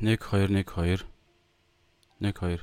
[0.00, 1.04] 1 1 2 1 2
[2.20, 2.58] 1 2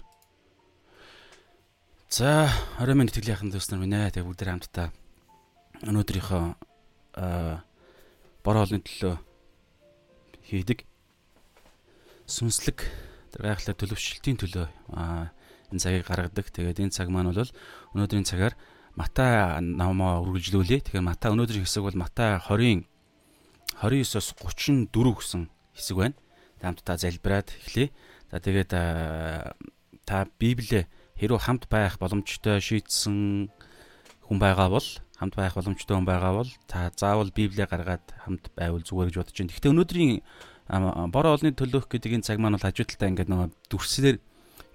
[2.09, 4.09] За, орой минь итгэлийн яхан төснөр минь ээ.
[4.09, 4.89] Тэгээ бүгд хамтдаа
[5.85, 6.43] өнөөдрийнхөө
[7.21, 7.61] аа
[8.41, 9.21] бор хоолны төлөө
[10.49, 10.81] хийдэг
[12.25, 12.89] сүнслэг
[13.37, 14.65] гайхалтай төлөвшөлтийн төлөө
[14.97, 15.29] аа
[15.69, 16.49] энэ цагийг гаргадаг.
[16.49, 17.53] Тэгээд энэ цаг маань бол
[17.93, 18.57] өнөөдрийн цагаар
[18.97, 20.89] Матай намаа үргэлжлүүлээ.
[20.89, 22.81] Тэгэхээр Матай өнөөдрийн хэсэг бол Матай 20-ын
[23.77, 26.17] 29-оос 34 гэсэн хэсэг байна
[26.61, 27.91] хамтдаа залбираад эхлэе.
[28.31, 28.71] За тэгээд
[30.07, 33.49] та Библиэ хэрвээ хамт байх боломжтой шийдсэн
[34.27, 38.83] хүн байгаа бол хамт байх боломжтой хүн байгаа бол та заавал Библиэ гаргаад хамт байвал
[38.85, 39.51] зүгээр гэж бодож байна.
[39.51, 40.13] Гэхдээ өнөөдрийн
[41.11, 44.17] бор олны төлөөх гэдэг энэ цаг маань бол хажуудалтай ингээд нөгөө дүрслэр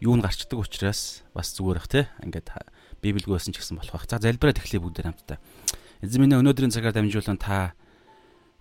[0.02, 2.08] юу нь гарчдаг учраас бас зүгээр бах те.
[2.26, 2.48] Ингээд
[3.04, 4.08] Библигөөсөн ч гэсэн болох бах.
[4.10, 5.38] За залбираад эхлэе бүгд хамтдаа.
[6.02, 7.78] Эзэн минь өнөөдрийн цагаар дамжуулан та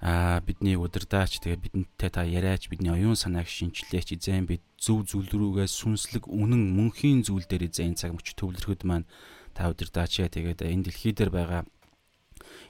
[0.02, 5.30] аа бидний удирдаач тэгээ бидэнтэй та яриач бидний оюун санааг шинчлээч эзэн бид зөв зүйл
[5.30, 9.06] рүүгээ сүнслэг үнэн мөнхийн зүйл дээр эзэн цаг мөч төвлөрөхөд маань
[9.54, 10.34] та удирдаач яа.
[10.34, 11.62] Тэгээд энэ дэлхий дээр байгаа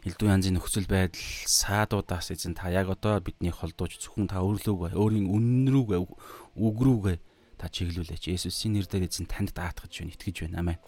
[0.03, 5.31] элдв янзын нөхцөл байдал саадуудаас эзэн та яг одоо бидний холдууч зөвхөн та өөрлөөг өөрийн
[5.31, 7.17] үнэн рүүгээ үг рүүгээ
[7.55, 8.27] та чиглүүлээч.
[8.27, 10.59] Есүсийн нэрээр эзэн танд даатгаж байна итгэж байна.
[10.59, 10.79] Амин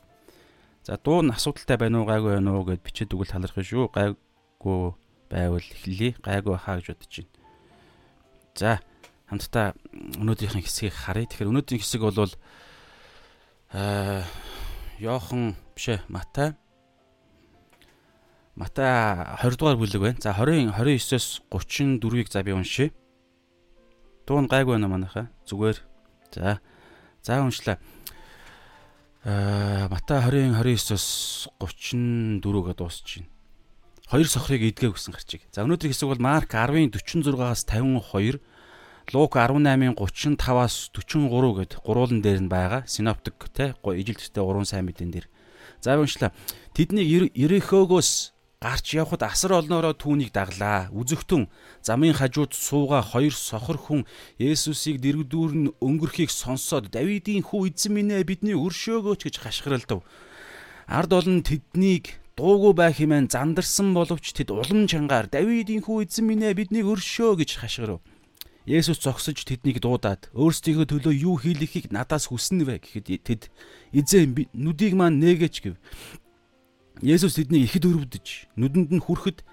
[0.84, 4.91] за дуу нь асуудалтай байна уу гайгүй байна уу гэд бичээд өгөл талархах шүү гайгүй
[5.33, 6.13] байвал эхлэе.
[6.21, 7.33] Гайгүй хаа гэж бодож байна.
[8.53, 8.71] За
[9.25, 9.73] хамтдаа
[10.21, 11.25] өнөөдрийнх нь хэсгийг харъя.
[11.25, 12.33] Тэгэхээр өнөөдрийн хэсэг бол
[13.73, 14.22] аа
[15.01, 16.53] Йохан биш ээ Матай
[18.53, 18.85] Матай
[19.41, 20.22] 20 дугаар бүлэг байна.
[20.22, 22.93] За 20 29-оос 34-ийг за би уншия.
[24.29, 25.33] Дуун гайгүй байна манайхаа.
[25.49, 25.81] Зүгээр.
[26.38, 26.61] За.
[27.25, 27.81] За уншлаа.
[29.25, 33.32] Аа Матай 20 29-оос 34-г дуусч байна.
[34.13, 35.41] Хоёр сохрыг идгээ гэсэн гарчиг.
[35.50, 38.38] За өнөөдрийн хэсэг бол Марк 10-ын 46-аас 52,
[39.09, 42.85] Лук 18-ын 35-аас 43 гэд гурвуулан дээр нь байгаа.
[42.85, 45.25] Синоптик те ижилттэй гурван сайн мэдэн дээр.
[45.81, 46.29] За уншлаа.
[46.78, 50.94] Тэдний Ерехогоос гарч явхад асар олноороо түүнийг даглаа.
[50.94, 51.50] Үзэгтэн
[51.81, 54.06] замын хажууд сууга хоёр сохор хүн
[54.38, 60.06] Есүсийг дэрэгдүүр нь өнгөрхийг сонсоод Давидын хүү эзэн минь ээ бидний өршөөгөөч гэж хашгиралдав.
[60.85, 66.45] Ард олон тэднийг дуугүй байх хэмээн зандарсан боловч тэд улам чангаар Давидын хүү эзэн минь
[66.45, 68.01] ээ биднийг өршөө гэж хашгирав.
[68.66, 73.41] Есүс зогсож тэднийг дуудаад өөрсдийнхөө төлөө юу хийлгэхийг надаас хүснэ вэ гэхэд тэд
[73.91, 75.75] эзэн нүдийг маань нээгээч гэв.
[77.03, 79.43] Есүс тэднийг ихэд өрөвдөж нүдэнд нь хүрэхэд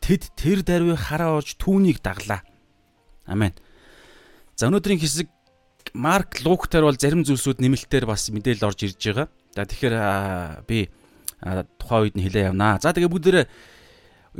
[0.00, 2.40] тэд тэр даруй хараа орж түүнийг даглаа.
[3.28, 3.52] Амен.
[4.56, 5.28] За өнөөдрийн хэсэг
[5.92, 9.28] Марк Луктер бол зарим зүйлсүүд нэмэлтээр бас мэдээлэл орж ирж байгаа.
[9.52, 9.96] За тэгэхээр
[10.64, 10.88] би
[11.78, 12.80] тухайн үед нь хилээ явнаа.
[12.80, 13.46] За тэгээ бүгдээрээ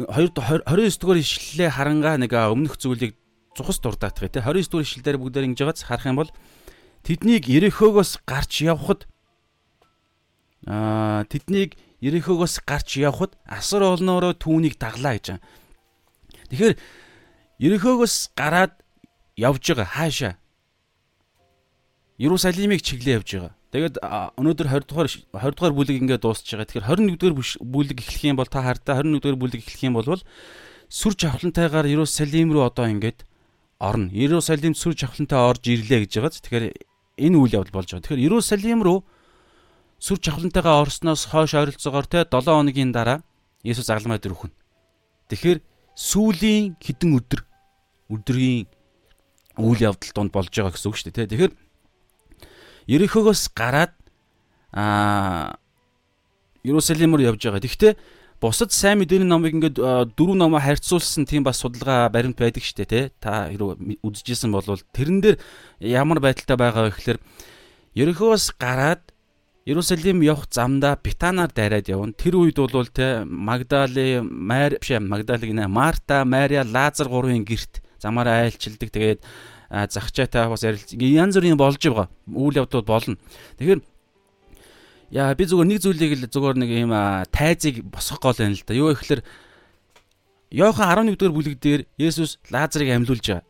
[0.09, 3.15] 29 дугаар ишлэлээ харангаа нэг өмнөх зүйлийг
[3.55, 6.31] цухас дурдаах тий 29 дугаар ишлэлээр бүгдээр ингэж байгааз харах юм бол
[7.07, 9.07] тэднийг Ерехогоос гарч явхад
[10.67, 15.39] аа тэднийг Ерехогоос гарч явхад асар олноороо түүнийг даглаа гэж.
[16.51, 16.75] Тэгэхээр
[17.63, 18.75] Ерехогоос гараад
[19.39, 20.35] явж байгаа хаашаа
[22.19, 23.55] Иерусалимыг чиглээ явж байгаа.
[23.75, 23.99] Тэгээд
[24.39, 26.71] өнөөдөр 20 дугаар 20 дугаар бүлэг ингээд дуусч байгаа.
[26.71, 30.23] Тэгэхээр 21 дугаар бүлэг эхлэх юм бол та хардаа 21 дугаар бүлэг эхлэх юм бол
[30.87, 33.27] сүр жавхлантайгаар Иерусалим руу одоо ингээд
[33.83, 34.15] орно.
[34.15, 36.39] Иерусалимд сүр жавхлантай орж ирлээ гэж байгааз.
[36.47, 36.71] Тэгэхээр
[37.19, 38.07] энэ үйл явдал болж байгаа.
[38.07, 39.03] Тэгэхээр Иерусалим руу
[39.99, 43.27] сүр жавхлантайгаа орсноос хойш ойролцоогоор те 7 хоногийн дараа
[43.67, 44.55] Есүс загламаа дөрвөн.
[45.35, 45.59] Тэгэхээр
[45.99, 47.43] сүүлийн хідэн өдөр
[48.07, 48.71] өдрийн
[49.59, 51.33] үйл явдал донд болж байгаа гэсэн үг шүү дээ.
[51.33, 51.53] Тэгэхээр
[52.87, 53.93] Ерехогоос гараад
[54.73, 55.57] аа
[56.65, 57.61] Иерусалим руу явж байгаа.
[57.61, 57.95] Тэгэхдээ
[58.41, 59.77] бусад сайн мэдээний номыг ингээд
[60.17, 63.05] дөрвөн номоо харьцуулсан тийм бас судалгаа баримт байдаг штэ тий.
[63.21, 65.37] Та хэрэг үзэжсэн бол тэрэн дээр
[65.81, 67.19] ямар байдалтай байгаа вэ гэхээр
[67.95, 69.15] Ерехогоос гараад
[69.65, 72.13] Иерусалим явах замдаа Битанаар дайраад явна.
[72.13, 78.45] Тэр үед бол те Магдали, Мари биш Магдалиг нэ Марта, Мария, Лазар гурвын герт замаараа
[78.45, 78.91] айлчилдаг.
[78.93, 79.21] Тэгээд
[79.91, 81.01] захчаатай бас ярилцсан.
[81.03, 82.09] Янз бүрийн болж байгаа.
[82.31, 83.19] Үйл явдлууд болно.
[83.59, 83.81] Тэгэхээр
[85.11, 86.95] яа би зүгээр нэг зүйлийг л зүгээр нэг юм
[87.35, 88.75] тайзыг босгох гол байна л да.
[88.75, 89.23] Юу гэхээр
[90.55, 93.43] Йохан 11 дугаар бүлэг дээр Есүс Лазарыг амьлуулж байгаа.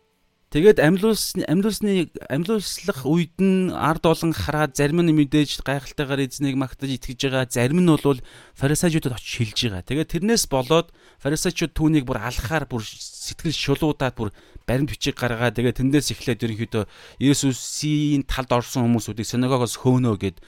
[0.54, 6.94] Тэгээд амьлуулсны амьлуулсны амьлуулслах үед нь ард олон хараад зарим нь мэдээж гайхалтайгаар эзнийг магтаж
[6.94, 7.50] итгэж байгаа.
[7.50, 8.22] Зарим нь бол
[8.54, 9.82] фарисеучудад очиж хэлж байгаа.
[9.82, 14.30] Тэгээд тэрнээс болоод фарисеучуд түүнийг бүр алхахаар бүр сэтгэл шулуудаад бүр
[14.62, 15.50] баримт бичиг гаргаа.
[15.50, 16.86] Тэгээд тэндээс эхлээд ерөнхийдөө
[17.18, 20.38] Есүсийн талд орсон хүмүүсүүдийг синагогоос хөөнөө гэд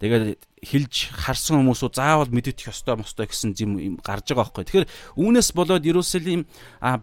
[0.00, 4.64] Тэгээд хилж харсан хүмүүсөө заавал мэдэх ёстой мостой гэсэн юм гарч байгаа байхгүй.
[4.64, 4.88] Тэгэхээр
[5.20, 6.48] үүнээс болоод Иерусалим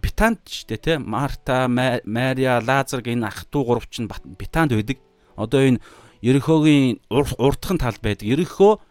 [0.02, 4.98] Битанд ч тэ Марта, Мария, Лазар гэх энэ ах トゥ гуравч нь Битанд байдаг.
[5.38, 5.82] Одоо энэ
[6.26, 8.26] Ерөхөгийн урдхан тал байдаг.
[8.26, 8.82] Ерөхөө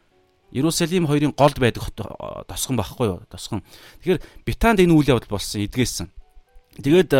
[0.54, 1.90] Иерусалим хоёрын голд байдаг
[2.46, 3.26] тосгон байхгүй юу?
[3.26, 3.66] Тосгон.
[4.06, 6.14] Тэгэхээр Битанд энэ үйл явдал болсон, эдгээсэн.
[6.78, 7.10] Тэгээд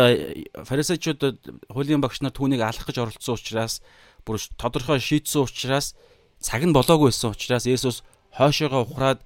[0.63, 3.83] фарисеучудад хуулийн багш нар түүнийг алах гэж оролцсон учраас
[4.23, 5.97] бүр тодорхой шийдсэн учраас
[6.47, 9.19] цаг нь болоогүй байсан учраас Есүс хойшоогоо ухраад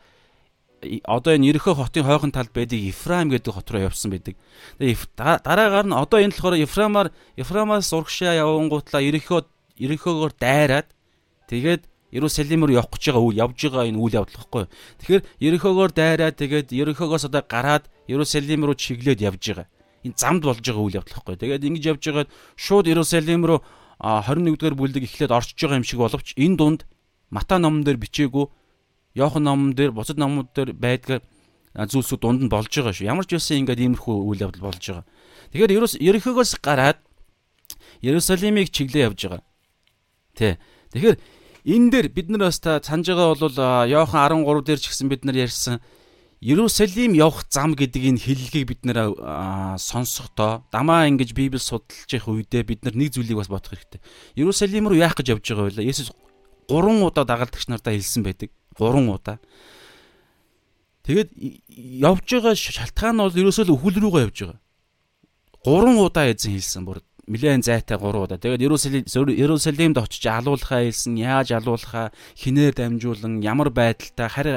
[1.05, 4.35] одоо энэ Ерөхө хотын хойхон талд байдаг Ефраим гэдэг хот руу явсан байдаг.
[4.81, 7.07] Дараагаар нь одоо энэ болохоор Ефрамаар
[7.37, 9.45] Ефрамаас урагшаа явангуутлаа Ерөхөө
[9.77, 10.89] Ерөхөөгөр дайраад
[11.45, 14.65] тэгээд Иерусалим руу явах гэж байгаа үйл явж байгаа энэ үйл явдал гэхгүй.
[14.99, 19.67] Тэгэхээр Ерөхөөгөр дайраад тэгээд Ерөхөөгөөс одоо гараад Иерусалим руу чиглээд явж байгаа.
[20.03, 21.35] Энэ замд болж байгаа үйл явдал гэхгүй.
[21.39, 23.59] Тэгээд ингэж явж байгаад шууд Иерусалим руу
[24.01, 26.81] 21-р бүлэг эхлээд орчиж байгаа юм шиг боловч энэ дунд
[27.31, 28.45] Мата номон дээр бичээгүй
[29.15, 31.23] Йохан номон дээр бусад номууд дээр байдаг
[31.75, 33.07] зүйлсүүд дунд нь болж байгаа шүү.
[33.07, 35.05] Ямар ч байсан ингээд иймэрхүү үйл явдал болж байгаа.
[35.55, 35.71] Тэгэхээр
[36.03, 36.99] Ерөнхийгөөс гараад
[38.03, 39.43] Иерусалимыг чиглээ явж байгаа.
[40.35, 40.59] Тэ.
[40.91, 41.17] Тэгэхээр
[41.71, 43.55] энэ дээр бид нар бас та санаж байгаа бол
[43.87, 45.79] Йохан 13 дээр ч гэсэн бид нар ярьсан
[46.41, 49.13] Иерусалим явах зам гэдэг энэ хэллэгийг бид нэр
[49.77, 54.01] сонсохдоо дамаа ингэж Библи судалж явах үедээ бид нар нэг зүйлийг бас бодох хэрэгтэй.
[54.35, 55.85] Иерусалим руу яах гэж явж байгаа вэ?
[55.85, 56.09] Есүс
[56.69, 58.49] 3 удаа дагалдагч нартаа хэлсэн байдаг.
[58.77, 59.37] 3 удаа.
[61.07, 61.29] Тэгээд
[62.05, 64.59] явж байгаа шалтгаан нь бол ерөөсөө л өхөл рүүгээ явж байгаа.
[65.65, 68.37] 3 удаа эзэн хэлсэн бүр нэлээд зайтай 3 удаа.
[68.37, 74.53] Тэгээд Ерөөсөлимд очиж алуулхаа хэлсэн, яаж алуулхаа, хинээр дамжуулан, ямар байдалтай харь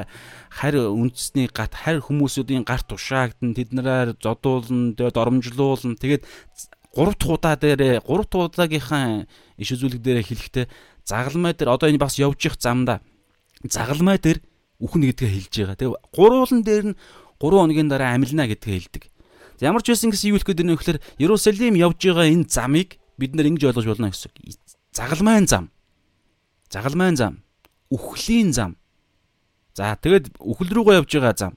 [0.51, 5.95] харь үндэсний гат, харь хүмүүсүүдийн гарт тушаагдсан, тэднэрээр зодуулна, тэгээд оромжлуулна.
[6.01, 6.25] Тэгээд
[6.97, 9.29] 3 дахь удаа дээр 3 дахь удаагийнхаа
[9.59, 10.67] иш үзүүлэг дээр хэлэхдээ
[11.05, 13.01] загалмай дээр одоо энэ бас явж их замда
[13.71, 14.41] загалмай дээр
[14.81, 15.77] үхнэ гэдгээ хэлж байгаа.
[15.79, 16.97] Тэгээ гурвуулан дээр нь
[17.41, 19.05] 3 хоногийн дараа амилна гэдгээ хэлдэг.
[19.61, 22.99] Ямар ч байсан гэсэн юу хэлэх гээд байна вэ гэхээр Иерусалим явж байгаа энэ замыг
[23.17, 24.33] бид нар ингэж ойлгож болно гэсэн.
[24.93, 25.71] Загалмайн зам.
[26.69, 27.45] Загалмайн зам.
[27.89, 28.77] Үхлийн зам.
[29.73, 31.53] За тэгэд үхэл рүүгээ явж байгаа зам.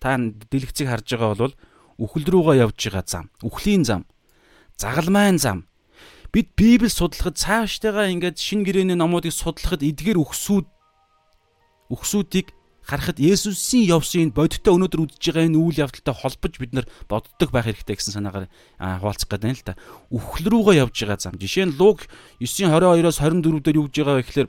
[0.00, 1.54] Та дэлгэцийг харж байгаа бол
[2.00, 3.24] үхэл рүүгээ явж байгаа зам.
[3.44, 4.08] Үхлийн зам.
[4.80, 5.68] Загалмайн зам
[6.32, 10.66] бид Библийг судлахад цаашдаагаа ингээд шин гэрээний номуудыг судлахад эдгээр өгсүүд
[11.92, 17.52] өгсүүдийг харахад Есүсийн явсан бодиттой өнөөдөр үдж байгаа энэ үйл явдалтай холбож бид нар боддог
[17.52, 18.48] байх хэрэгтэй гэсэн санаагаар
[18.80, 19.78] хуваалцах гэдэг юм л та.
[20.10, 21.38] Үхэл рүүгээ явж байгаа зам.
[21.38, 22.08] Жишээ нь Луг
[22.40, 24.48] 9:22-оос 24 дээр юу гэж байгаа вэ гэхээр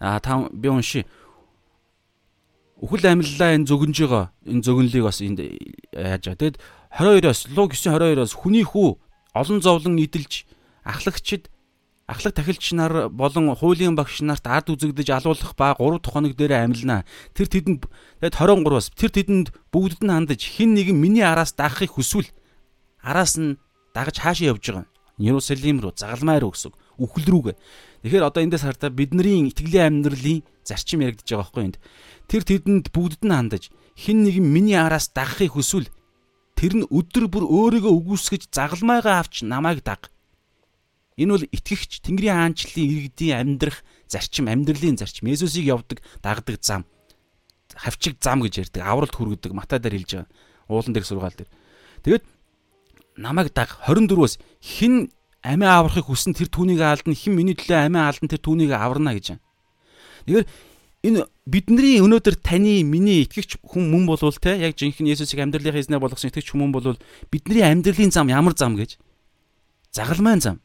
[0.00, 1.06] а та би уншия.
[2.82, 4.24] Үхэл амьллаа энэ зөгнж байгаа.
[4.48, 5.38] Энэ зөгнлийг бас энд
[5.94, 6.40] яаж байгаа.
[6.40, 6.56] Тэгэд
[6.98, 8.98] 22-оос Луг 9:22-оос хүний хүү
[9.38, 10.50] олон зовлон идэлж
[10.84, 11.48] ахлагчид
[12.06, 16.52] ахлах тахилч нар болон хуулийн багш нарт ард үзэгдэж алуулах ба 3 дахь хоног дээр
[16.68, 17.04] амилнаа.
[17.32, 17.88] Тэр тэдэнд
[18.20, 22.28] тэгэд 23-аас тэр тэдэнд бүгдд нь хандаж хин нэгэн миний араас дагахыг хүсвэл
[23.00, 23.56] араас нь
[23.96, 24.86] дагаж хаашаа явж байгаа.
[25.16, 27.56] Иерусалим руу загалмай руу гэсэн үхэл рүүгээ.
[28.04, 31.76] Тэгэхээр одоо эндээс хардаа бидний итгэлийн амьдралын зарчим яригдж байгаа байхгүй энд.
[32.28, 35.88] Тэр тэдэнд бүгдд нь хандаж хин нэгэн миний араас дагахыг хүсвэл
[36.52, 40.13] тэр нь өдөр бүр өөрийгөө үгүйсгэж загалмайгаа авч намайг даг
[41.14, 45.30] Энэ бол итгэгч Тэнгэрийн хаанчлалын иргэдийн амьдрах зарчим, амьдралын зарчим.
[45.30, 46.82] Есүсийг явдаг, дагдаг зам.
[47.70, 48.82] Хавчиг зам гэж ярьдаг.
[48.82, 49.54] Авралт хүргэдэг.
[49.54, 50.30] Матай дээр хэлж байгаа.
[50.66, 51.50] Уулан дээр сургаал дээр.
[52.02, 52.24] Тэгэд
[53.14, 58.32] намайг даг 24-өөс хин амиа аврахыг хүсэн тэр түүнийг аалдна, хин миний төлөө амиа аалдна
[58.32, 59.42] тэр түүнийг аварна гэж байна.
[60.26, 60.46] Тэгэхээр
[61.04, 66.00] энэ бидний өнөөдөр таны миний итгэгч хүн мөн болвол те яг жинхэнэ Есүсийг амьдралынхаа эзнээ
[66.00, 66.96] болгосон итгэгч хүн болвол
[67.28, 68.96] бидний амьдралын зам ямар зам гэж
[69.92, 70.63] загалмайн зам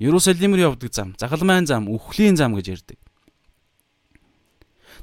[0.00, 2.96] Иерусалим руу явдаг зам, загалмайн зам, үхлийн зам гэж ярьдаг.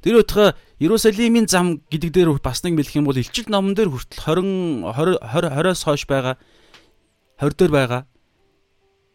[0.01, 4.25] Тэр утга Иерусалимийн зам гэдэг дээр бас нэг мэлэх юм бол илчил номон дээр хүртэл
[4.25, 6.41] 20 20 20-оос хойш байгаа
[7.37, 8.01] 20 дээр байгаа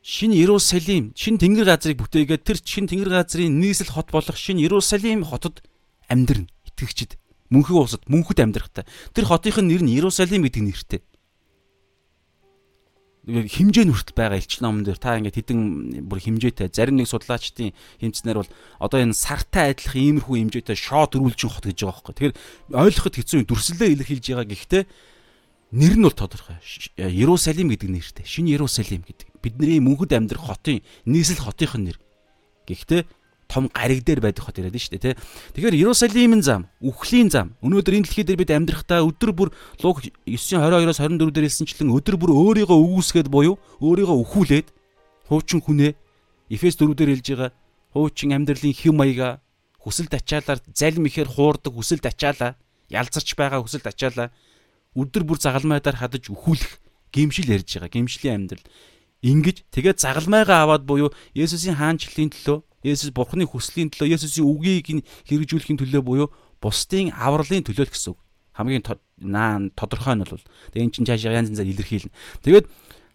[0.06, 5.26] шинэ Иерусалим, шинэ тэнгэр газрыг бүтээгээд тэр шинэ тэнгэр газрын нийслэл хот болох шинэ Иерусалим
[5.26, 5.66] хотод
[6.06, 6.46] амьдрна.
[6.66, 7.18] Итгэгчд
[7.50, 8.86] мөнхөг улсад мөнхөд амьдрахтай.
[9.14, 11.02] Тэр хотынх нь нэр нь Иерусалим гэдэг нэртэй
[13.22, 15.60] химжээ нь хүртэл байгаа элч номон дээр та ингээд хэдэн
[16.10, 17.70] бүр химжээтэй зарим нэг судлаачдын
[18.02, 18.50] хэмжснээр бол
[18.82, 22.14] одоо энэ сартай адилхан иймэрхүү химжээтэй шоо дөрүүлж хот гэж байгаа байхгүй.
[22.18, 22.36] Тэгэхээр
[22.74, 24.82] ойлгоход хэцүү юм дүрслэлээ илэрхийлж байгаа гэхдээ
[25.70, 26.58] нэр нь бол тодорхой.
[26.98, 28.26] Иерусалим гэдэг нэртэй.
[28.26, 29.38] Шинэ Иерусалим гэдэг.
[29.38, 31.98] Бидний мөнхөд амьдрах хотын нийслэл хотынх нь нэр.
[32.66, 33.06] Гэхдээ
[33.52, 35.16] том гариг дээр байдаг хот яриад шүү дээ тий.
[35.52, 37.52] Тэгэхээр Иерусалимын зам, үхлийн зам.
[37.60, 39.48] Өнөөдөр энэ дэлхий дээр бид амьдрахдаа өдөр бүр
[39.84, 44.68] Луг 9:22-оос 24 дээр хэлсэнчлэн өдөр бүр өөрийгөө үгүйсгээд буюу өөрийгөө өхүүлээд
[45.28, 45.92] хуучин хүнээ
[46.48, 47.50] Эфес 4 дээр хэлж байгаа
[47.92, 49.44] хуучин амьдралын хэм маяга
[49.84, 52.56] хүсэл тачаалаар залим ихээр хуурдаг хүсэл тачаалаа
[52.88, 54.32] ялзарч байгаа хүсэл тачаалаа
[54.96, 56.80] өдөр бүр загалмайдаар хадаж өхүүлэх
[57.12, 58.64] гимшил ярьж байгаа гимшлийн амьдрал
[59.20, 65.78] ингэж тэгээд загалмайгаа аваад буюу Есүсийн хаанчлалын төлөө Есүс Бурхны хүслийн төлөө Есүсийн үгийг хэрэгжүүлэхийн
[65.78, 68.20] төлөө буюу бусдын авралын төлөө л гэсэн үг.
[68.58, 68.82] Хамгийн
[69.22, 70.42] наан тодорхой нь бол
[70.74, 72.12] тэгээд эн чинь цаашаа янз янзаар илэрхийлнэ.
[72.42, 72.66] Тэгээд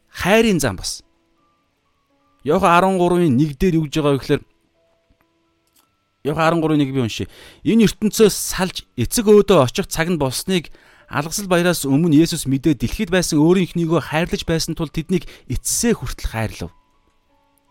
[0.10, 1.04] хайрын зам бас.
[2.48, 4.44] Йохан 13-ын 1 дээр юу гэж байгаа вэ гэхээр
[6.32, 7.28] Йохан 13-ын 1 би уншия.
[7.64, 10.72] Энэ ертөнцөөс салж эцэг өөдөө очих цаг нь болсныг
[11.08, 16.72] алгасал баяраас өмнө Есүс мэдээ дэлхийд байсан өөрийнхнийгөө хайрлаж байсан тул тэднийг эцсээ хүртэл хайрлав.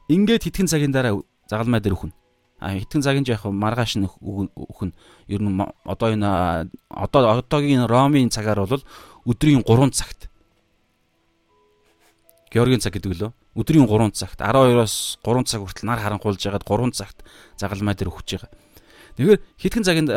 [0.09, 2.12] Ингээд хитгэн цагийн дараа загалмай дээр өхөн.
[2.59, 4.93] А хитгэн цагийн яг маргааш нь өхөн.
[5.29, 8.85] Ер нь одоо энэ одоо одоогийн Ромын цагаар бол
[9.26, 10.31] өдрийн 3 цагт.
[12.50, 13.33] Георгийн цаг гэдэг лөө.
[13.57, 17.25] Өдрийн 3 цагт 12-оос 3 цаг хүртэл нар харанхуулж ягаад 3 цагт
[17.61, 18.50] загалмай дээр өгч байгаа.
[19.17, 20.09] Тэгэхээр хитгэн цагийн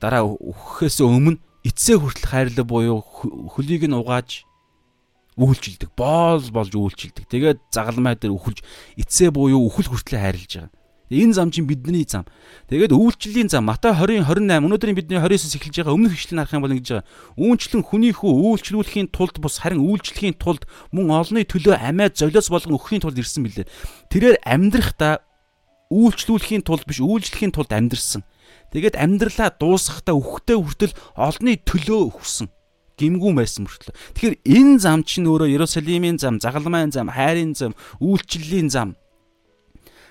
[0.00, 3.04] дараа өгөхөөс өмнө эцсээ хүртэл хайрлаг буюу
[3.52, 4.47] хөлийг нь угааж
[5.38, 5.94] үйлчилдэг.
[5.94, 7.30] Боол болж үйлчилдэг.
[7.30, 8.66] Тэгээд загалмай дээр өхөлж
[8.98, 10.72] эцсээ буюу үхэл хүртэл хайрлаж байгаа.
[11.08, 12.28] Энэ зам чинь бидний зам.
[12.68, 16.74] Тэгээд үйлчлэлийн зам Матай 20-28 өнөөдрийн бидний 29-с эхэлж байгаа өмнөх ишлэл харах юм бол
[16.76, 17.08] ингэж байгаа.
[17.40, 22.76] Үүнчлэн хүний хүү үйлчлүүлэхийн тулд бус харин үйлчлэхийн тулд мөн олонний төлөө амиа золиос болгон
[22.76, 23.70] өгөхийн тулд ирсэн билээ.
[24.12, 25.24] Тэрээр амьдрахдаа
[25.88, 28.20] үйлчлүүлэхийн тулд биш үйлчлэхийн тулд амьдрсан.
[28.76, 32.52] Тэгээд амьдралаа дуусгахдаа үхтэй хүртэл олонний төлөө өгсөн
[32.98, 33.94] гимгүү байсан мөртлөө.
[34.18, 38.98] Тэгэхээр энэ зам чинь өөрөө Иерусалимийн зам, загалмайн зам, хайрын зам, үйлчлэлийн зам,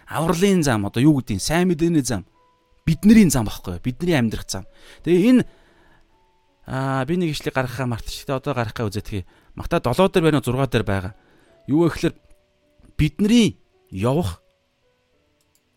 [0.08, 2.24] авралын зам, одоо юу гэдгийг сайн мэдээний зам,
[2.88, 3.84] бидний зам багхгүй юу?
[3.84, 4.64] Бидний амьдрах зам.
[5.04, 5.44] Тэгээ энэ
[6.68, 8.40] аа би нэг ишлэг гаргахаа мартчихлаа.
[8.40, 9.28] Одоо гаргахаа үзэтгэе.
[9.56, 11.14] Магта 7 дээр байна уу 6 дээр байгаа.
[11.68, 12.16] Юу вэ гэхээр
[12.96, 13.60] бидний
[13.92, 14.40] явах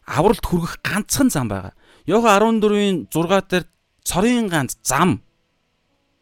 [0.07, 1.75] авралт хүргэх ганцхан зам байгаа.
[2.07, 3.65] Йохан 14-ийн 6 дээр
[4.03, 5.23] цорын ганц зам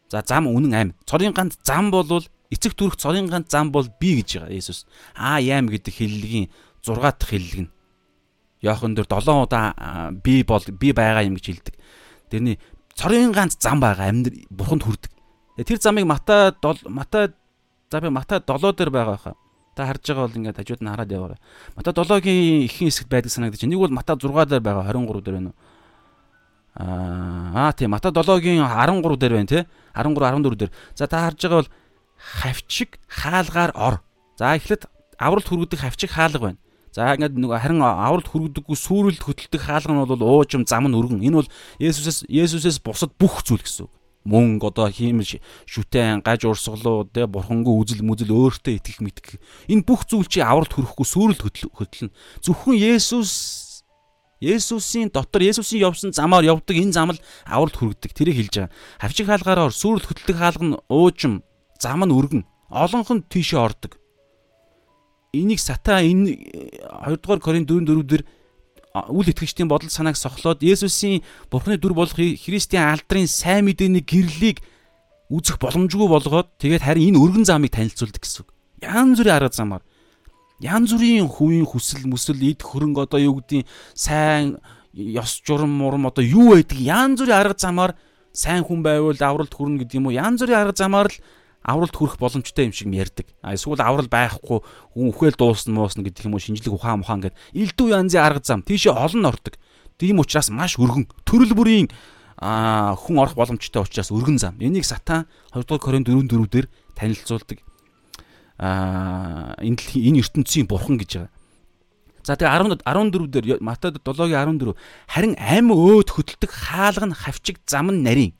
[0.08, 0.90] За зам үнэн аим.
[1.04, 4.86] Цорын ганц зам болвол эцэг төрөх цорын ганц зам бол би гэж байгаа Есүс.
[5.14, 6.48] Аа яам гэдэг хэллэгийн
[6.80, 7.70] 6 дахь хэллэг нь.
[8.64, 11.74] Йохан дөр 7 удаа би бол би байгаа юм гэж хэлдэг.
[12.32, 12.56] Тэрний
[12.96, 15.12] цорын ганц зам байгаа амьдр бурханд хүрдэг.
[15.60, 16.56] Тэр замыг Матай
[16.88, 17.28] Матай
[17.92, 19.36] за би Матай 7 дээр байгаа хаа.
[19.76, 21.38] Та харж байгаа бол ингээд хажууд нь хараад яваарай.
[21.76, 23.76] Матай 7-гийн ихэнх хэсэгт байдаг санагдаж байна.
[23.76, 25.58] Нэг бол Матай 6 дээр байгаа 23 дээр байна уу?
[26.78, 29.66] Аа тийм Мата 7-гийн 13 дээр байна тий.
[29.98, 30.72] 13 14 дээр.
[30.94, 31.72] За та харж байгаа бол
[32.18, 34.00] хавчиг хаалгаар ор.
[34.38, 34.86] За эхлээд
[35.18, 36.58] авралт хүргэдэг хавчиг хаалга байна.
[36.94, 41.22] За ингээд нэг харин авралт хүргədэггүй сүрэлд хөтэлдэг хаалга нь бол уужим зам нь өргөн.
[41.22, 43.92] Энэ бол Есүсээс Есүсээс бусад бүх зүйл гэсэн үг.
[44.26, 45.38] Мөнгө одоо хиймэл
[45.68, 49.38] шүтэн гаж урсгалуу тэ бурхангүй үзэл мүзэл өөртөө итгэх мэдэх.
[49.70, 52.10] Энэ бүх зүйл чи авралт хүрэхгүй сүрэлд хөтлөн.
[52.42, 53.30] Зөвхөн Есүс
[54.40, 58.14] Есүсийн дотор Есүсийн явсан замаар явдаг энэ зам л авралт хүргэдэг.
[58.14, 58.72] Тэрийг хэлж байгаа.
[59.02, 61.42] Хавчиг хаалгаараа сүрэл хөтлөг хаалга нь уужим,
[61.82, 62.46] зам нь өргөн.
[62.70, 63.98] Олонх нь тийшээ ордог.
[65.34, 66.38] Энийг сатаа энэ
[67.02, 68.22] 2 дугаар Коринт 4 4 дээр
[69.10, 74.62] үл итгэгчдийн бодол санааг сохлоод Есүсийн Бурхны дүр болох Христийн алдрын сайн мэдээний гэрлийг
[75.28, 78.48] үзэх боломжгүй болгоод тэгээд харин энэ өргөн замыг танилцуулдаг гэсэн үг.
[78.80, 79.82] Янз бүрийн арга замаар
[80.60, 84.58] янз бүрийн хувийн хүсэл мүсэл эд хөрөнгө одоо юу гэдгийг сайн
[84.94, 87.92] ёс журам мурам одоо юу байдаг янз бүрийн арга замаар
[88.34, 91.18] сайн хүн байвал авралт хүрнэ гэдэг юм уу янз бүрийн арга замаар л
[91.62, 93.26] авралт хүрэх боломжтой юм шиг ярьдаг.
[93.42, 94.58] А эсвэл аврал байхгүй
[94.94, 98.66] хүн үхэл дуусна муусна гэдэг юм уу шинжлэх ухаан ухаан гэд элдв янзын арга зам
[98.66, 99.54] тийшээ олон ордог.
[99.94, 101.86] Тийм учраас маш өргөн төрөл бүрийн
[102.38, 104.58] хүн орох боломжтой учраас өргөн зам.
[104.58, 107.67] Энийг сатан 2 дугаар Коринт 4 4 дээр танилцуулдаг
[108.58, 111.30] энэ энэ ертөнцийн бурхан гэж байгаа.
[112.26, 114.76] За тэгээ 10 14 дээр Матай 7-гийн 14
[115.08, 118.34] харин амь өөд хөдөлдөг хаалга нь хавчиг зам нь нарийн.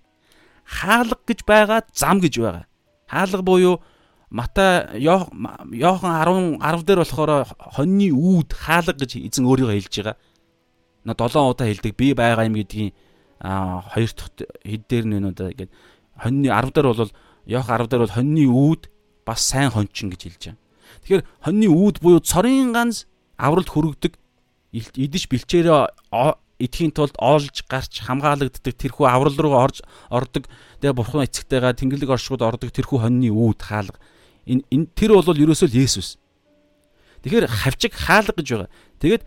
[0.66, 2.66] Хаалга гэж байгаа зам гэж байгаа.
[3.06, 3.80] Хаалга буюу
[4.28, 7.48] Матай Йохан 10 10 дээр болохоор
[7.78, 10.16] хоньны үүд хаалга гэж эзэн өөрийгөө хэлж байгаа.
[11.06, 12.92] На 7 удаа хэлдэг би байгаа юм гэдгийг
[13.40, 15.72] а хоёр дахь хэд дээр нэ одоо ингээд
[16.18, 17.12] хоньны 10 дээр бол
[17.46, 18.82] Йохан 10 дээр бол хоньны үүд
[19.28, 20.61] бас сайн хончин гэж хэлж байгаа.
[21.04, 23.04] Тэгэхээр хоньны үүд буюу цорын ганц
[23.37, 24.16] авралт хүрэгдэг
[24.73, 25.92] идэж бэлчээрээ
[26.58, 30.49] идэхийн тулд оолж гарч хамгаалагддаг тэрхүү аврал руу орж ордог
[30.80, 34.00] тэгээ бурхан эцэгтэйгээ тэнгэрлэг оршууд ордог тэрхүү хоньны үүд хаалга
[34.49, 36.16] энэ энэ тэр бол ерөөсөө л Есүс.
[37.23, 38.70] Тэгэхээр хавчиг хаалга гэж байгаа.
[38.99, 39.23] Тэгээд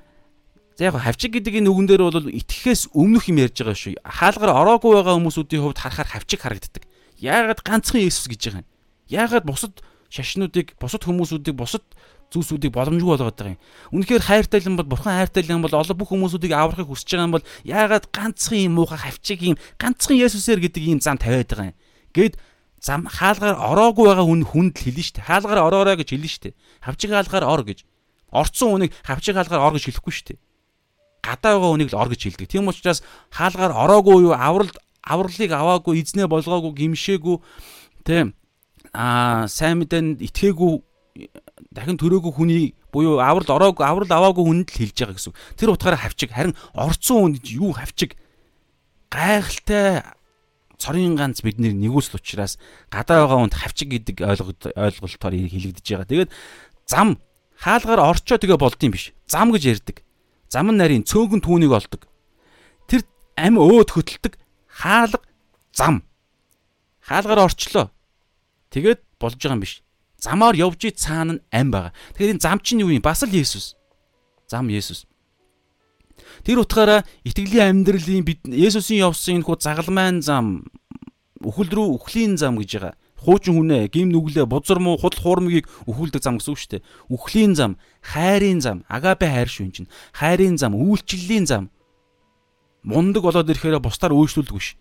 [0.76, 4.02] за яг хавчиг гэдэг энэ үгэн дээр бол итгэхээс өмнөх юм ярьж байгаа шүү.
[4.02, 6.84] Хаалгаар ороогүй байгаа хүмүүсүүдийн хувьд харахаар хавчиг харагддаг.
[7.22, 8.70] Яагаад ганцхан Есүс гэж байгаа юм?
[9.14, 9.74] Яагаад бусад
[10.12, 11.88] шашнуудыг бусад хүмүүсүүдийг бусад
[12.32, 13.64] зүйлсүүдийг боломжгүй болгоод байгаа юм.
[13.96, 17.36] Үнэхээр хайртай юм бол бурхан хайртай юм бол олон бүх хүмүүсүүдийг аврахыг хүсэж байгаа юм
[17.36, 21.78] бол яагаад ганцхан юм муухай хавчиг юм ганцхан Есүсээр гэдэг ийм зам тавиад байгаа юм.
[22.16, 22.36] Гэт
[22.80, 25.28] зам хаалгаар ороогүй байгаа хүн хүнд л хэлнэ штэ.
[25.28, 26.56] Хаалгаар ороорой гэж хэлнэ штэ.
[26.80, 27.84] Хавчиг хаалгаар ор гэж.
[28.32, 30.40] Орцсон хүнийг хавчиг хаалгаар ор гэж хэлэхгүй штэ.
[31.20, 32.48] Гадаа байгаа хүнийг л ор гэж хэлдэг.
[32.48, 34.72] Тийм учраас хаалгаар ороогүй юу аврал
[35.04, 37.38] авралыг аваагүй эзнээ болгоогүй гимшээгүй
[38.08, 38.34] тийм
[38.92, 40.84] аа сайн мэдэн итгээгүй
[41.72, 45.36] дахин төрөөгүй хүний буюу аврал ороогүй аврал аваагүй хүнд л хэлж байгаа гэсэн.
[45.56, 48.20] Тэр утгаараа хавчиг харин орцсон хүнд юу хавчиг
[49.08, 50.04] гайхалтай
[50.76, 52.60] цорын ганц бидний нэгүсэл учраас
[52.92, 56.12] гадаа байгаа хүнд хавчиг гэдэг ойлголт ойлголтоор хэлэгдэж байгаа.
[56.12, 56.32] Тэгээд
[56.88, 57.20] зам
[57.56, 59.16] хаалгаар орчоо тэгээ болдсон биш.
[59.30, 60.04] Зам гэж ярьдаг.
[60.50, 62.10] Зам нь нарийн цөөнгөн түүнийг олдог.
[62.90, 63.06] Тэр
[63.38, 64.36] ам өөд хөтэлдэг
[64.68, 65.24] хаалга
[65.72, 66.04] зам.
[67.06, 67.94] Хаалгаар орчлоо.
[68.72, 69.84] Тэгээд болж байгаа юм биш
[70.22, 71.94] замаар явж ий цаана нь ам байгаа.
[72.14, 73.02] Тэгэхээр энэ зам чинь юу юм?
[73.02, 73.74] Бас л Есүс.
[74.48, 75.10] Зам Есүс.
[76.46, 80.70] Тэр утгаараа итгэлийн амьдралын бид Есүсийн явсан энэ хуу загалмайн зам
[81.42, 82.96] үхэл рүү үхлийн зам гэж байгаа.
[83.22, 86.86] Хуучин хүнээ, гим нүглээ, бузар муу, худал хуурмгийг өхүүлдэг зам гэсэн үг шүү дээ.
[87.14, 89.90] Үхлийн зам, хайрын зам, агапе хайр шүү энэ чинь.
[90.18, 91.70] Хайрын зам, үйлчлэлийн зам.
[92.82, 94.74] Мундаг болоод ирэхээр бусдаар үйлчлүүлдэг биш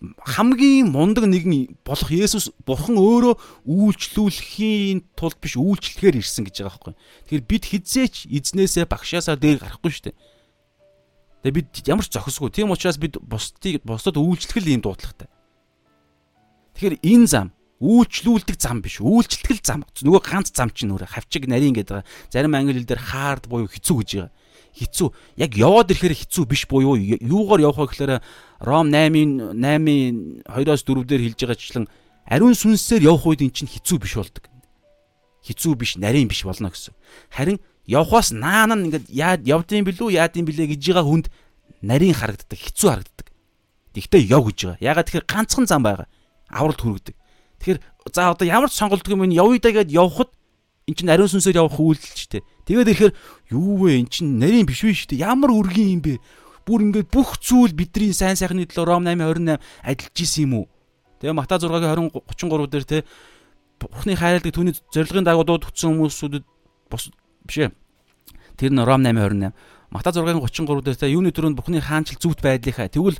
[0.00, 3.36] хамгийн мундаг нэгэн болох Есүс бурхан өөрөө
[3.68, 6.94] үйлчлүүлэхийн тулд биш үйлчлэхээр ирсэн гэж байгаа байхгүй.
[7.28, 10.16] Тэгэхээр бид хизээч эзнээсээ багшаасаа дээр гарахгүй шүү дээ.
[11.44, 12.48] Тэгээ бид ямар ч зохисгүй.
[12.48, 15.28] Тийм учраас бид бусдыг бусдад үйлчлэх ийм дуудлагатай.
[16.80, 17.52] Тэгэхээр энэ зам
[17.84, 19.04] үйлчлүүлдэг зам биш.
[19.04, 19.84] Үйлчлэл зам.
[19.84, 22.08] Нөгөө ганц зам чинь өөрөө хавчиг нарийн гэдэг.
[22.32, 24.32] Зарим англи хэл дээр hard буюу хэцүү гэж байгаа
[24.76, 25.08] хэцүү.
[25.40, 28.12] Яг яваад ирэхээр хэцүү биш буюу юугаар явах вэ гэхээр
[28.60, 31.86] Ром 8-ын 8-ын 2-оос 4 дээр хэлж байгаачлан
[32.28, 34.44] ариун сүнсээр явах үед эн чинь хэцүү биш болдог.
[35.48, 36.92] Хэцүү биш, нарийн биш болно гэсэн.
[37.32, 41.26] Харин явхаас наана нь ингээд яад явдсан билүү, яадсан билээ гэж байгаа хүнд
[41.80, 43.26] нарийн харагддаг, хэцүү харагддаг.
[43.96, 44.84] Тэгтээ яв гэж байгаа.
[44.84, 46.06] Ягаад тэгэхээр ганцхан зам байгаа.
[46.52, 47.16] Авралт хүргэдэг.
[47.64, 47.80] Тэгэхээр
[48.12, 50.30] за одоо ямар ч сонголтгүй юм явъя да гэд явхад
[50.86, 52.44] эн чинь ариун сүнсээр явах үйлдэл ч тийм.
[52.68, 53.12] Тэгээд ирэхээр
[53.56, 55.26] юу вэ эн чинь нарийн биш үү шүү дээ.
[55.26, 56.14] Ямар үргийн юм бэ?
[56.70, 60.66] Бүр ингээд бүх зүйл бидний сайн сайхны төлөө Ром 8:28 адилж исэн юм уу?
[61.18, 62.98] Тэгээ Мата 6-гийн 20 33 дээр те
[63.82, 66.46] Бурхны хайрладаг түүний зорилгын дагуу дууд хүчсэн хүмүүсүүдэд
[66.86, 67.10] бос
[67.42, 67.74] биш ээ.
[68.54, 69.50] Тэр нь Ром 8:28.
[69.90, 73.18] Мата 6-гийн 33 дээр те юуны төрөнд Бурхны хаанчл зүвт байдлынхаа тэгвэл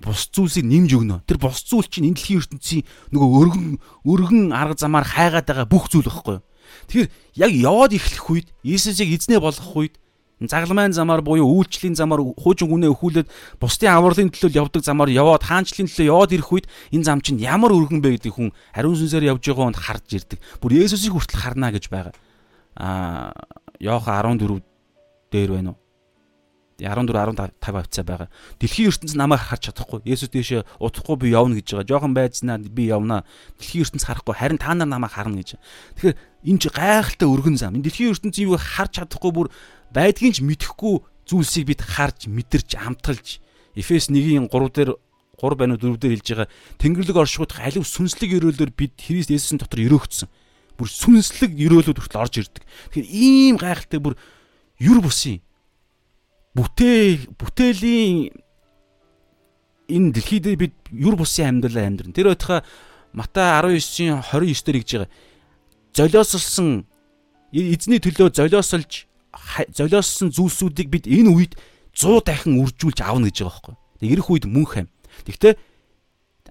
[0.00, 1.20] бус зүйлсийг нэмж өгнө.
[1.28, 2.82] Тэр бус зүйл чинь энэ дэлхийн ертөнцийн
[3.12, 3.68] нөгөө өргөн
[4.08, 6.44] өргөн арга замаар хайгаад байгаа бүх зүйл байхгүй юу?
[6.88, 7.08] Тэгэхээр
[7.44, 9.94] яг яваад эхлэх үед Иесусыг эзнээ болгох үед
[10.46, 15.90] загламайн замаар буюу үйлчлэлийн замаар хуучин гүнээ өхүүлээд бусдын авралын төлөө явдаг замаар яваад хаанчлалын
[15.90, 19.42] төлөө яваад ирэх үед энэ зам чинь ямар өргөн бэ гэдэг хүн ариун сүнсээр явж
[19.42, 20.38] байгаа хүнд харж ирдэг.
[20.62, 22.14] Бүр Есүсийг хүртэл харна гэж байгаа.
[22.78, 23.34] Аа
[23.82, 24.62] Иохан 14
[25.34, 25.78] дээр байна уу?
[26.78, 28.28] 14 15 хавцаа байгаа.
[28.62, 30.06] Дэлхийн ертөнц намайг харж чадахгүй.
[30.06, 31.90] Есүс дээшээ утахгүй би явна гэж байгаа.
[31.90, 33.26] Жохон байцнаа би явна.
[33.58, 34.34] Дэлхийн ертөнц харахгүй.
[34.38, 35.58] Харин та нар намайг харна гэж.
[35.98, 36.14] Тэгэхээр
[36.46, 37.74] энэ гайхалтай өргөн зам.
[37.74, 39.50] Энэ дэлхийн ертөнцийн юуг харж чадахгүй бүр
[39.94, 43.40] байдгийн ч мэдэхгүй зүйлсийг бид харж, мэдэрч, амтгалж
[43.78, 44.90] Эфес 1-ийн 3 дээр
[45.38, 46.48] 3 байна уу 4 дээр хэлж байгаа
[46.82, 50.28] Тэнгэрлэг оршихуудах алив сүнслэг өрөөлөөр бид Христ Есүсийн дотор өрөөгдсөн.
[50.74, 52.64] Бүр сүнслэг өрөөлөд хүртэл орж ирдэг.
[52.66, 54.18] Тэгэхээр ийм гайхалтай бүр
[54.82, 55.38] юр бусын
[56.58, 58.34] бүтээл бүтээлийн
[59.88, 62.14] энэ дэлхий дээр бид юр бусын амьдралаа амьдрын.
[62.14, 62.66] Тэр байтугай
[63.14, 65.10] Мата 19-ийн 29 дээр гэж байгаа.
[65.96, 66.84] Золиослсон
[67.52, 69.07] эзний төлөө золиослж
[69.72, 71.52] золиослсон зүйлсүүдийг бид энэ үед
[71.96, 73.76] 100 дахин үржүүлж аавна гэж байгаа байхгүй.
[73.98, 74.88] Тэг ирэх үед мөнх хайм.
[75.26, 75.58] Тэгвэл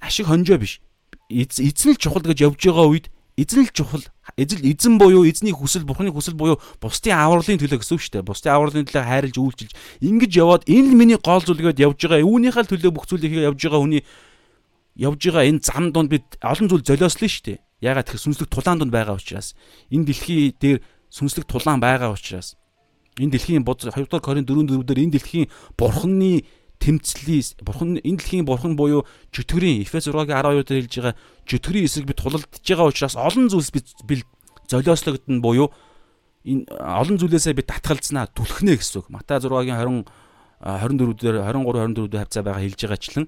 [0.02, 0.82] ашиг хонжоо биш.
[1.30, 3.08] Эзэн л чухал гэж явж байгаа үед
[3.38, 4.04] эзэн л чухал
[4.36, 8.28] эзэл эзэн буюу эзний хүсэл бурхны хүсэл буюу бусдын авралын төлөө гэсэн үг шүү дээ.
[8.28, 12.26] Бусдын авралын төлөө хайрлж үйлчилж ингэж яваад энэ л миний гол зүйлгээд явж байгаа.
[12.26, 14.04] Үүнийхээ л төлөө бүх зүйлийг явж байгаа хүний
[14.98, 17.58] явж байгаа энэ зам донд бид олон зүйл золиослоо шүү дээ.
[17.78, 19.54] Ягаад гэхээр сүнслэг тулаан донд байгаа учраас
[19.94, 20.82] энэ дэлхий дээр
[21.14, 22.58] сүнслэг тулаан байгаа учраас
[23.18, 26.46] энэ дэлхийн 2 дугаар Коринт 4 4 дээр энэ дэлхийн бурхны
[26.78, 31.16] тэмцлээс бурхан энэ дэлхийн бурхан буюу чөтгөрийн Эфес 6-гийн 12 дээр хэлж байгаа
[31.50, 34.26] чөтгөрийн эсрэг бид тулалдж байгаа учраас олон зүйлс бид
[34.70, 35.74] золиослогдно буюу
[36.46, 39.08] энэ олон зүйлээсээ бид татгалзнаа түлхнэ гэсэн үг.
[39.10, 40.06] Матай 6-гийн 20
[40.62, 41.66] 24 дээр 23
[41.98, 43.26] 24 дээр хавцаа байгаа хэлж байгаачлан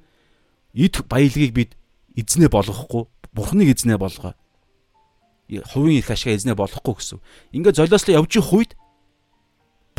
[0.73, 1.71] эд баялагийг бид
[2.15, 4.33] эзнээ болгохгүй бурхныг эзнээ болгоо.
[5.49, 7.19] Хувийн их ашиг эзнээ болохгүй гэсэн.
[7.53, 8.71] Ингээд золиослоо явж их үед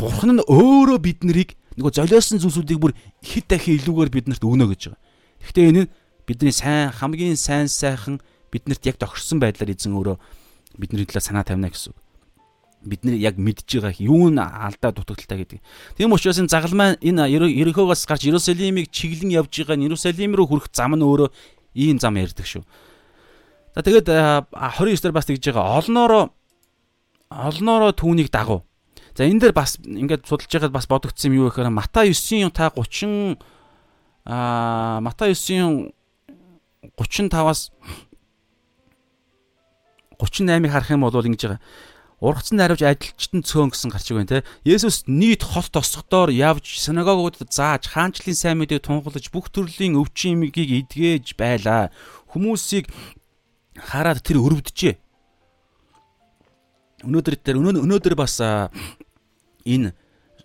[0.01, 4.81] бурхан нь өөрөө бид нарыг нөгөө золиосон зүйлсүүдийг бүр хэд дахин илүүгээр биднэрт өгнө гэж
[4.89, 5.01] байгаа.
[5.45, 5.91] Гэхдээ энэ нь
[6.25, 8.17] бидний сайн хамгийн сайн сайхан
[8.49, 10.17] биднэрт яг тохирсон байдлаар эзэн өөрөө
[10.81, 11.99] бидний төлөө санаа тавина гэсэн үг.
[12.81, 15.61] бид нэр яг мэдж байгаа юу н алдаа дутагдaltaа гэдэг.
[15.97, 20.73] Тийм учраас энэ загалмай энэ Ерөнхөөс гарч Иерусалимыг чиглэн явж байгаа нь Иерусалим руу хүрэх
[20.73, 21.29] зам нь өөрөө
[21.77, 22.65] ийм зам ярьдаг шүү.
[23.77, 24.09] За тэгээд
[24.49, 26.23] 29 дээр бас тэгж байгаа олноороо
[27.29, 28.65] олноороо түүнийг дагуу.
[29.17, 32.71] За энэ дээр бас ингээд судалж байгаад бас бодогдсон юм юу гэхээр Матай 9-ийн та
[32.71, 33.39] 30
[34.25, 35.91] аа Матай 9-ийн
[36.95, 37.71] 35-аас
[40.19, 41.61] 38-ыг харах юм бол ингэж байгаа
[42.21, 44.45] ургацсан наривж ажилчтан цөөн гэсэн гарчиг байна те.
[44.61, 50.85] Есүс нийт хот тосгодоор явж синагогуудад зааж хаанчлалын сайн мэдээг тунхаглаж бүх төрлийн өвчин эмигийг
[50.85, 51.89] эдгэж байлаа.
[52.29, 52.93] Хүмүүсийг
[53.73, 55.01] хараад тэр өрөвдөжээ.
[57.05, 59.93] Өнөөдөр тэр өнөөдөр бас энэ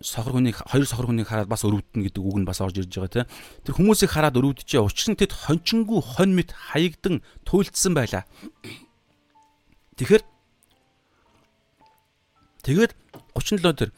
[0.01, 3.25] сохор хүнийг хоёр сохор хүнийг хараад бас өрөвдөнө гэдэг үг нь бас орж ирж байгаа
[3.25, 3.29] тийм.
[3.65, 4.85] Тэр хүмүүсийг хараад өрөвдөжээ.
[4.85, 8.29] Учир нь тэд хончингүү хонь мэт хаягдан туйлдсан байлаа.
[9.97, 10.21] Тэгэхээр
[12.67, 12.91] Тэгээд
[13.31, 13.91] 37 дээр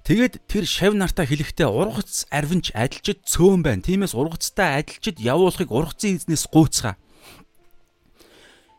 [0.00, 3.84] Тэгээд тэр шав нартаа хэлэхдээ ургац арвинч адилчид цөөн байна.
[3.84, 6.96] Тиймээс ургацтай адилчид явуулахыг ургацын эзнээс гуйцгаа.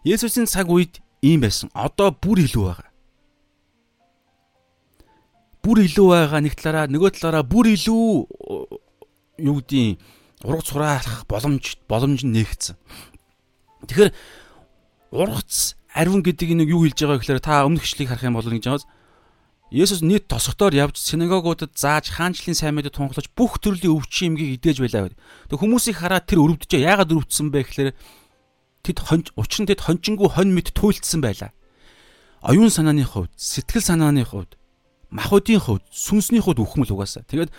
[0.02, 1.70] Есүсийн цаг үед ийм байсан.
[1.74, 2.92] Одоо бүр илүү байгаа.
[5.64, 8.06] Бүр илүү байгаа нэг талаараа нөгөө талаараа бүр илүү
[9.38, 10.00] юу гэдгийг
[10.46, 12.76] ургац хураах боломж боломж нь нээгдсэн.
[13.90, 14.12] Тэгэхээр
[15.12, 18.70] ургац Арвин гэдэг нэг юу хэлж байгаа гэхээр та өмнөх хишлийг харах юм бол ингэж
[18.70, 18.86] байгаа.
[19.68, 24.80] Есүс нийт тосготоор явж синагогуудад зааж хаанчлалын сайн мэдээ тунхлаж бүх төрлийн өвчин эмгийг идээж
[24.80, 25.20] байлаа гэдэг.
[25.52, 27.92] Тэг хүмүүсийг хараад тэр өрөвдөж яагаад өрөвдсөн бэ гэхээр
[28.84, 31.52] тэд хонж учир нь тэд хонжингүү хонь мэд туйлдсан байлаа.
[32.42, 34.58] Оюун санааны хувьд, сэтгэл санааны хувьд,
[35.10, 37.26] махуудын хувьд, сүнсний хувьд үхмэл угаасаа.
[37.26, 37.52] Тэгээд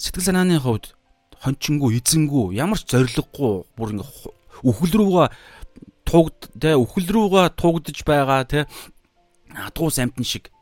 [0.00, 0.96] сэтгэл санааны хувьд
[1.44, 4.08] хончингүү, эзэнгүү, ямар ч зориггүй бүр ингээ
[4.64, 5.28] үхэл рүүгээ
[6.08, 8.64] тугд тэ үхэл рүүгээ тугдж байгаа тэ
[9.52, 10.53] адгуус амтэн шиг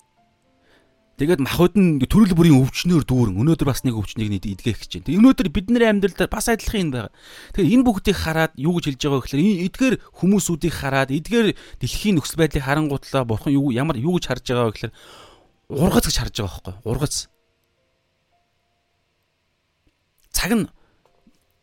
[1.22, 5.22] Тэгээд махуд нь төрөл бүрийн өвчнөөр дүүрэн өнөөдөр бас нэг өвчнийг нийт идгэх гэж байна.
[5.22, 7.14] Өнөөдөр бидний амьдралд бас адилхан юм байна.
[7.54, 12.18] Тэгээд энэ бүгдийг хараад юу гэж хэлж байгаа вэ гэхээр эдгээр хүмүүсүүдийг хараад эдгээр дэлхийн
[12.18, 14.92] нөхцөл байдлыг харангуутлаа бурхан юу ямар юу гэж харж байгаа вэ гэхээр
[15.70, 17.14] ургац гэж харж байгаа байхгүй ургац.
[20.34, 20.66] Цаг нь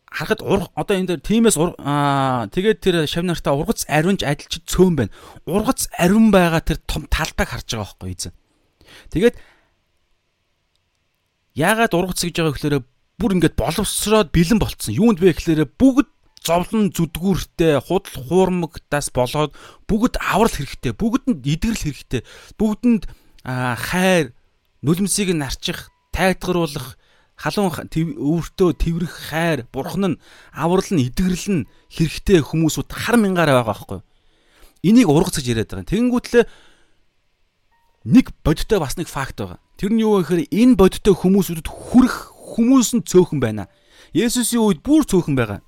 [0.08, 0.40] харахад
[0.72, 5.12] одоо энэ дээр тиймээс тэгээд тэр шав нартаа ургац ариунж адилчид цөөн байна.
[5.44, 8.39] Ургац ариун байгаа тэр том талбайг харж байгаа байхгүй эзэн.
[9.10, 9.36] Тэгээд
[11.54, 12.76] яагаад ургац гэж байгаа гэхээр
[13.20, 14.96] бүр ингээд боловсроод бэлэн болцсон.
[14.96, 16.08] Юунд бэ гэхээр бүгд
[16.40, 19.52] зовлон зүдгүүртэй худал хуурмагтаас болоод
[19.84, 22.22] бүгд аврал хэрэгтэй, бүгдэнд идэгрэл хэрэгтэй,
[22.56, 23.04] бүгдэнд
[23.44, 24.32] хайр,
[24.80, 26.96] нулимсыг нарчих, тайтгаруулах
[27.36, 30.20] халуун өвөртөө тэрвэрх хайр бурхан нь
[30.52, 34.00] аврал нь идэгрэл нь хэрэгтэй хүмүүсүүд хар мянгаараа байгаа байхгүй.
[34.84, 35.88] Энийг ургац гэж яриад байгаа.
[35.88, 36.44] Тэгэнгүүтлээ
[38.04, 39.60] нэг бодиттой бас нэг факт байгаа.
[39.76, 43.68] Тэр нь юу вэ гэхээр энэ бодиттой хүмүүсүүдэд хүрэх хүмүүс нь цөөхөн байна.
[44.16, 45.60] Есүсийн үед бүр цөөхөн байгаа.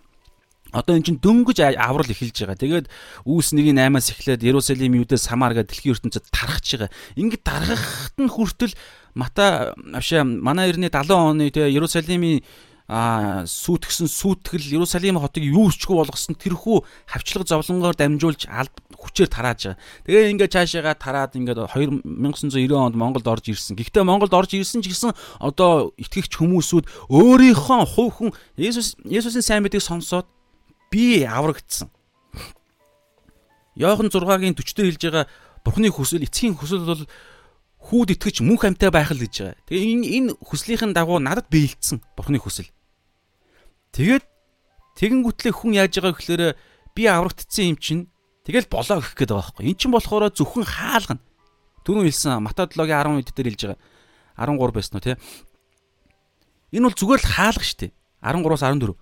[0.73, 2.57] Одоо эн чинь дөнгөж аврал эхэлж байгаа.
[2.57, 2.87] Тэгээд
[3.29, 6.91] үүс 1-8-аас эхлээд Иерусалим, Юдэ, Самар гэдэг дэлхийн ертөнцид тархаж байгаа.
[7.21, 8.73] Ингээд тархахт нь хүртэл
[9.13, 12.41] Мата авшаа манай эртний 70 оны тэгээ Иерусалимийн
[12.91, 19.61] а сүйтгэсэн сүйтгэл Иерусалим хотыг юу өчгөө болгосон тэрхүү хавчлага зовлонгоор дамжуулж алд хүчээр тарааж
[19.75, 19.81] байгаа.
[20.07, 23.79] Тэгээ ингээд цаашаага тараад ингээд 2990 онд Монголд орж ирсэн.
[23.79, 29.63] Гэхдээ Монголд орж ирсэн ч гэсэн одоо итгэгч хүмүүсүүд өөрийнхөө хувь хүн Есүс Есүсийн сайн
[29.63, 30.27] мэдгийг сонсоод
[30.91, 31.89] би аврагдсан.
[33.75, 35.27] Йохан 6-гийн 40-дэр хэлж байгаа
[35.65, 37.03] Бурхны хүсэл, эцгийн хүсэл бол
[37.83, 39.59] хүүд итгэж мөнх амьтаа байх л гэж байгаа.
[39.67, 42.71] Тэгээ энэ энэ хүслийнхэн дагуу надад биелдсэн Бурхны хүсэл.
[43.91, 44.25] Тэгээд
[44.97, 46.45] тэгэнгүүтлээ хүн яаж байгаа гэхээр
[46.95, 48.03] би аврагдсан юм чинь
[48.47, 49.65] тэгэл болоо гэх гээд байгаа байхгүй.
[49.67, 51.23] Эн чинь болохоор зөвхөн хаалгана.
[51.83, 53.81] Түрүүн хэлсэн Матай 7-гийн 10 үед дээр хэлж байгаа.
[54.39, 55.17] 13 байсан уу тий.
[56.73, 57.91] Энэ бол зүгээр л хаалга штэ.
[58.23, 58.97] 13-аас 14.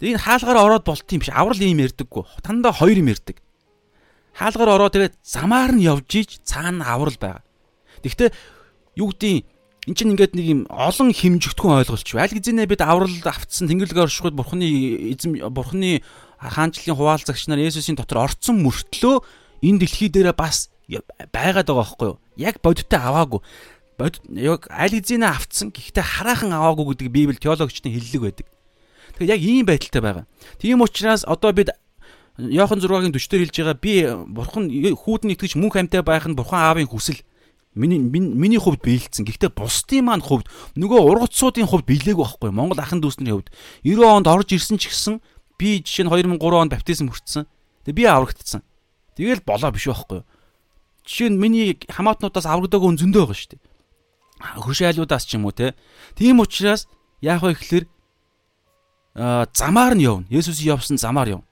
[0.00, 1.30] Тэгээ энэ хаалгаараа ороод болт юм биш.
[1.30, 2.24] Аврал ийм ярьдаггүй.
[2.42, 3.36] Тандаа хоёр юм ярьдаг.
[4.38, 7.42] Хаалгаар ороо тэгээд замаар нь явж иж цаана аврал байгаа.
[8.02, 8.34] Тэгвэл
[8.96, 9.46] юу гэдгийг
[9.88, 12.08] эн чинь ингээд нэг юм олон хэмжигдэхүүн ойлголч.
[12.18, 14.66] Аль гизэнэ бид аврал автсан тэнгэрлэгээ оршихуд бурхны
[15.16, 16.04] эзэм бурхны
[16.36, 19.24] хаанчлалын хуваалцагч нар Есүсийн дотор орцсон мөртлөө
[19.64, 20.68] энэ дэлхий дээр бас
[21.32, 22.18] байгаад байгаа байхгүй юу?
[22.36, 23.40] Яг бодиттой аваагүй.
[23.96, 28.46] Бод яг аль гизэнэ автсан гэхдээ хараахан аваагүй гэдэг Библи теологчдын хэллэг байдаг.
[29.16, 30.26] Тэгэхээр яг ийм байдалтай байгаа.
[30.60, 31.72] Тийм учраас одоо бид
[32.38, 33.94] Иохан 6-гийн 40-дэр хэлж байгаа би
[34.30, 37.18] бурхан хүүдэн итгэж мөнх амьтаа байх нь бурхан аавын хүсэл.
[37.78, 39.22] Миний миний хувьд биелдсэн.
[39.22, 42.50] Гэхдээ бусдын маань хувьд нөгөө ургацсуудын хувьд биелээгүй байхгүй.
[42.50, 43.54] Монгол ахын дүүсний хувьд
[43.86, 45.22] 90 онд орж ирсэн ч гэсэн
[45.54, 47.46] би жишээ нь 2003 онд баптизм хүртсэн.
[47.86, 48.66] Тэгээ би аврагдсан.
[49.14, 50.26] Тэгэл болоо биш байхгүй.
[51.08, 53.62] жишээ нь миний хамаатнуудаас аврагдаагүй зөндөө байгаа шүү дээ.
[54.60, 55.72] Хөршайлуудаас ч юм уу те.
[56.12, 56.84] Тийм учраас
[57.24, 57.84] яах вэ гэхэлэр
[59.56, 60.28] замаар нь явна.
[60.28, 61.47] Есүс явсан замаар явна.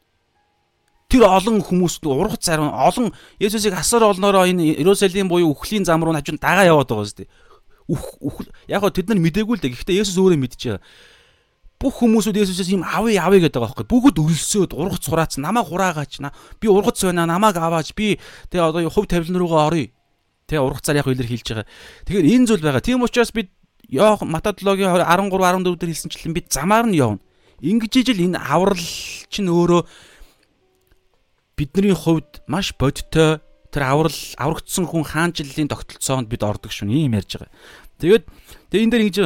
[1.16, 3.08] Тэр олон хүмүүс ургац зарим олон
[3.40, 7.28] Есүсийг асар олноороо энэ Иерусалим буюу үхлийн зам руу хажууд дагаа яваад байгаа шүү дээ.
[7.88, 9.72] Үх яг гоо тэд нар мдээгүй л дээ.
[9.72, 10.76] Гэхдээ Есүс өөрөө мэдчихэе
[11.80, 13.88] бүх хүмүүсүүд Есүсээс юм авъя авъя гэдэг байгаа байхгүй.
[13.88, 16.20] Бүгд өлсөөд ургац сураац намаа хураагаач
[16.60, 18.20] би ургац байна намааг аваач би
[18.52, 19.92] тэгээ одоо хувь тавилан руугаа оръё.
[20.48, 21.68] Тэгээ ургацаар яг илэр хэлж байгаа.
[22.08, 22.84] Тэгэхээр энэ зүйл байгаа.
[22.84, 23.52] Тийм учраас бид
[23.88, 27.20] Йох Матадлогийн 13 14 дээр хэлсэнчлэн бид замаар нь явна.
[27.60, 28.80] Ингэж ижил энэ аврал
[29.28, 29.84] чинь өөрөө
[31.56, 33.40] бидний хувьд маш бодтой
[33.72, 36.88] тэр аврал аврагдсан хүн хаанчлалын тогтолцоонд бид ордог шүү.
[36.88, 37.52] Ийм ярьж байгаа.
[38.00, 38.24] Тэгээд
[38.70, 39.16] тэгээ энэ дээр ингэж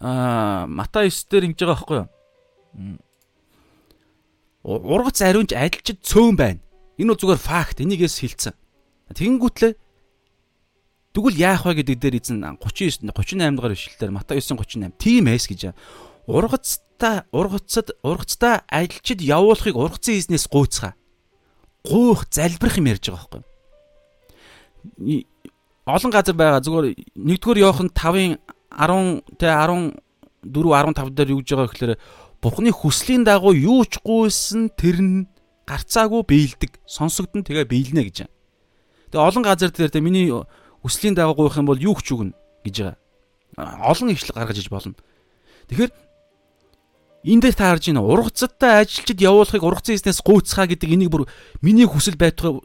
[0.00, 2.08] аа Матай 9 дээр ингэж байгаа байхгүй юу?
[4.64, 6.60] Ургац ариунч адилчид цөөн байна.
[7.00, 7.80] Энэ бол зүгээр факт.
[7.80, 8.54] Энийгээс хэлсэн.
[9.16, 9.72] Тэгэнгүүтлээ
[11.10, 15.74] Тэгвэл яах вэ гэдэг дээр эзэн 39 38 дугаар ишлэлээр Матай 9:38 тийм эс гэж
[16.30, 20.94] ургацтай ургацад ургацтай ажилчид явуулахыг ургацын эзнээс гуйцгаа.
[21.82, 25.26] Гуйх залбирах юм ярьж байгаа байхгүй.
[25.90, 26.86] Олон газар байгаа зүгээр
[27.18, 28.38] нэгдүгээр Иохан 5-ын
[28.70, 29.98] 10 тэ 14
[30.46, 31.94] 15 дээр юу гэж байгаа гэхээр
[32.40, 35.28] Бурхны хүслийн дагуу юу ч гуйсан тэр нь
[35.68, 38.18] гарцаагүй биелдэг, сонсогдсон тэгээ биелнэ гэж.
[39.12, 40.32] Тэгээ олон газар дээр тэ миний
[40.80, 42.32] хүслийн дагуу гуйх юм бол юу ч үгнэ
[42.64, 42.96] гэж байгаа.
[43.84, 44.96] Олон ижил гаргаж иж болно.
[45.68, 45.92] Тэгэхээр
[47.24, 51.28] энэ дээр та харж байна ургацтай ажилчид явуулахыг ургацын эснээс гуйцхаа гэдэг энийг бүр
[51.60, 52.64] миний хүсэл байтугай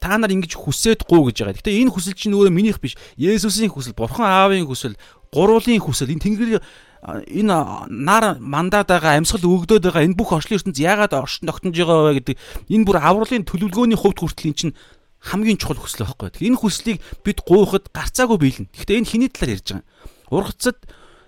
[0.00, 1.58] та нар ингэж хүсээд гуу гэж байгаа.
[1.60, 2.96] Гэтэ энэ хүсэл чинь өөрөө минийх биш.
[3.20, 4.96] Есүсийн хүсэл, Бурхан Аавын хүсэл,
[5.28, 6.64] гурвын хүсэл энэ тэнгэр
[7.00, 7.56] энэ
[7.88, 12.16] нар мандаад байгаа амьсгал өгдөөд байгаа энэ бүх орчлын ертөнц яагаад оршин тогтнож байгаа вэ
[12.20, 12.36] гэдэг
[12.72, 14.76] энэ бүр авралын төлөвлөгөөний хувьд хүртэл эн чинь
[15.20, 16.48] хамгийн чухал хүсэл байхгүй.
[16.48, 18.72] Энэ хүслийг бид гуйхад гарцаагүй биелнэ.
[18.72, 19.84] Гэхдээ энэ хиний талаар ярьж байгаа.
[20.28, 20.78] Ургацад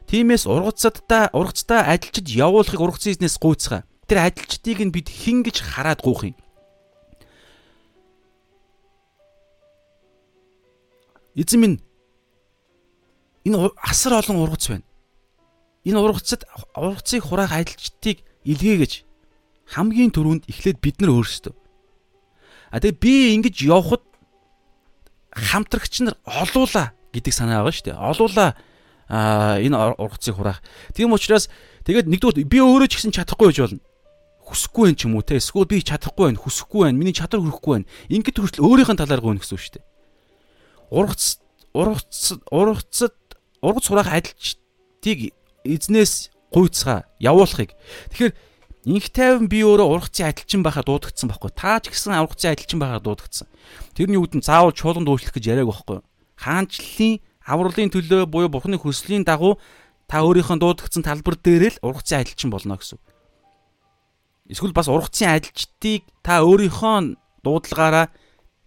[0.08, 3.86] тиймээс ургацадтай ургацтай адилчид явуулахыг ургацын эзнээс гуйцгаа.
[4.08, 6.36] Тэр адилчдыг нь бид хин гэж хараад гуйх юм.
[11.34, 11.78] Эзэн минь
[13.44, 14.86] Энэ асар олон ургац байна.
[15.84, 16.46] Энэ ургацад
[16.78, 19.02] ургацыг хураах ажилчдыг илгээгэж
[19.74, 21.54] хамгийн түрүүнд эхлээд бид нар өөрсдөө.
[22.70, 24.06] А тэгээ би ингэж явхад
[25.34, 27.98] хамтрагч нар олуула гэдэг санаа байгаа шүү дээ.
[27.98, 28.46] Олуула
[29.12, 30.64] энэ ургацыг хураах.
[30.96, 31.52] Тийм учраас
[31.84, 33.84] тэгээд нэгдүгээр би өөрөө ч гэсэн чадахгүй байж болно.
[34.42, 35.36] Хүсэхгүй байх юм уу те?
[35.36, 37.88] Эсвэл би чадахгүй байх, хүсэхгүй байх, миний чадвар хүрэхгүй байх.
[38.08, 39.84] Ингээд хүртэл өөрийнх нь талаар гойно гэсэн үг шүү дээ.
[40.92, 41.24] Ургац
[41.76, 43.16] ургац ургацад
[43.60, 45.32] ургац хураах адилчдыг
[45.64, 47.72] эзнээс гуйцгаа явуулахыг.
[48.12, 48.32] Тэгэхээр
[48.92, 51.50] инх тайван би өөрөө ургацын адилчин байхаа дуудагдсан байхгүй.
[51.54, 53.48] Та ч гэсэн ургацын адилчин байхаа дуудагдсан.
[53.96, 55.98] Тэрний үүдэн заавал чуулганд үйлчлэх гэж яриаг байхгүй.
[56.36, 59.58] Хаанчлалын авралын төлөө буюу бурхны хүслийн дагуу
[60.06, 63.00] та өөрийнхөө дуудагдсан талбар дээр л ургацын адилчин болно гэсэн.
[64.52, 68.12] Эсвэл бас ургацын адилчдыг та өөрийнхөө дуудлагаараа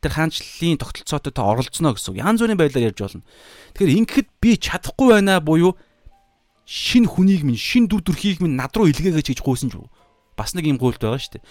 [0.01, 2.17] тэр хаанчлалын тогтолцоотой та оролцоно гэсэн.
[2.17, 3.23] Янз бүрийн байдлаар ярьж болно.
[3.73, 5.77] Тэгэхээр ингэхэд би чадахгүй байна буюу
[6.65, 9.77] шин хүнийг минь шин дүр төрхийг минь над руу илгээгээч гэж гуйсан ч
[10.37, 11.45] бас нэг юм гуйлд байгаа шүү дээ.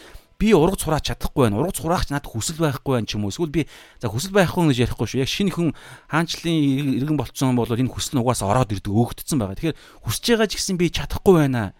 [0.45, 1.57] Би ургац хураач чадахгүй байна.
[1.57, 3.33] Ургац хураач надад хүсэл байхгүй байна ч юм уу.
[3.33, 3.65] Эсвэл би
[3.97, 5.25] за хүсэл байхгүй гэж ярихгүй шүү.
[5.25, 5.73] Яг шинэ хүн
[6.13, 9.57] хаанчлалын иргэн болцсон бол энэ хүсэл нь угаасаа ороод ирдэг өөгдсөн байгаа.
[9.57, 11.73] Тэгэхээр хүсэж байгаа ч гэсэн би чадахгүй байна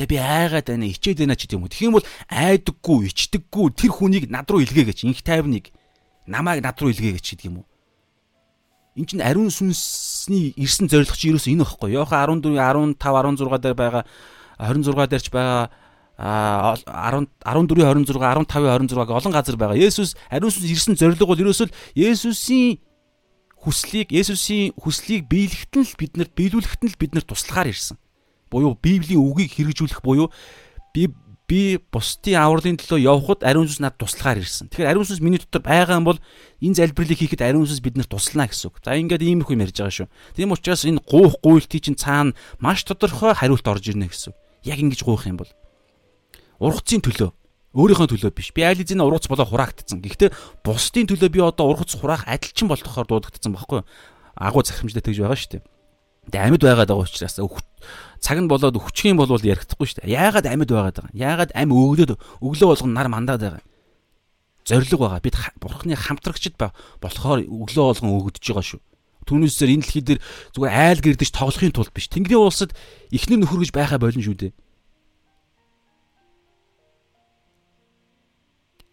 [0.00, 1.72] Тэгээ би айгаад байна, ичээд байна ч гэдэм үү.
[1.76, 5.04] Тэгэх юм бол айдаггүй, ичдэггүй тэр хүнийг над руу илгээгээч.
[5.04, 5.74] Инх тайвныг
[6.24, 7.66] намайг над руу илгээгээч гэдэг юм уу.
[8.96, 11.90] Энд чинь ариун сүнсний ирсэн зорилго чи ерөөсөө энэ байхгүй.
[12.00, 14.04] Йохан 14, 15, 16 дээр байгаа
[14.56, 15.68] 26 дээрч байгаа
[16.20, 19.80] а 10 14 26 15 26-г олон газар байгаа.
[19.80, 22.76] Есүс ариун сүнс ирсэн зорилго бол ерөөсөө Есүсийн
[23.56, 27.96] хүслийг Есүсийн хүслийг биелэхэд нь л биднэрт биелүүлэхэд нь л биднэрт туслахаар ирсэн
[28.50, 30.28] буюу Библийн үгийг хэрэгжүүлэх буюу
[30.92, 31.08] би
[31.50, 34.70] би бусдын авралын төлөө явхад ариун сүнс надад туслахаар ирсэн.
[34.70, 36.18] Тэгэхээр ариун сүнс миний дотор байгаа юм бол
[36.62, 38.78] энэ залбирлыг хийхэд ариун сүнс биднэрт туслана гэсэн үг.
[38.86, 40.08] За ингээд иймэрхүү юм ярьж байгаа шүү.
[40.38, 44.30] Тийм учраас энэ гуйх гуйлтын чинь цаана маш тодорхой хариулт орж ирнэ гэсэн.
[44.62, 45.50] Яг ингэж гуйх юм бол
[46.60, 47.30] ургацын төлөө
[47.74, 48.50] өөрийнхөө төлөө биш.
[48.52, 50.02] Би айл эзэн ургац болоо хураагдсан.
[50.02, 50.34] Гэхдээ
[50.66, 53.86] бусдын төлөө би одоо ургац хураах адилчин болгохоор дуудагдсан байхгүй юу?
[54.34, 55.62] Агуу захимжлаа тэгж байгаа шүү дээ.
[56.34, 57.38] Тэгээ амьд байгаад байгаа учраас
[58.20, 60.12] цаг нь болоод өччих юм бол ярихдаггүй шүү дээ.
[60.18, 61.14] Яагаад амьд байгаад байгаа?
[61.14, 63.62] Яагаад ам өглөөд өглөө болгон нар мандаад байгаа?
[64.66, 65.22] Зориг байгаа.
[65.24, 68.80] Бид бурхны хамтрагчд болохоор өглөө болгон өгдөж байгаа шүү.
[69.30, 70.20] Түүнээсээр энэ дэлхий дээр
[70.52, 72.10] зүгээр айл гэрдэж тоглохын тулд биш.
[72.12, 72.74] Тэнгэрийн улсад
[73.14, 74.52] ихнэр нөхөр гэж байхаа болно шүү дээ.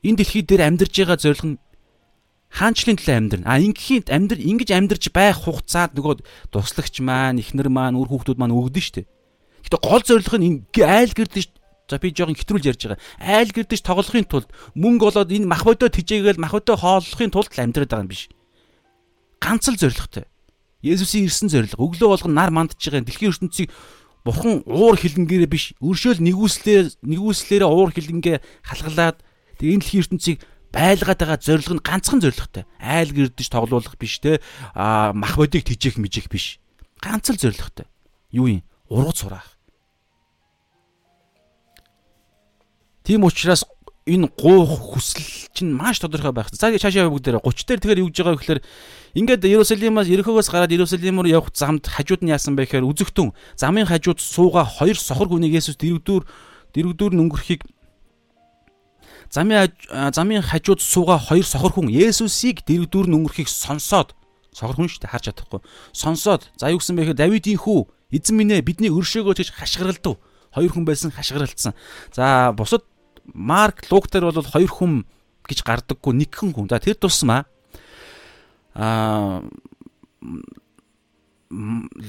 [0.05, 1.57] Энэ дэлхий дээр амьдарж байгаа зориг нь
[2.53, 3.45] хаанчлын төлөө амьдрна.
[3.49, 8.55] А ингийн амьдр ингэж амьдарч байх хугацаад нөгөө туслагч маань, ихнэр маань, үр хүүхдүүд маань
[8.55, 9.03] өгдөн штэ.
[9.67, 11.49] Гэтэ гол зорилго нь айл гэрдэж
[11.87, 12.99] за би жоохон хэтрүүл ярьж байгаа.
[13.19, 17.63] Айл гэрдэж тоглохын тулд мөнгө олоод энэ мах бодоо тижээгээл мах бодоо хооллохын тулд л
[17.63, 18.27] амьдраад байгаа юм биш.
[19.43, 20.27] Ганц л зорилготой.
[20.83, 21.83] Есүсийн ирсэн зорилго.
[21.83, 23.71] Өглөө болгон нар мандж байгаа дэлхийн ертөнцийг
[24.27, 29.23] бурхан уур хилэнгээрээ биш өршөөл нэгүслээр нэгүслээрээ уур хилэнгээ халгалаад
[29.57, 30.37] тэгээ энэ дэлхийн ертөнцийг
[30.71, 32.65] байлгаад байгаа зорилго нь ганцхан зорилготой.
[32.77, 34.39] Айл гэрдэж тоглуулах биш те
[34.75, 36.59] а мах бодийг тижээх мижих биш.
[37.01, 37.87] Ганц л зорилготой.
[38.31, 38.63] Юу юм?
[38.89, 39.57] Ургуц сураах.
[43.03, 43.63] Тийм учраас
[44.07, 46.51] энэ гуух хүсэл чинь маш тодорхой байх.
[46.51, 48.61] За цаашаа бүгд дээр 30 дээр тэгэхээр юу гэж байгаа вэ гэхээр
[49.19, 53.87] ингээд Иерусалимаас Ерөхөөс гараад Иерусалим руу явах замд хажууд нь яасан бэ гэхээр үзэгтэн замын
[53.87, 56.23] хажууд сууга хоёр сохор хүнийг Есүс дэрвдүүр
[56.71, 57.67] дэрвдүүр нүнгэрхийг
[59.29, 59.71] замын
[60.13, 64.15] замын хажууд сууга хоёр сохор хүн Есүсийг дэрвдүүр нүнгэрхийг сонсоод
[64.53, 65.61] сохор хүн шүү дээ харж чадахгүй
[65.93, 67.79] сонсоод за юу гэсэн бэ гэхээр Давидын хүү
[68.11, 70.15] эзэн минь ээ бидний өршөөгөө гэж хашгиралдав
[70.55, 71.75] хоёр хүн байсан хашгиралцсан
[72.15, 72.87] за бусад
[73.33, 75.03] Марк Лук дээр бол хоёр хүн
[75.47, 76.67] гэж гардаггүй нэгхэн хүн.
[76.71, 77.47] За тэр тусмаа
[78.75, 79.43] аа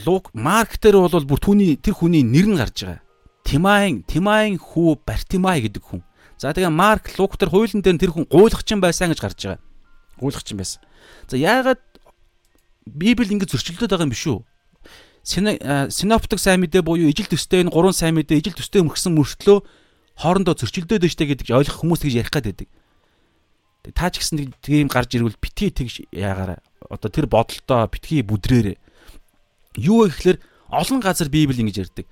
[0.07, 3.03] Лук Марк дээр бол бүр түүний тэр хүний нэр нь гарч байгаа.
[3.47, 6.03] Тимайн Тимайн хүү Бартимай гэдэг хүн.
[6.39, 9.61] За тэгээ Марк Лук дээр хуулийн дээр тэр хүн гуйлахчин байсан гэж гарч байгаа.
[10.23, 10.81] Гуйлахчин байсан.
[11.27, 11.83] За яагаад
[12.87, 14.39] Библи ингэ зөрчилдөд байгаа юм биш үү?
[15.27, 19.59] Синоптик сайн мэдээ буюу ижил төстэй энэ гурван сайн мэдээ ижил төстэй мөргсөн мөртлөө
[20.17, 22.69] хоорондоо зөрчилдөөд өштэй гэдэг ойлгох хүмүүс тэгж ярих гад байдаг.
[23.93, 28.79] Та ч гэсэн тийм гарч ирвэл битгий тэгж яагаараа одоо тэр бодолтоо битгий бүдрээрээ.
[29.77, 30.39] Юу вэ гэхээр
[30.73, 32.07] олон газар Библи ингэж ярьдаг.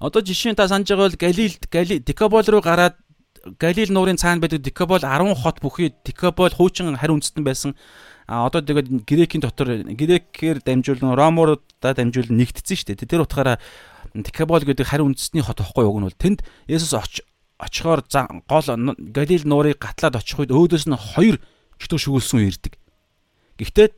[0.00, 2.96] Одоо жишээ нь та санаж байгаа бол Галилд Гали Декабол руу гараад
[3.60, 7.76] Галил нуурын цаана байдаг Декабол 10 хот бүхий Декабол хуучин хари үндэстэн байсан.
[8.26, 13.04] А одоо тэгээд Грекийн дотор Грекээр дамжуулан Ромуудаа дамжуулан нэгдсэн шүү дээ.
[13.04, 13.60] Тэр утгаараа
[14.16, 16.96] Декабол гэдэг хари үндэстний хот واخгүй уг нь бол тэнд Есүс
[17.60, 18.00] очихоор
[18.48, 18.68] гол
[19.12, 21.36] Галил нуурыг гатлаад очих үед өөдөөс нь хоёр
[21.76, 22.80] чөтгөр шүглсэн ирдэг.
[23.60, 23.88] Гэхдээ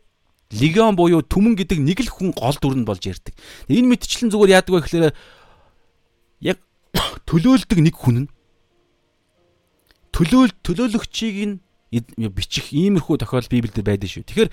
[0.59, 3.35] легион буюу түмэн гэдэг нэг л хүн гол дүр нь болж ярддаг.
[3.71, 5.15] Энэ мэдчлэн зүгээр яадаг вэ гэхээр
[6.43, 6.59] яг
[7.31, 8.29] төлөөлдөг нэг хүн нь
[10.17, 11.55] төлөөл төлөөлөгчийг нь
[12.33, 14.25] бичих иймэрхүү тохиолдол Библиэд байдаг шүү.
[14.25, 14.51] Тэгэхээр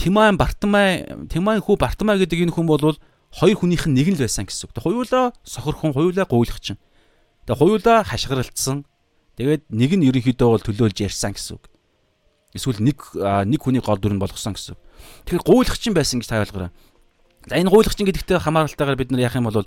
[0.00, 2.96] Тимайн Бартамай Тимайн хүү Бартамай гэдэг энэ хүн бол
[3.34, 4.80] хоёр хүнийх нь нэг нь л байсан гэсэн үг.
[4.80, 6.80] Хоёулаа сохор хүн, хоёулаа гуйлагчин.
[7.46, 8.88] Тэгээ хоёулаа хашгиралцсан.
[9.36, 11.66] Тэгээд нэг нь ерөнхийдөө бол төлөөлж ярьсан гэсэн үг.
[12.54, 14.78] Эсвэл нэг нэг хүний гол дүр нь болгосон гэсэн.
[15.26, 16.70] Тэгэхээр гуйлагчин байсан гэж та ойлгоорой.
[17.50, 19.66] За энэ гуйлагчин гэдэгтээ хамааралтайгаар бид нар яах юм бол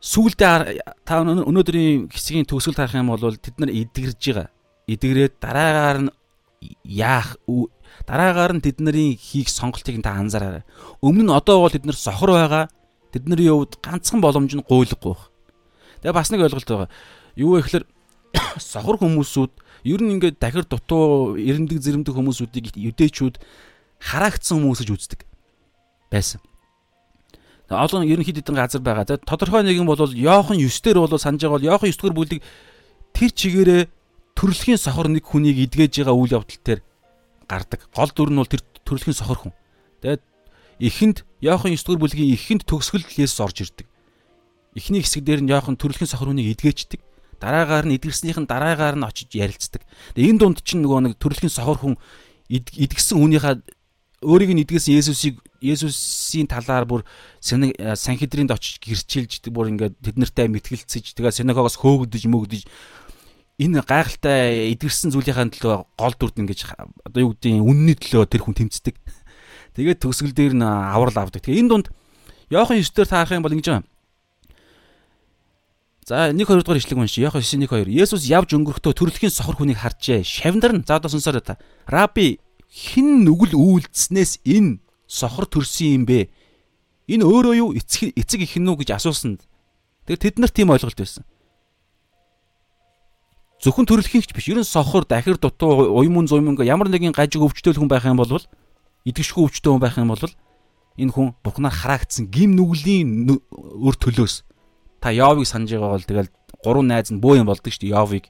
[0.00, 4.48] сүүлдээ та өнөөдрийн хэсгийн төгсгөл харах юм бол тэд нар эдгэрж байгаа.
[4.86, 6.10] Эдгрээд дараагаар нь
[6.84, 7.36] яах
[8.06, 10.64] дараагаар нь тэдний хийх сонголтыг та анзаараарай.
[11.00, 12.68] Өмнө нь одоо бол тэд нар сохор байгаа.
[13.12, 15.32] Тэдний хувьд ганцхан боломж нь гуйлахгүй байна.
[16.02, 16.90] Тэгээ бас нэг ойлголт байгаа.
[17.36, 17.84] Юу вэ гэхээр
[18.60, 19.52] сохор хүмүүсүүд
[19.88, 23.40] ер нь ингээд дахир дутуу эрендэг зэрэмдэг хүмүүсүүдийг юдэчүүд
[24.00, 25.20] хараагцсан хүмүүс гэж үздэг
[26.12, 26.40] байсан.
[27.68, 29.04] Одоо ерөнхийд эдэн газар байгаа.
[29.08, 32.40] За тодорхой нэгэн бол Йохан 9 дээр бол санаж байгаа бол Йохан 9 дэх бүлэг
[33.10, 33.82] тэр чигээрээ
[34.38, 36.80] төрөлхийн сохор нэг хүнийг идгээж байгаа үйл явдал дээр
[37.50, 37.90] гардаг.
[37.90, 39.54] Гол дүр нь бол тэр төрөлхийн сохор хүн.
[39.98, 40.22] Тэгээд
[40.78, 43.86] эхэнд Йохан 9 дэх бүлгийн эхэнд төгсгөл Есүс орж ирдэг.
[44.78, 47.02] Эхний хэсэг дээр нь Йохан төрөлхийн сохор хүнийг эдгээчдэг.
[47.42, 49.82] Дараагаар нь эдгэрснийх нь дараагаар нь очиж ярилцдаг.
[50.14, 51.94] Тэгээ энэ дунд чинь нөгөө нэг төрөлхийн сохор хүн
[52.46, 53.75] эдгсэн хүнийхээ
[54.26, 57.06] өөрийг нь эдгэсэн Есүсийг Есүсийн талаар бүр
[57.38, 62.66] санхедрынд очиж гэрчилж бүр ингээд тэд нартай мэтгэлцэж тэгээ синагогоос хөөгдөж мөгдөж
[63.56, 66.60] энэ гайхалтай эдгэрсэн зүйлийнхаа төлөө гол дүрд ингэж
[67.08, 69.00] одоо юу гэдгийг үнний төлөө тэр хүн тэмцдэг.
[69.80, 71.40] Тэгээд төгсгөл дээр нь аврал авдаг.
[71.40, 71.86] Тэгээ энэ дунд
[72.52, 73.88] Йохан 9 дээр таарах юм бол ингэж байна.
[76.04, 77.32] За 1 2 дугаар ишлэг уншия.
[77.32, 77.96] Яхаа 9 1 2.
[77.96, 80.20] Есүс явж өнгөрөхдөө төрөлхийн сохор хүнийг харжээ.
[80.20, 81.56] Шавнар нь за одоо сонсороо та.
[81.88, 82.38] Раби
[82.76, 86.28] хэн нүгэл үйлдснээс энэ сохор төрсөн юм бэ?
[87.08, 89.40] Энэ өөрөө юу эцэг эцэг их нү гэж асуусан.
[90.04, 91.24] Тэгээд тэд нар тийм ойлголт байсан.
[93.64, 94.52] Зөвхөн төрөлхийнч биш.
[94.52, 98.36] Ерөн сохор, дахир дутуу, уймун зуймунга ямар нэгэн гажиг өвчтөөл хүн байх юм бол
[99.08, 100.20] идэвшгүй өвчтөө хүн байх юм бол
[101.00, 104.44] энэ хүн бухнаар хараагдсан гим нүглийн өр төлөөс
[105.00, 108.24] та Йовыг санаж байгаа бол тэгэл гурван найз нь бөө юм болдог шүү дээ Йовыг.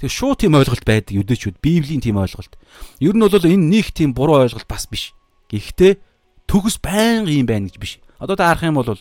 [0.00, 2.56] Тэгээ шууд тийм ойлголт байдаг юдэчүүд Библийн тийм ойлголт.
[3.04, 5.12] Ер нь бол энэ нэг тийм буруу ойлголт бас биш.
[5.52, 6.00] Гэхдээ
[6.48, 8.00] төгс байнга юм байна гэж биш.
[8.16, 8.96] Одоо та харах юм бол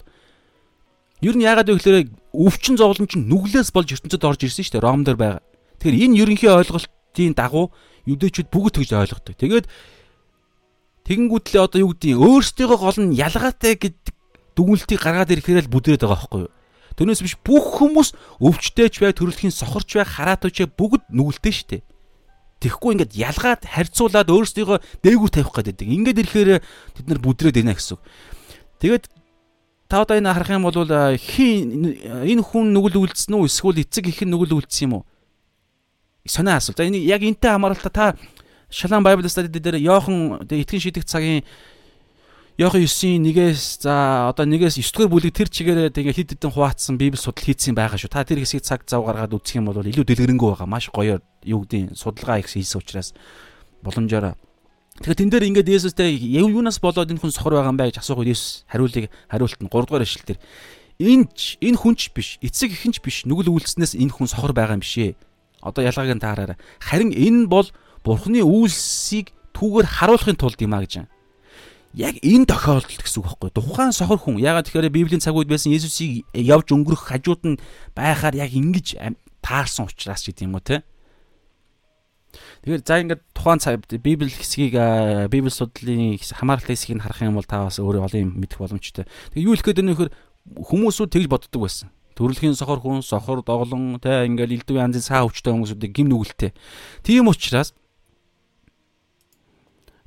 [1.24, 4.84] ер нь яагаад вэ гэхээр өвчин зовлон чинь нүглээс болж ертөнцид орж ирсэн шүү дээ
[4.84, 5.41] Ром дээр байгаа.
[5.80, 7.72] Тэгэхээр энэ ерөнхий ойлголтын дагуу
[8.04, 9.36] юдэчүүд бүгд тэгж ойлгодог.
[9.39, 9.68] Тэгээд
[11.10, 14.14] Тэгэнгүүтлээ одоо юу гэдгийг өөрсдийгөө гол нь ялгаатай гэдэг
[14.54, 16.54] дүгнэлтийг гаргаад ирэхээр л бүдрээд байгаа байхгүй юу?
[17.00, 18.12] Түүнээс биш бүх хүмүүс
[18.43, 21.84] өвчтөж бай, төрөлхийн сохорч бай, хараатууч бүгд нүгэлтэй шүү дээ.
[22.60, 25.88] Тэгэхгүй ингээд ялгаад харьцуулаад өөрсдийгөө дээгүүр тавих гэдэг.
[25.95, 27.95] Ингээд ирэхээр тэд нар бүдрээд байна гэсэн.
[28.84, 29.08] Тэгээд
[29.88, 30.76] та одоо энэ харах юм бол
[31.16, 35.04] хин энэ хүн нүгэл үлдсэн үү эсвэл эцэг их нүгэл үлдсэн юм уу?
[36.28, 36.84] Сонио асуулт.
[36.84, 38.20] За энэ яг энтэй хамааралтай та
[38.70, 41.47] Шалан study дээр Йохан итгэн шидэх цагийн
[42.60, 46.99] Йохан 9-ийн 1-ээс за одоо 1-ээс 9 дугаар бүлэг тэр чигээрээ тэгээ хид хідэн хуваацсан
[46.99, 48.12] библи судал хийцэн байгаа шүү.
[48.12, 50.68] Та тэр хэсгийг цаг зав гаргаад үзэх юм бол илүү дэлгэрэнгүй байгаа.
[50.68, 53.16] Маш гоё юу гэдгийг судалгаа их хийсэн учраас
[53.80, 54.36] боломжоор
[54.99, 58.28] Тэгэхээр тэн дээр ингээд Есүстэй юунаас болоод энэ хүн сохор байгаа юм бэ гэж асуухад
[58.28, 60.39] Есүс хариулыг хариулт нь 3 дугаар эшлэл дээр
[60.99, 61.32] энэ
[61.64, 65.16] энэ хүнч биш эцэг ихэнч биш нүгэл үйлснээс энэ хүн сохор байгаа юм бишээ.
[65.64, 66.60] Одоо ялгааг нь таараарай.
[66.84, 67.72] Харин энэ бол
[68.03, 71.07] Бурхны үйлсийг түүгээр харуулахын тулд юм а гэж.
[71.98, 73.50] Яг энэ тохиолдолд гэсэн үг байхгүй.
[73.50, 77.62] Тухайн сохор хүн ягаад тэгэхээр Библийн цаг үед байсан Есүсийг явж өнгөрөх хажууд нь
[77.98, 79.02] байхаар яг ингэж
[79.42, 80.86] таарсан учраас ч гэдэг юм уу те.
[82.62, 84.78] Тэгэхээр за ингээд тухайн цаг Библи хэсгийг
[85.34, 89.10] Библи судлалын хамааралтай хэсгийг харах юм бол та бас өөрөө олон юм мэдэх боломжтой.
[89.34, 90.14] Тэгээ юу хэлэх гээд байна вэ гэхээр
[90.62, 91.90] хүмүүсүүд тэгж боддог байсан.
[92.14, 96.54] Төрөлхийн сохор хүн, сохор доглон те ингээл элдв янзын саа өвчтэй хүмүүсүүдийг гим нүгэлтэй.
[97.02, 97.74] Тийм учраас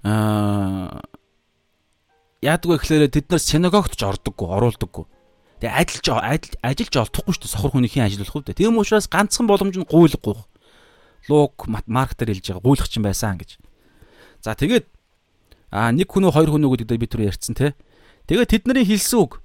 [0.06, 1.02] аа
[2.42, 5.04] яадгүй гэхлээр тэд нар синагогт ч ордоггүй, оруулдаггүй.
[5.62, 6.06] Тэгээ ажиллаж
[6.58, 8.58] ажиллаж олдохгүй шүү дээ сохор хүнийхээ ажил болох үү.
[8.58, 10.34] Тийм учраас ганцхан боломж нь гуйлахгүй.
[11.30, 13.62] Лук Марк дээр хэлж байгаа гуйлах чинь байсан гэж.
[14.42, 14.90] За тэгээд
[15.70, 17.78] а нэг хүн үү хоёр хүн үү гэдэг би түр ярьсан те.
[18.26, 19.38] Тэгээд тэдний хэлсэн үг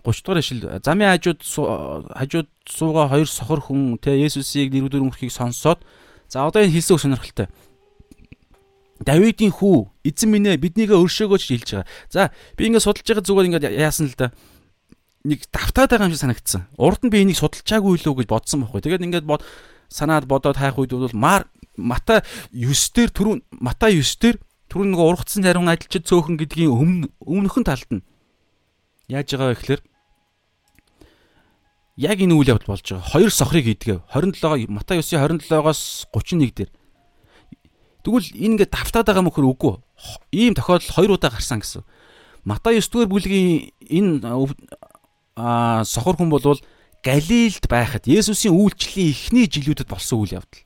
[0.00, 5.84] 30 дугаар ишил замын хажууд хажууд суугаа хоёр сохор хүн те Есүсийг нэрвдэр өмөрхийг сонсоод
[6.24, 7.48] за одоо энэ хэлсэн үг сонирхолтой.
[9.00, 11.88] Давидын хүү эзэн минь ээ биднийгээ өршөөгөөч хэлж байгаа.
[12.12, 14.28] За би ингээд судалж байгаа зүгээр ингээд яасан л да.
[15.24, 16.68] Нэг давтаад байгаа юм шиг санагдсан.
[16.76, 18.84] Урд нь би энийг судалчаагүй лөө гэж бодсон байхгүй.
[18.84, 19.40] Тэгээд ингээд бод
[19.88, 21.48] санаад бодоод хайх үед бол мар
[21.80, 22.20] мата
[22.52, 24.36] 9 дээр түрүүн мата 9 дээр
[24.68, 28.04] түрүүн нэг ургацсан зарим ажилчид цөөхөн гэдгийн өмнө өмнөхөн талд нь
[29.08, 29.82] яаж байгаа вэ гэхээр
[32.04, 33.10] яг энэ үйл явдал болж байгаа.
[33.10, 33.98] Хоёр сохрыг идгээ.
[34.14, 36.70] 27 Мата 9-ийн 27-оос 31 дээр
[38.04, 39.74] Тэгвэл энэ ингээд давтаад байгаа мөхөр үгүй.
[40.32, 41.84] Ийм тохиолдол хоёр удаа гарсан гэсэн.
[42.44, 44.24] Матай 9 дугаар бүлгийн энэ
[45.36, 46.60] аа сохор хүн болвол
[47.00, 50.64] Галилд байхад Есүсийн үйлчлэлийн эхний жилүүдэд болсон үйл явдал.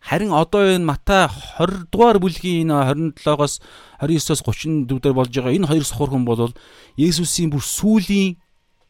[0.00, 3.60] Харин одоо энэ Матай 20 дугаар бүлгийн энэ 27-оос
[4.00, 6.56] 29-оос 34 дээр болж байгаа энэ хоёр сохор хүн болвол
[6.96, 8.40] Есүсийн бүр сүүлийн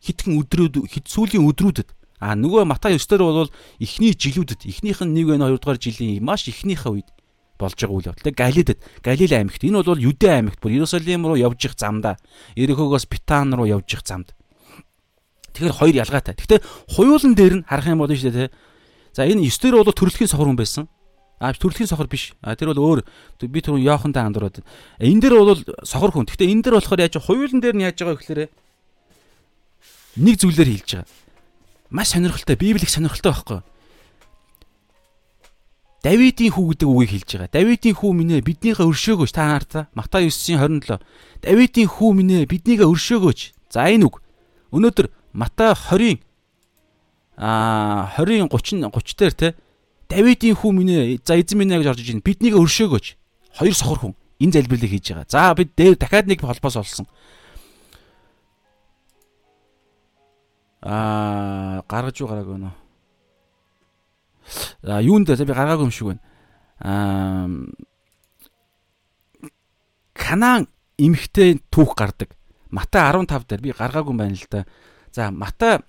[0.02, 1.90] хитгэн өдрүүд хэд сүүлийн өдрүүдэд
[2.22, 3.50] а нөгөө Матай 9 дээр бол
[3.82, 7.08] эхний жилүүдэд эхнийх нь 1 2 дугаар жилийн маш эхнийхээ үед
[7.62, 8.34] болж байгаа үйл явдал.
[8.34, 9.62] Галилед, Галил аймагт.
[9.62, 12.18] Энэ бол Юдэ аймагт бүр Иерусалим руу явж их замда.
[12.58, 14.34] Ерөхөөс Питан руу явж их замд.
[15.54, 16.34] Тэгэхээр хоёр ялгаатай.
[16.34, 16.60] Гэхдээ
[16.96, 18.54] хуйлан дээр нь харах юм болно шүү дээ, тэ.
[19.12, 20.88] За энэ 9 дээр бол төрөлхийн сохор хүн байсан.
[21.38, 22.32] А төрөлхийн сохор биш.
[22.40, 23.04] А тэр бол өөр
[23.50, 24.64] би түрүү Йохантай андуураад.
[24.98, 26.24] Энэ дээр бол сохор хүн.
[26.24, 28.42] Гэхдээ энэ дээр болохоор яаж хуйлан дээр нь яаж байгаа вэ гэхээр
[30.22, 31.10] нэг зүйлээр хэлж байгаа.
[31.92, 33.64] Маш сонирхолтой, Библи их сонирхолтой байхгүй юу?
[36.03, 37.55] Давидын хүү гэдэг үгийг хэлж байгаа.
[37.55, 39.84] Давидын хүү минь ээ биднийгээ өршөөгөөч та хартаа.
[39.94, 40.98] Матай 9:27.
[41.46, 43.40] Давидын хүү минь ээ биднийгээ өршөөгөөч.
[43.70, 44.18] За энэ үг.
[44.74, 46.18] Өнөөдөр Матай 20-ын
[47.38, 49.48] аа 20-ын 30 30 дээр те
[50.11, 53.07] Давидын хүү минь ээ за эзэн минь ээ гэж орж ийн биднийгээ өршөөгөөч.
[53.62, 55.30] Хоёр сохор хүн энэ залбирлыг хийж байгаа.
[55.30, 57.07] За бид дээр дахиад нэг холбоос олсон.
[60.82, 62.82] Аа гаргаж юу гараагүй нөө
[64.82, 66.22] Юунд би гаргаагүй юм шиг байна.
[66.80, 67.48] Аа
[70.14, 72.34] Канаан эмхтэй түүх гардаг.
[72.70, 74.64] Матай 15 дээр би гаргаагүй байна л да.
[75.12, 75.80] За Матай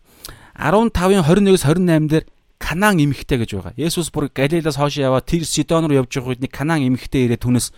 [0.55, 2.25] 15-ын 21-с 28 дээр
[2.59, 3.73] Канаан эмхтэй гэж байгаа.
[3.75, 7.43] Есүс бүр Галилаас хойш яваад тэр Сидон руу явж байгаа үед нэг Канаан эмхтэй ирээд
[7.43, 7.71] түнэс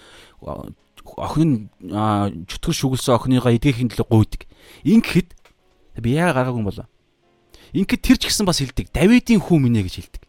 [1.17, 4.41] охин нь чөтгөр шүглсэн охиныгоо эдгэхийн төлөө гуйдаг.
[4.86, 5.33] Ингэхэд
[6.01, 6.88] би яа гаргаагүй юм болоо.
[7.73, 8.93] Ингээд тэр ч гэсэн бас хэлдэг.
[8.93, 10.23] Давидын хүү минь ээ гэж хэлдэг.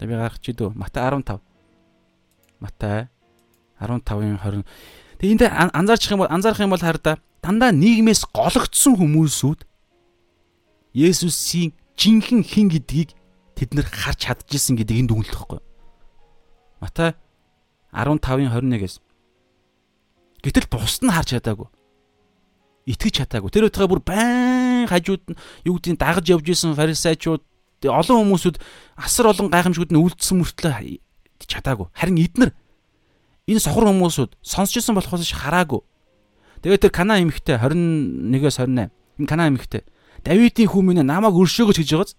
[0.00, 0.72] За би гаргах чи дөө.
[0.80, 1.44] Матай 15.
[2.56, 3.08] Матай
[3.76, 4.64] 15-ын 20.
[5.20, 7.12] Тэгээ энд анзаарчих юм бол анзаарах юм бол хараа да
[7.44, 9.68] дандаа нийгмээс гологдсон хүмүүсүүд
[10.96, 13.12] Есүсийн жинхэнэ хин гэдгийг
[13.60, 15.60] тэд нэр харж чадчихсан гэдгийг дүгнэлт байхгүй.
[16.80, 17.12] Матай
[17.92, 19.04] 15-ын 21-ээс.
[20.40, 21.68] Гэтэл бусд нь харж чадаагүй.
[22.88, 23.52] Итгэж чадаагүй.
[23.52, 25.38] Тэр өтгөө бүр байн хажууд нь
[25.68, 27.44] юу гэдгийг дагаж явж исэн фарисеучуд
[27.88, 28.56] олон хүмүүсүүд
[29.00, 31.00] асар олон гайхамшгууд нь үлдсэн мөртлөө
[31.48, 31.88] чадаагүй.
[31.96, 32.50] Харин эднэр
[33.48, 35.80] энэ сохор хүмүүсүүд сонсч ирсэн болохоос хараагүй.
[36.60, 39.82] Тэгээд тэр Кана эмэгтэй 21-с 28 энэ Кана эмэгтэй
[40.20, 42.12] Давидын хүмүүнээ намайг өршөөгөж гэж байгааз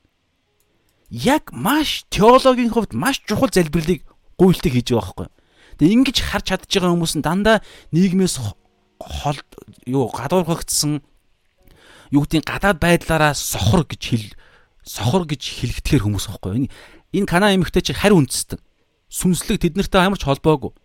[1.14, 4.02] яг маш теологийн хувьд маш чухал залбирлыг
[4.42, 5.28] гуйлтыг хийж байгаа байхгүй.
[5.78, 7.62] Тэгээ ингэж харж чадж байгаа хүмүүс нь дандаа
[7.94, 8.42] нийгмээс
[8.98, 9.40] хол
[9.86, 11.06] юу гадуурхагдсан
[12.10, 14.28] юу гэдгийг гадаад байдлаараа сохор гэж хэл
[14.92, 16.68] сохор гэж хэлэгдэхэр хүмүүс байхгүй.
[16.68, 16.70] Энэ
[17.16, 18.60] энэ Кана эмэгтэй чи харь үндэстэн.
[19.08, 20.76] Сүнслэг тэднэртэй амар ч холбоогүй.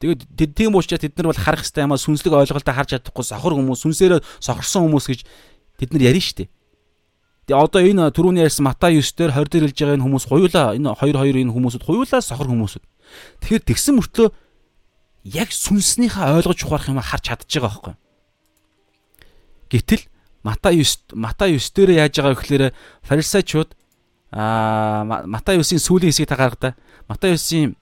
[0.00, 3.84] Тэгээд тийм уучраа тэд нар бол харах хэвээр амаа сүнслэг ойлголтоо харж чадахгүй сохор хүмүүс
[3.84, 5.20] сүнсээрээ сохорсон хүмүүс гэж
[5.76, 6.48] тэд нар ярина дээ.
[7.50, 10.66] Тэгээ одоо энэ түрүүний ярьсан Матай 9 дээр 20 дээр хэлж байгаа энэ хүмүүс хуйлаа
[10.78, 12.84] энэ 2 2 энэ хүмүүсүүд хуйлаа сохор хүмүүсүүд.
[13.44, 14.28] Тэгэхээр тэгсэн мөртлөө
[15.34, 17.94] яг сүнснийхээ ойлгож ухаарах юм харж чадж байгаа байхгүй.
[19.68, 20.02] Гэтэл
[20.42, 22.64] Матай 9 Матай 9 дээр яаж байгаа вэ гэхээр
[23.04, 23.76] фарисеучуд
[24.32, 26.76] аа Матай 9-ийн сүүлийн хэсгийг та гаргада.
[27.08, 27.76] Матай 9-ийн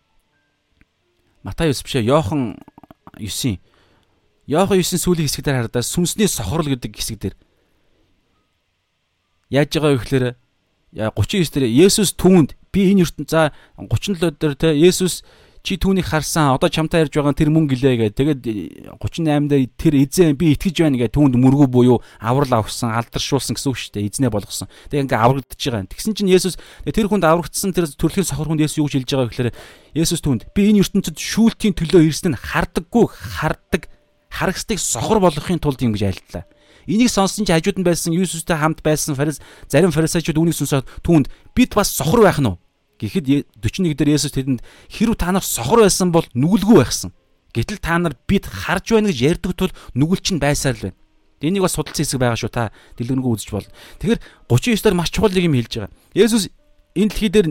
[1.46, 2.58] Матай 9 бишээ Йохан
[3.18, 3.58] 9-ийн
[4.48, 7.36] Йохан 9-ийн сүүлийн хэсэг дээр хардаа сүнсний сохорл гэдэг хэсэг дээр
[9.50, 10.26] яаж байгаа вэ гэхээр
[11.14, 15.22] 39 дээр Есүс түүнд би энэ ертөнд за 37 дээр те Есүс
[15.68, 18.16] чи түүнийг харсан одоо чамтай ярьж байгаа тэр мөн гэлээ гэдэг.
[18.16, 18.40] Тэгээд
[19.04, 23.68] 38 дээр тэр эзэн би итгэж байна гэдэг түүнд мөргүү буюу аврал авсан, алдаршуулсан гэсэн
[23.68, 24.08] үг шүү дээ.
[24.08, 24.72] Эзнээ болгосон.
[24.88, 25.92] Тэгээд ингээ аврагдаж байгаа.
[25.92, 26.56] Тэгсэн чинь Есүс
[26.88, 29.52] тэр хүнд аврагдсан тэр төрөлхийн сохор хүнд Есүс юу хэлж байгаа вэ гэхээр
[29.92, 33.92] Есүс түүнд би энэ ертөнцид шүүлтийн төлөө ирсэн нь хардаггүй хардаг
[34.32, 36.48] харагсдыг сохор болгохын тулд юм гэж айлтлаа.
[36.88, 41.28] Энийг сонссон чи хажууд нь байсан Иесустэй хамт байсан фарис зарим фарисеучуд үүнийг сонсоод түүнд
[41.52, 42.56] бид бас сохор байх нь уу?
[42.98, 47.14] Гэхэд 41 дээр Есүс тэдэнд хэрв та нар сохор байсан бол нүгэлгүй байхсан.
[47.54, 50.98] Гэтэл та нар бид харж байна гэж ярьдаг тул нүгэл чинь байсаар л байна.
[51.40, 53.70] Энийг бас судалсан хэсэг байгаа шүү та дэлгэрэнгүй үзэж болно.
[54.02, 54.20] Тэгэхээр
[54.50, 55.94] 39 дээр маш чухал нэг юм хэлж байгаа.
[56.18, 56.50] Есүс
[56.98, 57.46] энэ дэлхий дээр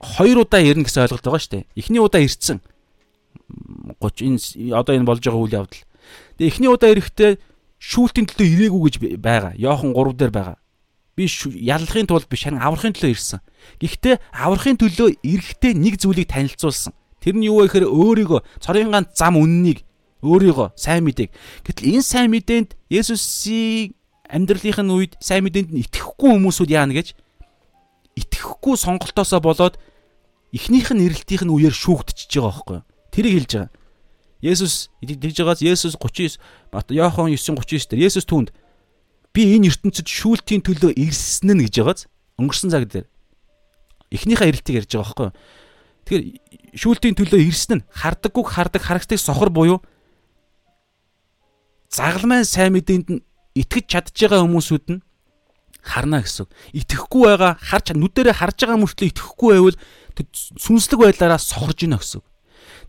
[0.00, 1.64] хоёр удаа ирнэ гэсэн ойлголт байгаа шүү дээ.
[1.80, 2.60] Эхний удаа ирсэн.
[4.04, 4.28] 30
[4.60, 5.84] энэ одоо энэ болж байгаа үйл явдал.
[6.36, 7.32] Тэгээ эхний удаа ирэхдээ
[7.80, 9.56] шүүлтийн төлөө ирээгүй гэж байгаа.
[9.56, 10.56] Йохан 3 дээр байгаа.
[11.20, 13.44] Би яллахын тулд биш харин аврахын төлөө ирсэн.
[13.76, 16.96] Гэхдээ аврахын төлөө ирэхдээ нэг зүйлийг танилцуулсан.
[17.20, 19.84] Тэр нь юу вэ гэхээр өөрийгөө цорын ганц зам үннийг
[20.24, 21.28] өөрийгөө сайн мэдээг.
[21.68, 23.92] Гэтэл энэ сайн мэдээнд Есүсийн
[24.32, 27.12] амьдралынх нь үед сайн мэдээнд нь итгэхгүй хүмүүсүүд яана гэж
[28.16, 29.76] итгэхгүй сонголтоосоо болоод
[30.56, 32.88] эхнийх нь эрэлтийнх нь үеэр шүүгдчихэж байгаа байхгүй юу?
[33.12, 33.70] Тэрийг хэлж байгаа.
[34.40, 38.56] Есүс тэгж байгаас Есүс 39 Иохан 9:39 дээр Есүс түүнд
[39.34, 42.00] би энэ ертөнцид шүүлтийн төлөө ирсэн нь гэж байгааз
[42.40, 43.06] өнгөрсөн цаг дээр
[44.10, 45.30] эхнийхээ ирэлтийг ярьж байгаа байхгүй.
[46.06, 46.24] Тэгэхээр
[46.74, 49.78] шүүлтийн төлөө ирсэн нь хардаггүй хардаг харагтыг сохор буюу
[51.90, 53.22] загалмайн сайн мэдээнд нь
[53.54, 55.02] итгэж чадж байгаа хүмүүсүүд нь
[55.82, 56.46] харна гэсэн.
[56.74, 59.78] Итгэхгүй байгаа харж нүдэрээ харж байгаа мөртлөө итгэхгүй байвал
[60.58, 62.22] сүнслэг байдлаараа сохорж ийнө гэсэн.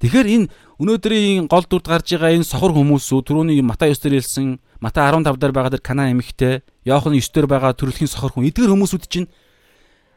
[0.02, 0.49] Тэгэхээр энэ
[0.82, 5.38] өнөөдрийн гол дүрд гарч байгаа энэ сохор хүмүүсүүд түрүүний Матай 9 дээр хэлсэн Матай 15
[5.38, 9.30] дээр байгаа тэр Кана эмэгтэй, Иохан 9 дээр байгаа төрөлхийн сохор хүн эдгээр хүмүүсүүд чинь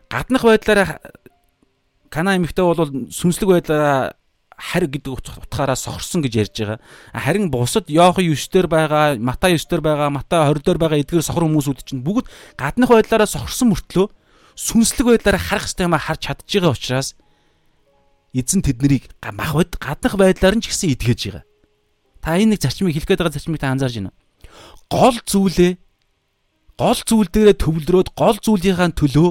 [0.09, 1.05] гаднах байдлаараа
[2.09, 4.17] Кана эмэгтэй бол сүнслэг байдлаараа
[4.57, 5.13] харь гэдэг
[5.45, 6.79] утгаараа сохорсон гэж ярьж байгаа.
[7.13, 11.29] Харин бусад Иохан 9 дээр байгаа, Матай 9 дээр байгаа, Матай 20 дээр байгаа эдгээр
[11.29, 12.25] сохор хүмүүсүүд чинь бүгд
[12.57, 14.09] гаднах байдлаараа сохорсон мөртлөө
[14.57, 17.09] сүнслэг байдлаараа харах хэрэгтэй юм харж чадж байгаа учраас
[18.35, 21.45] эзэн тэднийг мах бод гаднах байдлаар нь ч гэсэн идгэж байгаа.
[22.19, 24.13] Та энэ нэг зарчмыг хэлэх гээд байгаа зарчмыг та анзаарж байна.
[24.91, 25.73] Гол зүйлээ
[26.75, 29.31] гол зүйл дээрээ төвлөрөөд гол зүйлийнхаа төлөө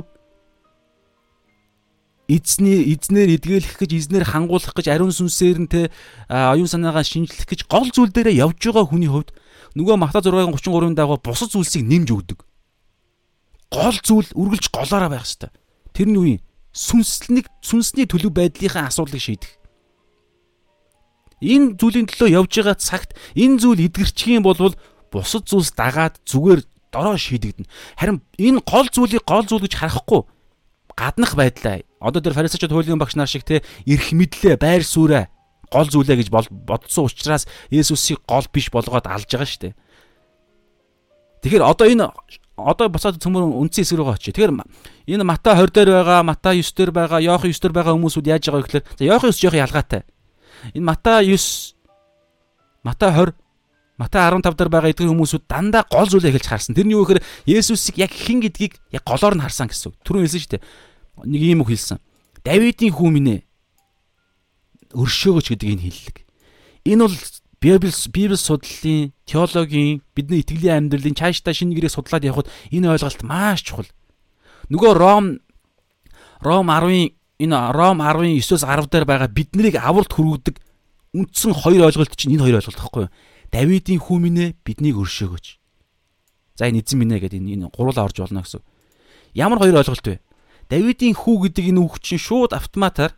[2.32, 5.91] эзний эзнэр эдгэлэх гэж эзнэр хангуулах гэж ариун сүнсээр нь те
[6.32, 9.36] оюун санаагаа шинжлэх гэж гол зүйл дээрээ явж байгаа хүний хувьд
[9.76, 12.39] нөгөө Мата 6-гийн 33-ын дагуу бусад зүйлсийг нэмж өгдөг.
[13.74, 15.51] Гол зүйл үргэлж голоороо байх хэвээр.
[15.91, 16.41] Тэр нь юу юм?
[16.74, 19.52] Сүнслэг сүнсний төлөв байдлынхаа асуудлыг шийдэх.
[21.44, 24.58] Энэ зүйлийн төлөө явж байгаа цагт энэ зүйл эдгэрчих юм бол
[25.14, 27.70] бусад зүйлс дагаад зүгээр дороо шийдэгдэнэ.
[28.00, 30.26] Харин энэ гол зүйлийг гол зүйл гэж харахгүй
[30.96, 35.30] гаднах байдлаа одоо тэр фарисеучуд хуулийн багш нар шиг те эрх мэдлээ байр сууриа
[35.74, 39.76] гол зүйлээ гэж бодсон учраас Есүсийг гол биш болгоод алж байгаа шүү дээ.
[41.42, 42.06] Тэгэхээр одоо энэ
[42.58, 44.34] одоо буцаад цөмөр үндсэн хэсэг рүү очие.
[44.34, 48.30] Тэгэхээр энэ Мата 20 дээр байгаа, Мата 9 дээр байгаа, Иохан 9 дээр байгаа хүмүүсүүд
[48.30, 50.01] яаж байгаа вэ гэхээр за Иохан 9 жоох ялгаатай.
[50.78, 51.74] Энэ Мата 9
[52.86, 53.34] Мата 20
[53.97, 56.76] Мата 15 дээр байгаа эдгээр хүмүүсүүд дандаа гол зүйлээ хэлж харсан.
[56.78, 59.97] Тэр нь юу гэхээр Есүсийг яг хэн гэдгийг яг голоор нь харсан гэсэн үг.
[60.06, 60.64] Түрүүн хэлсэн шүү дээ.
[61.30, 62.01] Нэг юм үг хэлсэн.
[62.41, 63.41] Давидын хүү минь ээ
[64.93, 66.18] өршөөгөөч гэдгийг нь хэллэг.
[66.89, 67.18] Энэ бол
[67.64, 73.64] Библи Библи судлалын, теологийн, бидний итгэлийн амьдралын цаашдаа шинэ гэрээ судлаад явхад энэ ойлголт маш
[73.64, 73.88] чухал.
[74.68, 75.39] Нөгөө Ром
[76.43, 80.59] Ром 10-ын энэ Ром 19-с 10 дээр байгаа биднийг авалт хүргэдэг
[81.16, 83.14] үндсэн хоёр ойлголт чинь энэ хоёр ойлголт байхгүй юу?
[83.47, 85.47] Давидын хүү минь ээ биднийг өршөөгөөч.
[86.59, 88.59] За энэ эзэн минь ээ гэдэг энэ гурлаа орж болно гэсэн.
[89.39, 90.20] Ямар хоёр ойлголт вэ?
[90.68, 93.16] Давидын хүү гэдэг энэ үг чинь шууд автоматар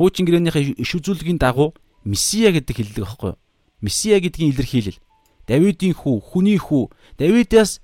[0.00, 3.40] хуучин гэрээнийхээ иш үзүүлгийн дагуу Месиа гэдэг хэллэг байхгүй юу?
[3.80, 5.00] Месиа гэдгийн илэрхийлэл.
[5.48, 6.88] Давидын хүү, хүний хүү.
[7.18, 7.80] Давидаас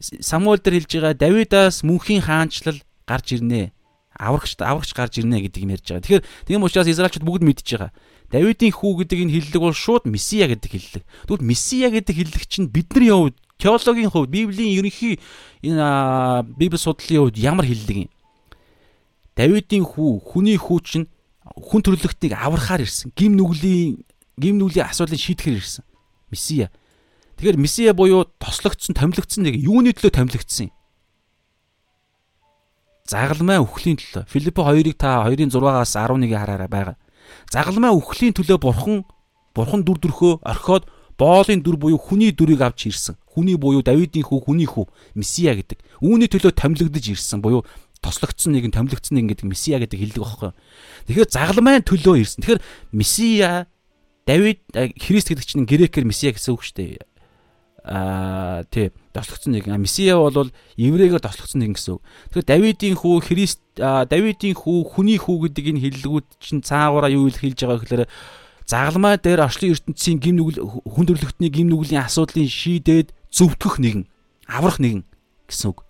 [0.00, 3.72] Самуэль дээр хэлж байгаа Давидаас мөнхийн хаанчлал гарч ирнэ.
[4.12, 6.04] Аврагч аврагч гарч ирнэ гэдэг юм ярьж байгаа.
[6.04, 7.92] Тэгэхээр тийм учраас Израильчууд бүгд мэдж байгаа.
[8.28, 11.04] Давидын хүү гэдэг энэ хэллэг бол шууд Месиа гэдэг хэллэг.
[11.28, 15.20] Тэгвэл Месиа гэдэг хэллэг чинь бидний хувьд теологийн хувьд Библийн ерөнхий
[15.64, 18.10] энэ Библи судлалын хувьд ямар хэллэг юм?
[19.36, 21.06] Давидын хүү, хүний хүү чинь
[21.56, 23.12] хүн төрлөختнийг аврахаар ирсэн.
[23.16, 24.04] Гим нүглийн
[24.36, 25.84] гим нүглийн асуудлыг шийдэхээр ирсэн.
[26.30, 26.68] Месиа.
[27.36, 30.74] Тэгэхээр Месиа буюу тослогдсон, томилогдсон нэг юуны төлөө томилогдсон юм?
[33.06, 34.26] Загалмай үхлийн төлөө.
[34.26, 36.96] Филиппо 2-ыг та 2-ын 6-аас 11-ийг хараарай байгаа.
[37.48, 39.04] Загалмай үхлийн төлөө бурхан
[39.54, 43.16] бурхан дүр төрхөө орхиод боолын дүр буюу хүний дүрийг авч ирсэн.
[43.30, 44.84] Хүний буюу Давидын хүү, хүний хүү
[45.14, 45.80] Месиа гэдэг.
[46.02, 47.64] Үүний төлөө томилогдож ирсэн буюу
[48.06, 50.52] тослогдсон нэг нь томилогдсон нэг гэдэг Месиа гэдэг хэлдэг байхгүй.
[51.10, 52.40] Тэгэхээр загалмайн төлөө ирсэн.
[52.46, 52.62] Тэгэхээр
[52.94, 53.66] Месиа
[54.22, 57.04] Давид Христ гэдэг чинь грекээр Месиа гэсэн үг шүү дээ
[57.86, 62.02] аа тий тослогдсон нэг месиа бол еврейгээр тослогдсон нэг гэсэн үг.
[62.34, 67.62] Тэгэхээр Давидын хүү Христ Давидын хүү хүний хүү гэдэг энэ хиллэгүүд чинь цаагаараа юу хэлж
[67.62, 68.04] байгаа гэхээр
[68.66, 74.10] загалмай дээр орчлын ертөнцийн гим нүгэл хүн төрлөختний гим нүглийн асуудлыг шийдээд зөвтгөх нэгэн
[74.50, 75.06] аврах нэгэн
[75.46, 75.86] гэсэн үг.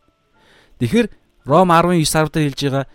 [0.84, 1.08] Тэгэхээр
[1.46, 2.86] Ром 19:10 дээр хэлж байгаа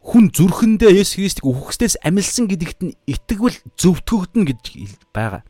[0.00, 4.60] хүн зүрхэндээ Есүс Христийг үхгсдээс амилсан гэдэгт нь итгэвэл зөвтгөгдөн гэж
[5.12, 5.42] байгаа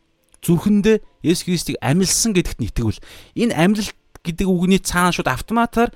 [0.43, 3.01] зүрхэндээ Есүс Христийг амилсан гэдэгт итгэвэл
[3.37, 5.93] энэ амлалт гэдэг үгний цаана шууд автоматар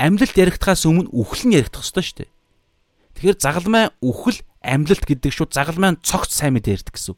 [0.00, 2.30] амлалт яригдахаас өмнө үхэл нь яригдах ёстой шүү дээ.
[3.16, 7.16] Тэгэхээр загалмай үхэл амлалт гэдэг шууд загалмай цогц сайн мэдээ ярьдаг гэсэн.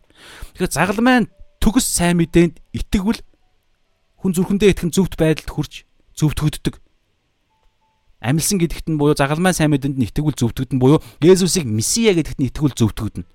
[0.54, 1.16] Тэгэхээр загалмай
[1.58, 3.22] төгс сайн мэдээнд итгэвэл
[4.22, 5.86] хүн зүрхэндээ итгэн зөвхт байдалд хүрч
[6.18, 6.74] зөвтгөгддөг.
[8.18, 12.50] Амилсан гэдэгт нь буюу загалмай сайн мэдээнд нь итгэвэл зөвтгөгдөн буюу Есүсийг Месиа гэдэгт нь
[12.50, 13.26] итгэвэл зөвтгөгдөн.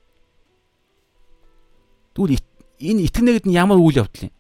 [2.11, 2.43] Тэгвэл
[2.83, 4.35] энэ итгэнэ гэдэг нь ямар үйл явдал юм?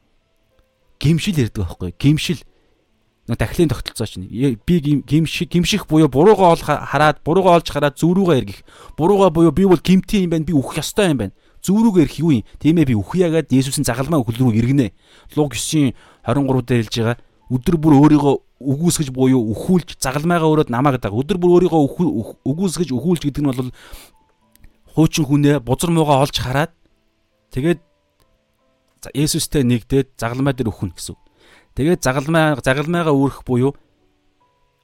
[0.99, 2.43] Гимшил ярьдаг байхгүй гимшил.
[3.31, 4.27] Нэг дахлын тогтолцоо чинь.
[4.27, 4.75] Би
[5.07, 8.59] гимших гимших буюу буруугаа ол хараад буруугаа олж хараад зүг рүүгээ эргэх
[8.99, 11.33] буруугаа буюу би бол гимти юм байна би үхэх ёстой юм байна.
[11.63, 12.43] Зүг рүүгээ эрэх юу юм?
[12.59, 14.91] Тийм ээ би гэд Есүсийн загалмаа үхэл рүү эргэнэ
[15.39, 15.95] Луг 9-ийн
[16.27, 17.17] 23 дээр хэлж байгаа.
[17.47, 21.81] Өдөр бүр өөрийгөө үгүйсгэж буюу өхүүлж загалмайгаа өрөөд намаа гэдэг өдөр бүр өөрийгөө
[22.47, 23.71] үгүйсгэж өхүүлж гэдэг нь бол
[24.95, 26.71] хуучин хүнээ бузар муугаа олж хараад
[27.51, 27.81] тэгээд
[29.11, 31.19] Есүстэй нэгдээд загалмай дээр өхөн гэсэн.
[31.75, 33.75] Тэгээд загалмай загалмайгаа үүрэх буюу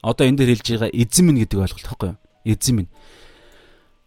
[0.04, 2.18] одоо энэ дээр хэлж байгаа эзэн минь гэдэг ойлголт байхгүй юу?
[2.44, 2.90] Эзэн минь.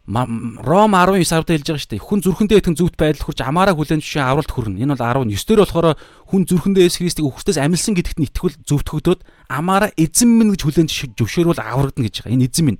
[0.03, 2.03] Ром 19 сард хэлж байгаа шүү дээ.
[2.03, 4.83] Хүн зүрхэндээ итгэн зүвт байдал хүрч амаараа хүлэн жишээ авралт хүрнэ.
[4.83, 5.95] Энэ бол 19 дээр болохоор
[6.27, 10.91] хүн зүрхэндээ Есүс Христийг өгөхтөөс амилсан гэдэгт нь итгэвэл зүвтгөгдөөд амаараа эзэн минь гэж хүлэн
[10.91, 12.35] зөвшөөрвөл аврагдана гэж байгаа.
[12.35, 12.79] Энэ эзэн минь.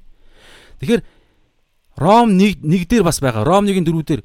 [0.83, 1.01] Тэгэхээр
[2.03, 3.47] Ром 1 1 дээр бас байгаа.
[3.47, 4.21] Ром 1-ийн 4 дээр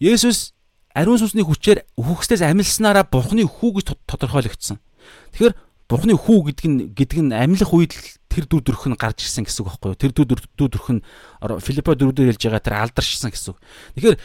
[0.00, 0.56] Есүс
[0.96, 4.80] ариун сүнсний хүчээр үхгсдээс амилснараа Бурхны хүү гэж тодорхойлогдсон.
[5.36, 5.54] Тэгэхээр
[5.88, 7.96] Бурхны хүү гэдэг нь гэдэг нь амьлах үед
[8.28, 10.00] тэр дүү дөрөх нь гарч ирсэн гэсэн үг байхгүй юу?
[10.04, 11.02] Тэр дүү дүү дөрөх нь
[11.40, 13.58] Филиппо дөрөвдөр хэлж байгаа тэр алдаршсан гэсэн үг.
[13.96, 14.16] Тэгэхээр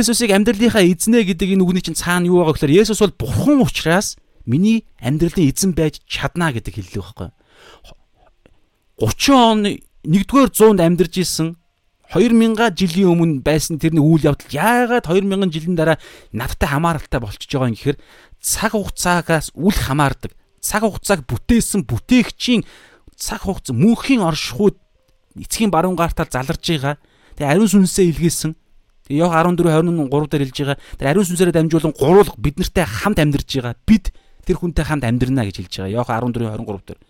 [0.00, 4.16] Есүсийг амьдралынхаа эзнэ гэдэг энэ үгний чинь цаана юу байгаа гэхээр Есүс бол Бурхан учраас
[4.48, 7.36] миний амьдралын эзэн байж чадна гэдэг хэллэг байхгүй юу?
[9.12, 9.60] 30 он
[10.08, 11.60] 1-р зуунд амьдарч исэн
[12.16, 16.00] 2000 жилийн өмнө байсан тэрний үйл явдал яагаад 2000 жилийн дараа
[16.32, 17.98] надтай хамааралтай болчихж байгаа юм гэхээр
[18.42, 20.34] цаг хугацаагаас үл хамаардаг.
[20.60, 22.64] Цаг хугацааг бүтээсэн бүтээгчийн
[23.16, 24.76] цаг хугацаа мөнхийн оршихуйд
[25.36, 26.96] эцгийн баруун гартаа заларж байгаа.
[27.36, 28.52] Тэгээ ариун сүнсээ илгээсэн.
[29.08, 30.78] Тэгээ Йох 14 23 дээр хэлж байгаа.
[31.00, 33.74] Тэр ариун сүнсээрээ дамжуулан гурвал бид нартай хамт амьдарч байгаа.
[33.88, 34.12] Бид
[34.44, 35.94] тэр хүнтэй хамт амьдрна гэж хэлж байгаа.
[35.96, 37.00] Йох 14 23 дээр.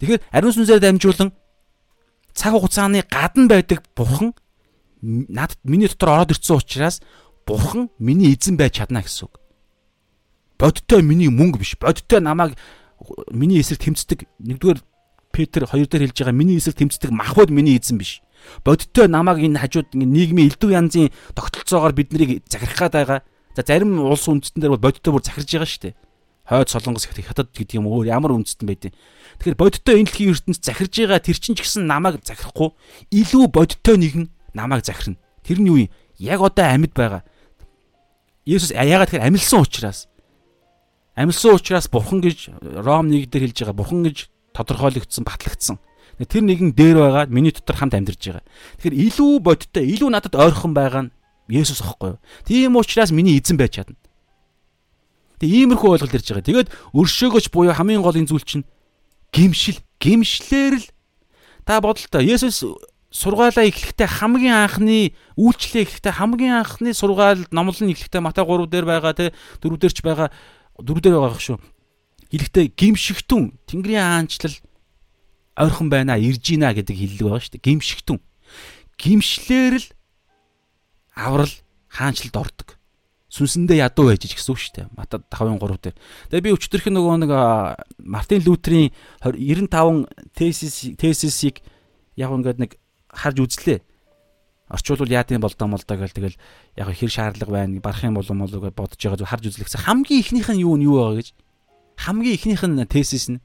[0.00, 1.30] Тэгэхээр ариун сүнсээр дамжуулан
[2.34, 4.34] цаг хугацааны гадна байдаг бурхан
[5.04, 7.02] надад миний дотор ороод ирсэн учраас
[7.46, 9.43] бурхан миний эзэн байж чадна гэсэн үг.
[10.58, 11.74] Бодтой миний мөнгө биш.
[11.80, 12.54] Бодтой намайг
[13.30, 14.26] миний эсрэг тэмцдэг.
[14.38, 14.80] Нэгдүгээр
[15.34, 18.22] Петр 2 дээр хэлж байгаа миний эсрэг тэмцдэг махбод миний эзэн биш.
[18.62, 23.20] Бодтой намайг энэ хажууд нийгмийн элдв янзын тогтолцоогоор биднийг захирах гээд байгаа.
[23.56, 25.94] За зарим улс үндэстэн дээр бодтой бүр захирж байгаа шүү дээ.
[26.44, 28.92] Хойд солонгос хятад гэдэг юм өөр ямар үндэстэн байдیں۔
[29.40, 32.70] Тэгэхээр бодиттой энэ дэлхийн ертөнц захирж байгаа тэр чинь ч гэсэн намайг захирахгүй
[33.10, 35.16] илүү бодиттой нэгэн намайг захирна.
[35.40, 35.90] Тэр нь юу юм?
[36.20, 37.24] Яг одоо амьд байгаа.
[38.44, 40.06] Есүс яагаад тэгэхээр амилсан учраас
[41.14, 42.50] амилсан учраас бурхан гэж
[42.82, 45.78] Ром 1 дээр хэлж байгаа бурхан гэж тодорхойлогдсон, батлагдсан.
[46.18, 48.44] Тэр нэгэн дээр байгаа миний дотор хамт амьдарч байгаа.
[48.78, 51.14] Тэгэхээр илүү бодиттой, илүү надад ойрхон байгаа нь
[51.50, 52.22] Есүс аахгүй юу?
[52.46, 53.98] Тийм учраас миний эзэн байж чадна.
[55.42, 56.48] Тэгээ иймэрхүү ойлголт ирж байгаа.
[56.48, 58.64] Тэгээд өршөөгөөч буюу хамгийн голын зүйл чинь
[59.34, 59.82] гимшил.
[60.00, 60.86] Гимшлэр л
[61.66, 62.64] та бодолтой Есүс
[63.14, 69.14] сургаалаа эхлэхдээ хамгийн анхны үйлчлээ эхлэхдээ хамгийн анхны сургаал номлон эхлэхдээ Матай 3 дээр байгаа
[69.14, 69.30] те
[69.62, 70.28] 4 дээр ч байгаа
[70.78, 71.58] 4 дээр байгаа шүү.
[72.34, 74.56] Хэлэхдээ гимшигтүн Тэнгэрийн хаанчлал
[75.54, 77.66] ойрхон байна ирж гинэ гэдэг хэллэг байгаа шүү дээ.
[77.66, 78.18] Гимшигтүн.
[78.98, 79.86] Гимшлэр л
[81.14, 81.54] аврал
[81.86, 82.68] хаанчлалд ордог.
[83.30, 84.86] Сүнсэндээ ядуу байж гэсэн үг шүү дээ.
[84.94, 85.96] Мата 5:3 дээр.
[86.30, 87.32] Тэгээ би өчтөрх нөгөө нэг
[88.02, 88.90] Мартин Лютерийн
[89.22, 91.62] 95 тезис тезисийг
[92.18, 92.78] яг ингээд нэг
[93.10, 93.82] харж үзлээ.
[94.68, 96.40] Орчуулвал яадын болдоо молдоо гэл тэгэл
[96.76, 99.84] яг хэр шаардлага байна барах юм болов молоо гэж бодож байгаа харж үзлээ гэсэн.
[99.84, 101.28] Хамгийн ихнийх нь юу нь юу байгаа гэж
[102.00, 103.44] хамгийн ихнийх нь тезис нь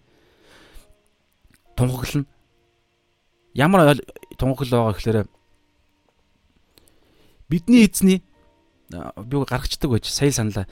[1.76, 2.28] тунхаглал нь
[3.54, 4.00] ямар
[4.40, 5.28] тунхаглал байгаа гэхээр
[7.50, 8.24] бидний эзний
[8.90, 10.68] би гаргацдаг байж сая саналаа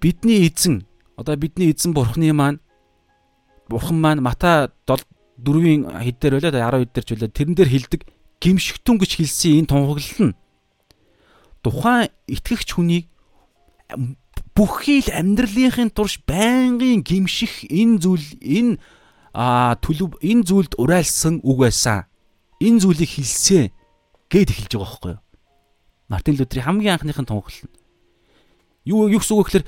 [0.00, 0.86] бидний эзэн
[1.16, 2.60] одоо бидний эзэн бурхны маань
[3.68, 8.00] бурхан маань Мата 4-ийн хэд дээр байлаа 12 дээр ч байлаа тэрэн дээр хилдэг
[8.46, 10.38] гимшигтүн гэж хэлсэн энэ тунхаглал нь
[11.66, 13.10] тухайн итгэгч хүнийг
[14.54, 18.78] бүхий л амьдралынхын турш байнгын гимших энэ зүйл энэ
[19.82, 22.06] төлөв энэ зүйлд урайлсан үг байсан.
[22.62, 23.74] Энэ зүйлийг хэлсэн
[24.30, 25.22] гэд эхэлж байгаа байхгүй юу?
[26.08, 27.74] Мартин Лютерийн хамгийн анхныхын тунхаглал нь.
[28.86, 29.66] Юу юу гэсэн үг гэхээр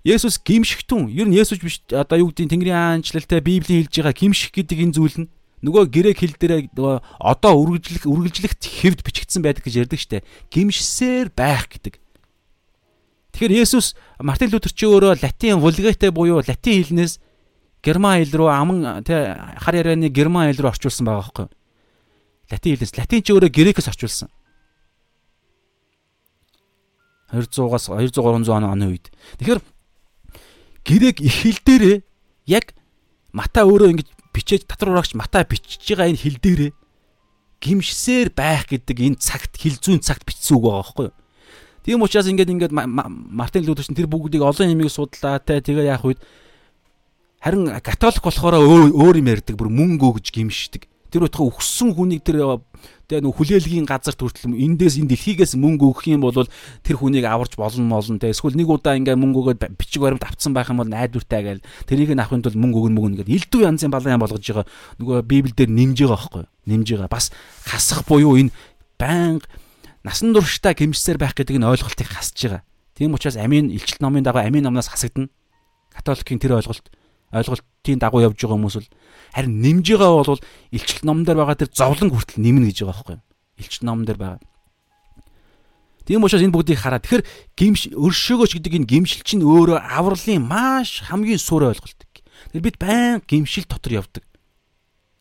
[0.00, 1.12] Есүс гимшигтүн.
[1.12, 4.96] Ер нь Есүс биш одоо юу гэдгийг Тэнгэрийн аанчлалтай Библийн хэлж байгаа гимших гэдэг энэ
[4.96, 5.30] зүйл нь
[5.60, 10.24] нөгөө грек хэл дээр нөгөө одоо үргэлжлэх үргэлжлэхт хэвд бичигдсэн байдаг гэж ярьдаг штэ.
[10.48, 12.00] Гимшсээр байх гэдэг.
[13.36, 17.20] Тэгэхээр Есүс Мартин Лютер чи өөрөө латин вулгатэ буюу латин хэлнээс
[17.84, 21.46] герман хэл рүү аман тэ хар ярианы герман хэл рүү орчуулсан байгаа байхгүй.
[22.50, 24.28] Латин хэлнээс латин чи өөрөө грекээс орчуулсан.
[27.30, 29.06] 200-аас 200 300 оны үед.
[29.38, 29.60] Тэгэхээр
[30.82, 31.96] грек их хэл дээрээ
[32.50, 32.74] яг
[33.30, 36.72] мата өөрөө ингэж бичээж татвар ураагч мата бичиж байгаа энэ хэл дээрээ
[37.60, 41.16] гимшсээр байх гэдэг энэ цагт хил зүүн цагт бичсэн үг байгаа байхгүй юу?
[41.84, 46.04] Тийм учраас ингээд ингээд Мартин Лютер чинь тэр бүгдийг олон юмыг судлаа те тэгээ яах
[46.04, 46.20] үед
[47.40, 50.84] харин католик болохоор өөр юм ярьдаг бүр мөнгө өгж гимшдэг.
[51.08, 52.60] Тэр утга өгсөн хүнийг тэр
[53.10, 56.46] тэгээ нөх хүлээлгийн газар төртөл эндээс энэ дэлхийгээс мөнгө өгөх юм бол
[56.86, 60.54] тэр хүнийг аварч болно молно тэгээ эсвэл нэг удаа ингээ мөнгө өгөөд бичиг баримт авцсан
[60.54, 63.90] байх юм бол найдвартай гээл тэрийг нь авахын тулд мөнгө өгнө мөнгө ингээд элдв янзын
[63.90, 64.66] балан болгож байгаа.
[65.02, 67.10] Нөгөө библиэлд нэмж байгаа байхгүй нэмж байгаа.
[67.10, 67.34] Бас
[67.66, 68.54] хасах буюу энэ
[68.94, 69.50] байнга
[70.06, 72.62] насан туршдаа гимжсээр байх гэдэг нь ойлголтыг хасж байгаа.
[72.94, 75.28] Тийм учраас амийн илчилт номын дагуу амийн номноос хасагдана.
[75.92, 76.86] Католикийн тэр ойлголт.
[77.32, 78.88] Ойлголтын дагуу явж байгаа хүмүүс бол
[79.34, 83.14] харин нэмж байгаа бол илчилт номон дээр байгаа тэр зовлон хүртэл нэмнэ гэж байгаа байхгүй
[83.16, 83.24] юу?
[83.58, 84.40] Илчилт номон дээр байгаа.
[86.06, 87.24] Тийм учраас энэ бүгдийг хараад тэгэхээр
[87.54, 92.02] гимш өршөөгөөч гэдэг энэ гимшил чинь өөрөө авралын маш хамгийн сур ойлголт.
[92.50, 94.24] Тэгэхээр бид байн гимшил дотор явдаг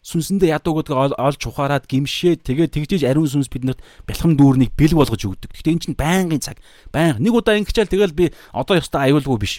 [0.09, 5.53] сүнсэндээ ядуугуудыг олж ухаарад гимшээ тэгээ тэгжээж ариун сүнс биднэрт бэлхэм дүүрнийг бэлг болгож өгдөг.
[5.53, 6.57] Гэхдээ эн чинь байнгын цаг.
[6.89, 9.53] Байнга нэг удаа ингэчээл тэгэл би одоо ёстой аюулгүй биш.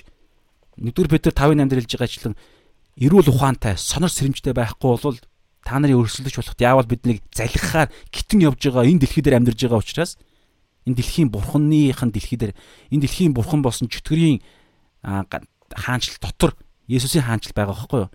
[0.80, 2.34] Нэгдүгээр Петр 5:8 дээр хэлж байгаачлан
[3.00, 5.18] эрүүл ухаантай, сонор сэрэмжтэй байхгүй бол
[5.64, 9.80] та нарын өрсөлдөж болохт яавал биднийг залхихаар гитэн явж байгаа энэ дэлхий дээр амьдарж байгаа
[9.80, 10.20] учраас
[10.84, 12.52] энэ дэлхийн бурхныхын дэлхий дээр
[12.92, 14.40] энэ дэлхийн бурхан болсон чөтгөрийн
[15.04, 16.56] хаанчл дотор
[16.90, 18.10] Есүсийн хаанчл байгаа байхгүй юу?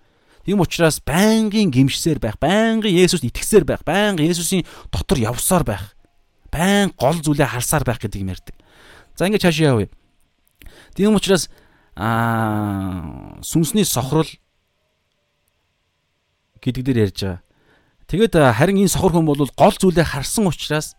[0.46, 5.98] Тийм учраас байнгын гимшсээр байх, байнгын Есүст итгэсээр байх, байнгын Есүсийн дотор явсаар байх,
[6.54, 8.56] байн гол зүйлээ харсаар байх гэдэг юм ярьдаг.
[9.18, 9.90] За ингээд цааш явъя.
[10.94, 11.50] Тийм учраас
[11.96, 14.28] аа сүнсний сохрол
[16.66, 17.42] гэдэг дээр ярьж байгаа.
[18.10, 20.98] Тэгэд харин энэ сохор хүн бол гол зүйлээ харсан учраас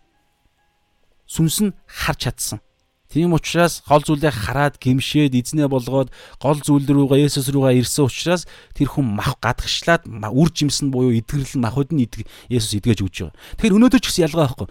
[1.27, 2.59] сүнс нь харж чадсан.
[3.07, 6.11] Тийм учраас гол зүйлээ хараад гимшээд эзнээ болгоод
[6.43, 8.43] гол зүйл рүүгээ Есүс рүүгээ ирсэн учраас
[8.75, 12.03] тэр хүн мах гадагшлаад үр жимсэн буюу эдгэрэл махуд нь
[12.51, 13.35] Есүс эдгэж өгч байгаа.
[13.55, 14.67] Тэгэхээр өнөөдөр ч гэсэн ялгаа байхгүй.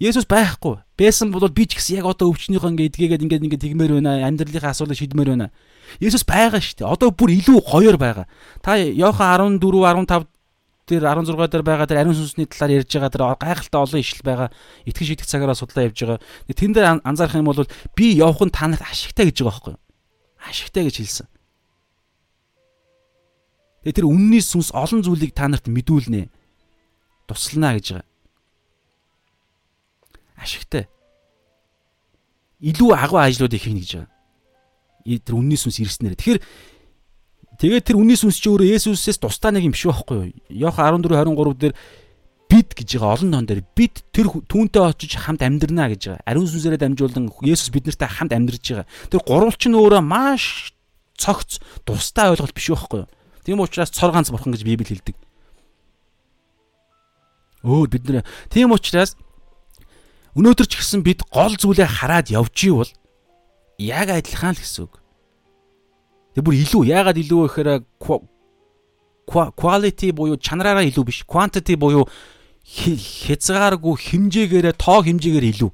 [0.00, 0.80] Есүс байхгүй.
[0.96, 4.28] Байсан бол би ч гэсэн яг одоо өвчнийхөө ингээ эдгээгээд ингээ ингээ тэгмээр байна.
[4.28, 5.52] Амьдралынхаа асуудлыг шийдмээр байна.
[6.00, 6.88] Есүс байгаа шүү дээ.
[6.88, 8.24] Одоо бүр илүү гоёор байгаа.
[8.64, 10.29] Та Иохан 14 15
[10.90, 14.48] дээр 16 дээр байгаа тэр ариун сүнсний талаар ярьж байгаа тэр гайхалтай олон ишл байгаа.
[14.90, 16.18] Итгэж идэх цагаараа судлаа явж байгаа.
[16.50, 17.62] Тэн дээр анзаарах юм бол
[17.94, 19.82] би явах нь та нарт ашигтай гэж байгаа байхгүй юу?
[20.42, 21.28] Ашигтай гэж хэлсэн.
[23.86, 26.28] Тэгээ тэр үнний сүнс олон зүйлийг та нарт мэдүүлнэ.
[27.30, 28.08] Туслана гэж байгаа.
[30.36, 30.84] Ашигтай.
[32.60, 35.22] Илүү агуу ажлууд их хийнэ гэж байгаа.
[35.24, 36.18] Тэр үнний сүнс ирснээр.
[36.18, 36.40] Тэгэхээр
[37.60, 40.32] Тэгээд тэр үнний сүнс чи өөрөө Есүсээс тусдаа нэг юм биш байхгүй юу?
[40.48, 41.74] Йохан 14 23 дээр
[42.48, 46.24] бид гэж байгаа олон ноон дээр бид тэр түүнтэй очиж хамт амьдрнаа гэж байгаа.
[46.24, 48.88] Ариун сүнсээрээ дамжуулан Есүс биднэртэй хамт амьдарч байгаа.
[49.12, 50.72] Тэр гурвалч нь өөрөө маш
[51.20, 53.12] цогц тусдаа ойлголт биш байхгүй юу?
[53.44, 55.16] Тийм учраас цор ганц бурхан гэж Библи хэлдэг.
[57.60, 59.20] Өөр бид нэр тийм учраас
[60.32, 62.92] өнөөдөр ч гэсэн бид гол зүйлээ хараад явж ивэл
[63.76, 64.99] яг адилхан л гэсэн үг.
[66.40, 67.84] Тэг бүр илүү яагаад илүү вэ гэхээр
[69.28, 72.08] quality буюу чанараараа илүү биш quantity буюу
[72.64, 75.70] хязгааргүй хэмжээгээрээ тоо хэмжээгээр илүү.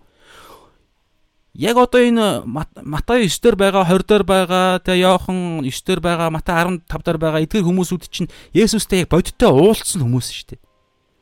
[1.54, 2.42] Яг одоо энэ
[2.82, 7.18] Матай 9 дээр байгаа 20 дээр байгаа тэгээ Иохан 9 дээр байгаа Матай 15 дээр
[7.22, 10.60] байгаа эдгээр хүмүүсүүд чинь Есүстэй яг бодиттой уулзсан хүмүүс шүү дээ.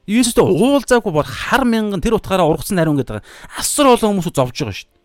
[0.09, 3.21] Есүстэй уулзаагүй бол хар мянган тэр утгаараа ургацсан нариун гэдэг.
[3.61, 5.03] Асар олон хүмүүс зовж байгаа шүү дээ.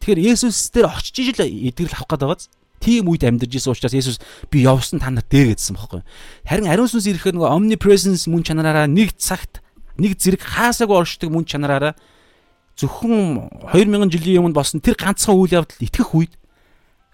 [0.00, 2.48] Тэгэхээр Есүс дээр очиж ижил эдгэрэл авах гээд байгааз.
[2.78, 4.18] Тийм үед амьдарч исэн учраас Есүс
[4.50, 6.02] би явсан та нар дээр гэдсэн бохоггүй.
[6.46, 9.60] Харин ариун сүнс ирэхээр нөгөө omnipresence мөн чанараараа нэг цагт
[9.98, 11.98] нэг зэрэг хаасаагүй оршдог мөн чанараараа
[12.78, 16.32] зөвхөн 2000 жилийн өмнө болсон тэр ганцхан үйл явдал итгэх үед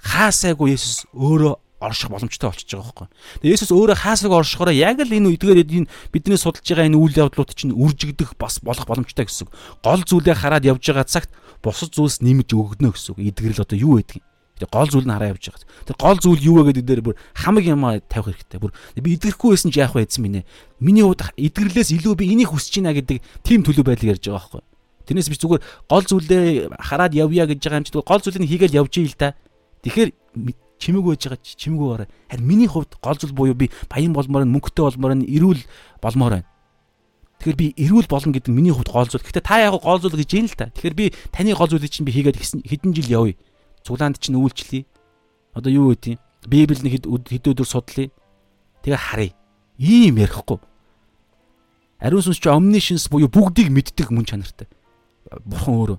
[0.04, 3.08] хаасаагүй Есүс өөрөө орших боломжтой болчихж байгаа байхгүй.
[3.40, 7.16] Тэгээ Есүс өөрөө хаасаг оршихороо яг л энэ үдгээр энэ бидний судалж байгаа энэ үйл
[7.28, 9.48] явдлууд чинь үржигдэх бас болох боломжтой гэсэн.
[9.84, 13.20] Гол зүйлээ хараад явж байгаа цагт бусад зүйлс нэмж өгдөнө гэсэн.
[13.20, 14.24] Эдгэрэл одоо юу байдгийг.
[14.55, 15.66] Тэгээ гол зүйл нь хараа явж байгаа.
[15.82, 18.62] Тэр гол зүйл юу вэ гэдэг дээр бүр хамаг юм тавих хэрэгтэй.
[18.62, 20.46] Бүр би эдгэрэхгүй байсан ч яах вэ гэсэн минь.
[20.78, 24.62] Миний хувьд эдгэрлээс илүү би энийг хүсэж байна гэдэг тийм төлөв байдал ярьж байгаа байхгүй.
[25.11, 28.94] Тэрнээс би зүгээр гол зүйлээ хараад явъя гэж байгаа юм чи гол зүйлийг хийгээл явж
[28.94, 29.34] ийл та.
[29.82, 30.11] Тэгэхээр
[30.78, 32.09] чимэг байж байгаа чи чимэг байгаарай.
[32.30, 35.62] Харин миний хувьд гол зүйл буюу би баян болмоор нь мөнгөтэй болмоор нь эрүүл
[35.98, 36.48] болмоор байна.
[37.42, 39.20] Тэгэхээр би эрүүл болно гэдэг миний хувьд гол зүйл.
[39.20, 40.72] Гэхдээ та яг гол зүйл гэж юм л та.
[40.72, 43.36] Тэгэхээр би таны гол зүйлийг чинь би хийгээд хэдэн жил явъя.
[43.85, 44.89] Цуглаанд чинь үйлчлэе.
[45.53, 46.20] Одоо юу гэдэг юм?
[46.49, 48.09] Библи нэг хэд өдөр судлаа.
[48.82, 49.37] Тэгээ харъя.
[49.78, 50.59] Ийм ярихгүй.
[52.01, 54.68] Ариун сүнс чи omniscience буюу бүгдийг мэддэг мөн чанартай.
[55.45, 55.99] Бурхан өөрөө.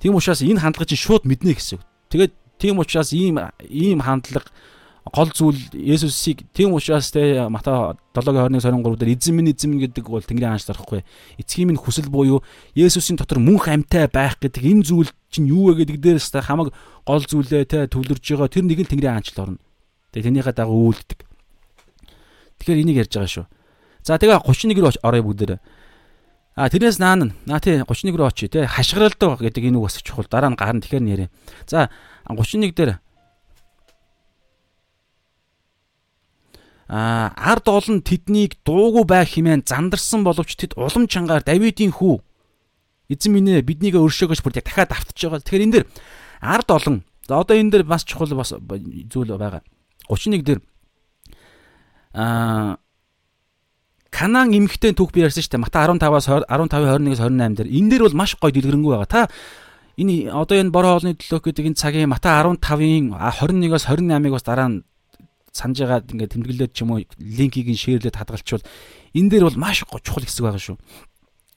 [0.00, 1.80] Тийм учраас энэ хандлага чинь шууд мэднэ гэсэн.
[2.08, 4.52] Тэгээд Тийм учраас ийм ийм хандлага
[5.10, 10.22] гол зүйл Есүсийг тийм учраас те Матай 7:21-23 дээр эзэн минь эзэн минь гэдэг бол
[10.22, 11.02] Тэнгэрийн хаанч дарахгүй.
[11.38, 12.46] Эцгийн минь хүсэл буюу
[12.78, 16.70] Есүсийн дотор мөнх амьтай байх гэдэг энэ зүйл чинь юу вэ гэдэг дээрээс та хамаг
[17.02, 19.58] гол зүйлээ те төвлөрж байгаа тэр нэг л Тэнгэрийн хаанчл орно.
[20.14, 21.18] Тэгээ тэрнийхээ дагуу үйлддэг.
[22.62, 23.46] Тэгэхээр энийг ярьж байгаа шүү.
[24.06, 25.60] За тэгээ 31 рүү орё бүгдээрээ.
[26.54, 30.26] А тэрнээс наан наа тий 31 рүү очие тий хашгиралдаг гэдэг энэ үг бас чухал
[30.30, 31.28] дараа нь гарна тэгэхээр нэрээ.
[31.66, 31.90] За
[32.28, 33.02] 31 дээр
[36.90, 42.18] а ард олон тэднийг дуугүй байх хэмээн зандарсан боловч тэд улам чангаар Давидын хүү
[43.14, 45.46] эзэн минь ээ биднийг өршөөгөөч бүр дахиад автчих байгаа.
[45.46, 45.84] Тэгэхээр энэ дэр
[46.42, 46.96] ард олон
[47.30, 49.62] одоо энэ дэр бас чухал бас зүйл байгаа.
[50.10, 50.60] 31 дээр
[52.18, 52.82] а
[54.10, 55.62] Канаан эмхтэй түүх би ярьсан шүү дээ.
[55.62, 59.06] Мата 15-аас 15 21-с 28 дээр энэ дээр бол маш гоё дэлгэрэнгүй байгаа.
[59.06, 59.30] Та
[59.94, 64.68] энэ одоо энэ бор хоолны төлөөх гэдэг энэ цагийн Мата 15-ын 21-оос 28-ыг бас дараа
[64.74, 64.82] нь
[65.52, 68.64] санаж байгаа ингээд тэмдэглээд ч юм уу линкийг нь шеэрлээд хадгалчвал
[69.14, 70.78] энэ дээр бол маш чухал хэсэг байгаа шүү.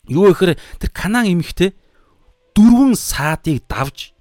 [0.09, 1.71] Юу гэхээр тэр Канаан эмэгтэй
[2.57, 4.13] дөрвөн саадыг давж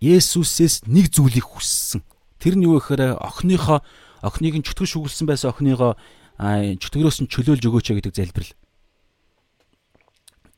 [0.00, 2.00] Есүсээс нэг зүйлийг хүссэн.
[2.40, 3.84] Тэр нь юу гэхээр охиныхоо
[4.24, 5.92] охиныг нь чөтгөр шүглсэн байсан охиныгоо
[6.40, 8.56] чөтгөрөөс нь чөлөөлж өгөөч гэдэг залбирал.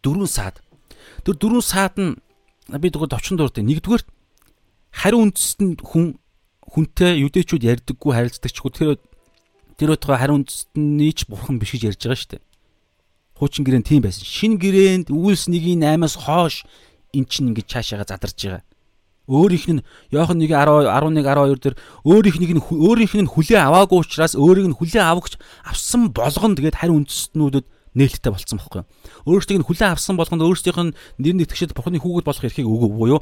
[0.07, 0.63] Дөрвөн саад.
[1.27, 2.15] Тэр дөрвөн саад нь
[2.71, 3.67] би тэгвэл товчон дууртай.
[3.67, 4.07] Нэгдүгээр
[4.95, 6.22] хариу үндэстэн хүн
[6.73, 8.91] хүнтэй юдэчүүд ярьдаггүй харилцдагчгүй тэр
[9.77, 12.43] тэр утгаа хариу үндэстний ч бурхан биш гэж ярьж байгаа шүү дээ.
[13.37, 14.25] Хуучин гэрээнд тийм байсан.
[14.25, 16.65] Шин гэрээнд үйлс 1-8-аас хоош
[17.13, 18.65] эн чинь ингэж цаашаага задарж байгаа.
[19.29, 21.77] Өөрийнх нь Иохан 1 11 12 дээр
[22.09, 26.99] өөрийнх нь өөрийнх нь хүлээ аваагүй учраас өөрийг нь хүлээ авахч авсан болгон тэгээд хариу
[26.99, 28.89] үндэстнүүдэд нээлттэй болцсон байхгүй юу.
[29.29, 33.21] Өөрсдийг нь хүлээн авсан болгонд өөрсдийнх нь нэр нэтгэжэд Бурхны хүүхэд болох эрхийг өгөө буюу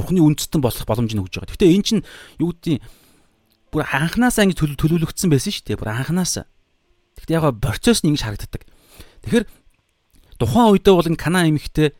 [0.00, 1.52] Бурхны үндэстэн болох боломжийг өгж байгаа.
[1.52, 2.02] Гэхдээ эн чинь
[2.40, 2.80] юу гэдгийг
[3.68, 5.80] бүр анханасаа ингэ төлөвлөгдсөн байсан шүү дээ.
[5.80, 6.48] Бүр анханасаа.
[7.20, 8.64] Гэхдээ яг процесс нь ингэж харагддаг.
[9.28, 9.44] Тэгэхээр
[10.40, 11.92] тухайн үедээ бол энэ Канаа эмэгтэй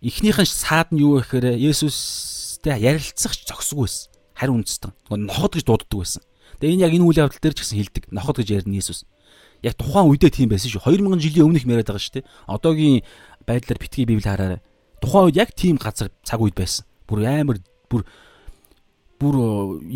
[0.00, 4.08] эхнийхэн саад нь юу гэхээр Есүстэй ярилцах ч зогсгүй байсан.
[4.38, 4.94] Харин үндэстэн.
[5.26, 6.22] Ноход гэж дууддаг байсан.
[6.62, 8.04] Тэгээ энэ яг энэ үйл явдал дээр ч гэсэн хэлдэг.
[8.14, 9.04] Ноход гэж ярина Есүс
[9.62, 10.86] яг тухайн үедээ тийм байсан шүү.
[10.86, 12.28] 2000 жилийн өмнөх яриад байгаа шүү дээ.
[12.46, 13.02] Одоогийн
[13.42, 14.60] байдлаар битгий библи хараарай.
[15.02, 16.86] Тухайн үед яг тийм газар цаг үед байсан.
[17.08, 18.04] Бүр амар бүр
[19.18, 19.36] бүр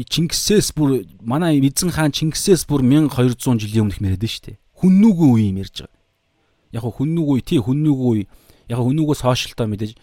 [0.08, 4.58] Чингисээс бүр манай эзэн хаан Чингисээс бүр 1200 жилийн өмнөх яриад шүү дээ.
[4.82, 6.00] Хүннүүгийн үе юм ярьж байгаа.
[6.72, 8.24] Яг хүннүүг үе тий хүннүүг үе.
[8.72, 9.94] Яг хүннүүгөөс хойшлтоо мэдээж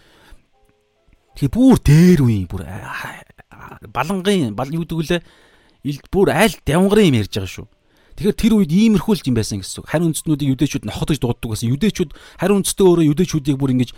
[1.39, 2.67] Тэгээ бүр дээр үе бүр
[3.95, 5.23] балангын бал юу гэдэг
[5.87, 7.67] лээ бүр аль давнгарын юм ярьж байгаа шүү.
[8.19, 9.87] Тэгэхээр тэр үед иймэрхүүлж юм байсан гэсэн үг.
[9.87, 11.71] Харин үндэстнүүдийг юдэчүүд нохотож дууддаг байсан.
[11.71, 12.11] Юдэчүүд
[12.43, 13.95] харин үндэстээ өөрөө юдэчүүдийг бүр ингэж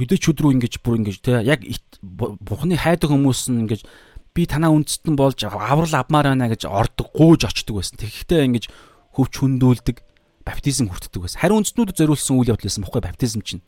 [0.00, 1.62] юдэчүүд рүү ингэж бүр ингэж те яг
[2.02, 3.86] бурхны хайдаг хүмүүс нь ингэж
[4.34, 8.02] би танаа үндэстэн болж аврал авмаар байна гэж ордог гууж очдөг байсан.
[8.02, 8.64] Тэгэхдээ ингэж
[9.14, 9.96] хөвч хүндүүлдэг
[10.42, 11.38] баптизм хүртдэг байсан.
[11.38, 13.62] Харин үндэстнүүдэд зориулсан үйл явдал байсан бохгүй баптизм чинь.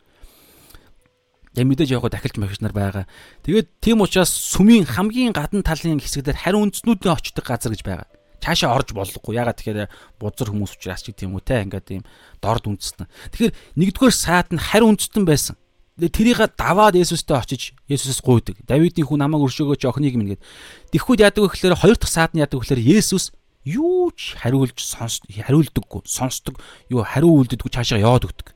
[1.54, 3.06] Яг мэдээж яг дахилж махич нар байгаа.
[3.46, 8.10] Тэгээд тийм учраас сүмийн хамгийн гадна талын хэсэгдэр харин үндэстнүүдийн очдог газар гэж байгаа
[8.46, 9.34] цаашаа орж болохгүй.
[9.34, 12.04] Ягаад тэгэхээр бузар хүмүүс учраас ч гэдэм үү те ингээд ийм
[12.38, 13.08] дорд үндэстэн.
[13.32, 15.56] Тэгэхээр нэгдүгээр саад нь харь үндэстэн байсан.
[15.96, 18.60] Тэрийг даваад Есүстэй очиж Есүсээс гуйдаг.
[18.68, 20.44] Давидын хүн намайг өршөөгөөч охиныг минь гэд.
[20.92, 23.32] Тэгэхүүд яадаг вэ гэхээр хоёр дахь саад нь яадаг вэ гэхээр Есүс
[23.64, 26.60] юу ч хариулж сонс хариулдаггүй, сонсдог,
[26.92, 28.52] юу хариу үлддэггүй цаашаа яваад өгдөг.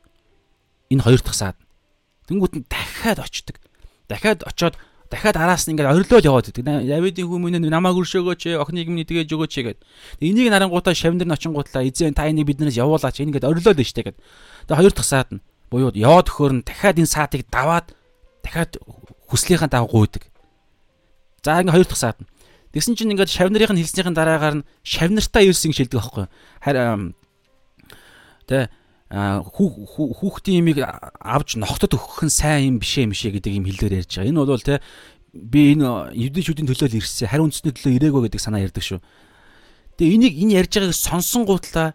[0.93, 1.57] Энэ хоёр дахь саад.
[2.29, 3.57] Тэнгүүт нь дахиад очдог.
[4.05, 4.77] Дахиад очоод
[5.09, 6.61] дахиад араас нь ингээд орилоод яваад идэг.
[6.61, 9.81] Давидын хүмүүн намайг өршөөгөөч, охиныг минь тгээж өгөөч гэд.
[10.21, 13.17] Энийг нарангуудаа шавндар нь очингуудлаа эзэн та энийг биднээс явуулаач.
[13.19, 14.17] Ингээд орилоод нь штэ гэд.
[14.69, 15.41] Тэгээ хоёр дахь саад нь
[15.71, 17.95] буюу яваад өгөхөр нь дахиад энэ саатыг даваад
[18.43, 18.75] дахиад
[19.31, 20.27] хүслийнхаа дагуу гуйдаг.
[21.41, 22.29] За ингээд хоёр дахь саад нь.
[22.75, 26.27] Тэгсэн чинь ингээд шавнарын хэлснийхэн дараагаар нь шавнартаа ирсэн шилдэг байхгүй.
[26.59, 27.15] Харин
[28.51, 28.67] тэ
[29.11, 34.11] хүүхдийн имийг авч ногтод өгөх нь сайн юм бишээ юм бишээ гэдэг юм хэлээр ярьж
[34.19, 34.31] байгаа.
[34.31, 34.79] Энэ бол те
[35.31, 37.27] би энэ юдэчүүдийн төлөө л ирсэн.
[37.27, 38.99] Хариу үндэсний төлөө ирээгүй гэдэг санаа ярьдаг шүү.
[39.99, 41.91] Тэгээ энийг энэ ярьж байгааг сонсон гутлаа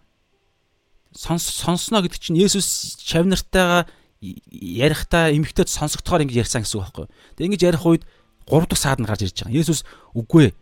[1.16, 3.88] сонс сонсноо гэдэг чинь Есүс чавнартайгаа
[4.20, 7.06] ярихдаа эмгтээд сонсогдохоор ингэж ярьсан гэсэн үг байхгүй.
[7.36, 8.02] Тэгээ ингэж ярих үед
[8.46, 9.58] 3 дахь саад нь гарч ирж байгаа.
[9.58, 9.80] Есүс
[10.14, 10.52] үгүй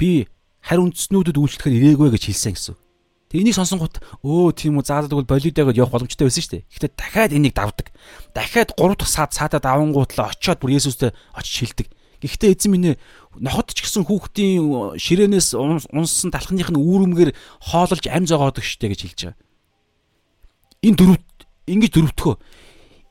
[0.00, 0.28] би
[0.64, 2.76] хариу үндэснүүдэд үйлчлэхээр ирээгүй гэж хэлсэн гэсэн.
[3.30, 6.66] Тэг энийг сонсонгууд өө тийм үү заалдаг бол болидоо гэж явах боломжтой байсан шүү дээ.
[6.70, 7.90] Гэхдээ дахиад энийг давдаг.
[8.30, 11.88] Дахиад 3 дахь саад саадаа давангуутлаа очиод бүр Есүстэй очиж хилдэг.
[12.24, 12.96] Гэхдээ эзэн минь
[13.36, 15.52] нохот ч гэсэн хүүхдийн ширээнээс
[15.92, 19.36] унссан талхных нь үүрэмгээр хоололж ам зогоодог штэ гэж хэлж байгаа.
[20.88, 21.20] Энэ дөрөв
[21.68, 22.34] ингэж дөрөвдөхөө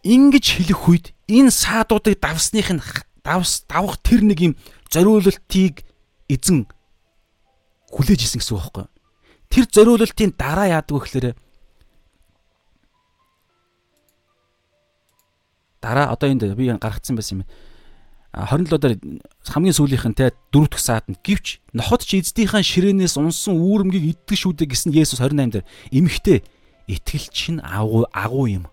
[0.02, 2.82] ингэж хэлэх үед энэ саадуудыг давсных нь
[3.22, 4.54] давс давах тэр нэг юм
[4.90, 5.86] зориулалтыг
[6.28, 6.68] эзэн
[7.94, 8.86] хүлээж исэн гэсэн үг байхгүй
[9.54, 11.28] тэр зориулалтын дараа яадаг вэ гэхээр
[15.84, 17.48] дараа одоо энд би гаргацсан байсан юм.
[18.34, 18.98] 27 дээр
[19.46, 24.26] хамгийн сүүлийнх нь те дөрөв дэх саад нь гівч нохот ч эздийнхээ ширээнээс унсан үүрэмгийг
[24.26, 26.42] иддэг шүү дээ гэсэн Есүс 28 дээр эмхтэй
[26.90, 28.66] итгэл чинь агуу агуу юм.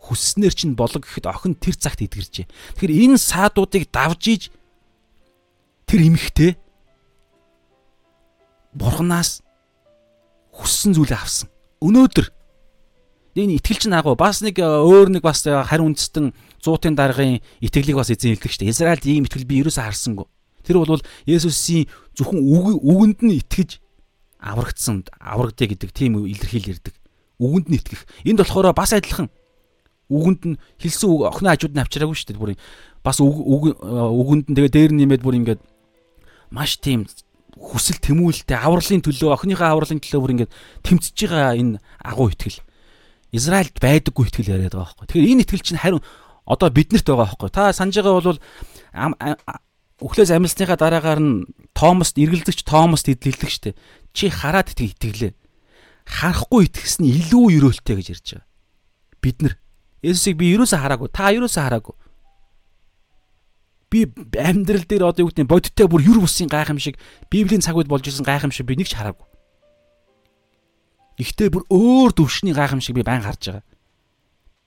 [0.00, 2.48] Хүсснээр чинь болог гэхэд охин тэр цагт идгэрчээ.
[2.80, 4.42] Тэгэхээр энэ саадуудыг давж иж
[5.84, 6.56] тэр эмхтэй
[8.72, 9.44] бурхнаас
[10.56, 11.52] хүссэн зүйлээ авсан.
[11.84, 12.37] Өнөөдөр
[13.38, 17.38] энэ итгэл чинь агуу бас нэг э, өөр нэг бас э, харин үндэстэн 100-ын даргын
[17.62, 18.74] итгэлийг бас эзэн шүү дээ.
[18.74, 20.26] Израильд ийм итгэл би ерөөсөө харсангүй.
[20.66, 21.86] Тэр бол Есүсийн
[22.18, 23.78] зөвхөн үгэнд нь итгэж
[24.42, 26.94] аврагдсан аврагдъя гэдэг тийм илэрхийл ирдэг.
[27.38, 28.04] Үгэнд нь итгэх.
[28.26, 29.30] Энд болохоор бас адилхан
[30.10, 32.42] үгэнд нь хэлсэн охины хажууд нь авчираагүй шүү дээ.
[32.42, 32.52] Бүр
[33.02, 35.60] бас үгэнд нь тэгээ дээр нэмээд бүр ингээд
[36.50, 37.06] маш тийм
[37.58, 40.54] хүсэл тэмүүлэлтэй авралын төлөө охиныхаа авралын төлөө бүр ингээд
[40.86, 42.62] тэмцэж байгаа энэ агуу итгэл.
[43.32, 45.06] Израильд байдаггүй итгэл яриад байгаа байхгүй.
[45.08, 46.02] Тэгэхээр энэ итгэл чинь харин
[46.48, 47.50] одоо биднэрт байгаа байхгүй.
[47.52, 48.40] Та санаж байгаа бол
[50.00, 51.44] өглөөс амилсныхаа дараагаар нь
[51.76, 53.76] Томост эргэлдэгч Томост идэлдэг штэ.
[54.16, 55.36] Чи хараад итгэлээ.
[56.08, 58.48] Харахгүй итгэс нь илүү өрөөлтэй гэж ярьж байгаа.
[59.20, 59.54] Бид нар
[60.00, 61.10] Есүсийг би юусаа хараагүй.
[61.12, 61.98] Та юусаа хараагүй
[63.90, 64.04] би
[64.36, 67.00] амьдрал дээр одоо юу гэдэг нь бодиттой бүр юр бусын гайхамшиг
[67.32, 69.24] библийн цаг үед болж исэн гайхамшиг би нэг ч хараагүй.
[71.18, 73.64] Ихтэй бүр өөр төвшний гайхамшиг би байн харж байгаа.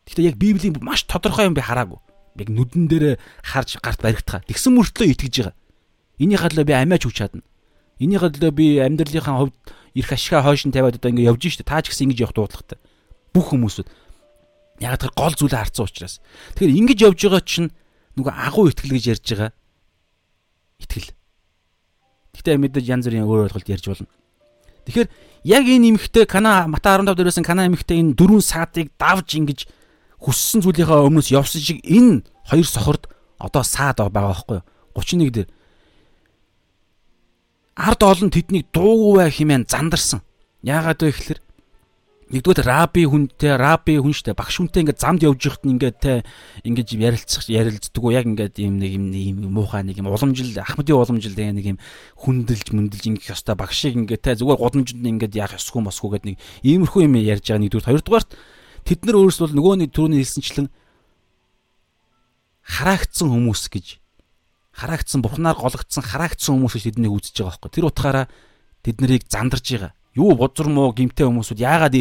[0.04, 2.00] Гэхдээ яг библийн маш тодорхой юм би хараагүй.
[2.36, 4.44] Яг нүдэн дээр харж гарт баригдхаа.
[4.44, 5.56] Тэгсэн мөртлөө итгэж байгаа.
[6.20, 7.48] Энийхээ төлөө би амиач хүч чадна.
[8.04, 9.56] Энийхээ төлөө би амьдралынхаа хувьд
[9.96, 11.64] эрх ашигаа хойш нь тавиад одоо ингэ явж штэ.
[11.64, 12.80] Та ч гэсэн ингэж явах дуудлагатай.
[13.32, 13.88] Бүх хүмүүсүүд
[14.84, 16.20] яг тэр гол зүйлээ харцсан учраас.
[16.60, 17.70] Тэгэхээр ингэж явж байгаа чинь
[18.20, 19.52] нөгөө агуу итгэл гэж ярьж байгаа.
[20.84, 21.10] Итгэл.
[22.36, 24.12] Гэхдээ мэдээж янз бүрийн өөр ойлголт ярьж болно.
[24.86, 25.10] Тэгэхээр
[25.46, 29.60] яг энэ эмэгтэй Кана Мата 15 дээрээс Кана эмэгтэй энэ дөрвөн саадыг давж ингэж
[30.22, 33.10] хүссэн зүйлийнхаа өмнөөс явсан шиг энэ хоёр сохорд
[33.42, 34.66] одоо саад байгаа байхгүй юу?
[34.94, 35.50] 31 дээр
[37.76, 40.22] ард олон тэднийг дуугүй хэмээн зандарсан.
[40.62, 41.40] Яагаад вэ гэхээр
[42.32, 46.24] нэгдүгээр раби хүнтэй раби хүн штэ багш хүнтэй ингээд замд явж ихт ингээд те
[46.64, 51.36] ингээд ярилцах ярилцдаг уу яг ингээд ийм нэг юм муухай нэг юм уламжил ахмадын уламжил
[51.36, 51.80] те нэг юм
[52.24, 56.38] хүндэлж мөндөлж ингээд ёстой багшийг ингээд те зүгээр годомжинд ингээд яах ёсгүй мосгүй гэдэг нэг
[56.64, 58.32] иймэрхүү юм ярьж байгаа нэгдүгээр хоёрдугаарт
[58.88, 60.68] тэд нар өөрсдөө нөгөө нэг түрүүний хэлсэнчлэн
[62.64, 64.02] хараагдсан хүмүүс гэж
[64.72, 67.72] хараагцсан бурхнаар гологдсон хараагцсан хүмүүс гэж тэднийг үзэж байгаа байхгүй.
[67.76, 68.26] Тэр утгаараа
[68.82, 69.94] тэд нарыг зандарж байгаа.
[70.16, 71.96] Юу бузар муу гимтэй хүмүүсүүд яагаад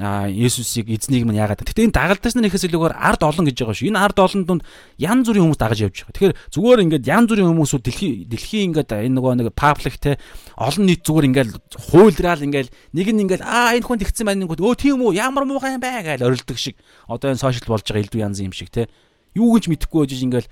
[0.00, 1.66] а Есүсийг эзнийг мань яагаад.
[1.66, 3.90] Гэтэ энэ дагалдаж нар ихээс илүүгээр ард олон гэж байгаа шүү.
[3.90, 4.62] Энэ ард олон донд
[4.94, 6.14] янз бүрийн хүмүүс дагаж явж байгаа.
[6.14, 10.22] Тэгэхээр зүгээр ингээд янз бүрийн хүмүүсүүд дэлхий дэлхийн ингээд энэ нөгөө нэг паблик те
[10.54, 11.50] олон нийт зүгээр ингээд
[11.90, 15.42] хуйлраал ингээд нэг нь ингээд аа энэ хүн тэгсэн маань ингээд өө тийм үү ямар
[15.42, 16.78] муухай юм бэ гэж орилдог шиг.
[17.10, 18.86] Одоо энэ сошиал болж байгаа элдв янз юм шиг те.
[19.34, 20.46] Юу гэж мэдэхгүй байж ингээд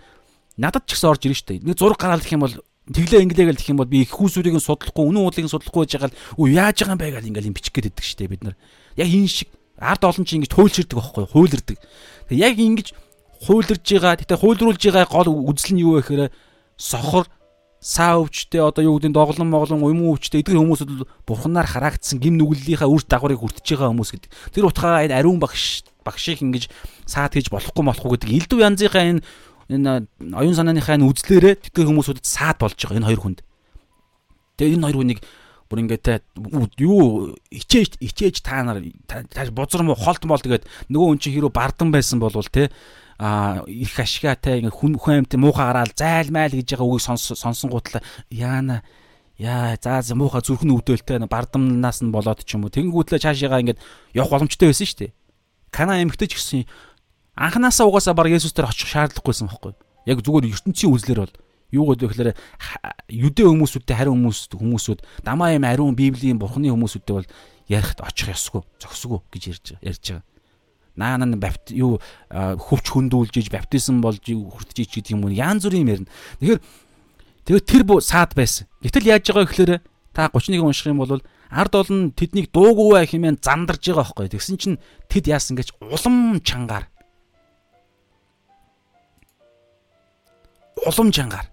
[0.58, 1.62] надад ч гэсэн орж шүү дээ.
[1.62, 2.56] Нэг зураг гаргаал гэх юм бол
[2.86, 5.82] тэглээ инглээ гэл гэх юм бол би их хүүсүрийг нь судлахгүй, үнэн уудлыг нь судлахгүй
[5.82, 8.30] байж байгаа л үу яаж байгаа юм бэ гэл ингээл юм бичих гээд шүү дээ
[8.30, 8.56] бид нар
[8.94, 11.76] яг энэ шиг ард олон чи ингэж хуйлширдаг байхгүй хуйлэрдэг.
[12.30, 12.88] Тэг яг ингэж
[13.44, 14.16] хуйлэрж байгаа.
[14.16, 16.32] Гэтэ хуйлруулж байгаа гол үзэл нь юу вэ гэхээр
[16.80, 17.28] сохор
[17.80, 20.90] саа өвчтэй одоо юу гэдэг доглон моглон уйман өвчтэй эдгээр хүмүүсүүд
[21.28, 24.30] бурхнаар хараагдсан гим нүглэлийнхаа үр дагаврыг хүртэж байгаа хүмүүс гэдэг.
[24.56, 26.72] Тэр утгаараа энэ ариун багш багшийг ингэж
[27.04, 29.22] саад хийж болохгүй болохгүй гэдэг элдв янзынхаа энэ
[29.70, 33.40] энэ оюун санааныхаа энэ үзлээрээ тэтгэх хүмүүсүүдэд саад болж байгаа энэ хоёр хүнд.
[34.56, 35.20] Тэгээ энэ хоёр хүнийг
[35.66, 36.22] бүр ингээд
[36.78, 38.82] юу ичээж ичээж та нар
[39.50, 42.70] бузар мó холт мол тэгээд нөгөө хүн чинь хэрүү бардан байсан болвол те
[43.18, 47.04] а их ашигаатай ингээ хүн хүн амт муухай гараал зайлмайл гэж байгаа үгийг
[47.34, 48.86] сонсон гутал яана
[49.38, 52.72] яа за муухай зүрхэн өвдөлтэй бардамнаас нь болоод ч юм уу.
[52.72, 53.80] Тэнгүүтлээ цаашаагаа ингээд
[54.16, 55.12] явах боломжтой байсан шүү дээ.
[55.72, 56.64] Кана эмхтэй ч гэсэн
[57.36, 59.72] анханасаа угаасаа баг Есүс дээр очих шаардлагагүйсэн байхгүй
[60.08, 61.34] яг зүгээр ертөнцийн үзлэр бол
[61.74, 62.30] Юу гэдэг вэ гэхээр
[63.10, 67.26] юдэ хүмүүсүүдтэй хариу хүмүүс хүмүүсүүд дамаа юм ариун библийн бурхны хүмүүсүүдтэй бол
[67.66, 70.24] ярихд очих ёсгүй зогсгүй гэж ярьж ярьж байгаа.
[70.94, 71.98] Наана бапт юу
[72.30, 76.10] хөвч хөндүүлж баптизм болж хүртэж ич гэдэг юм уу янз бүрийн юм ярина.
[76.38, 76.60] Тэгэхээр
[77.50, 78.70] тэгээд тэр саад байсан.
[78.86, 79.72] Гэтэл яаж байгаа гэхээр
[80.14, 81.18] та 31 унших юм бол
[81.50, 84.30] ард олон тэднийг дуугүй хэмээн зандарж байгаа байхгүй.
[84.30, 84.78] Тэгсэн чинь
[85.10, 86.86] тэд яасан гэж улам чангаар
[90.86, 91.46] улам чангаар.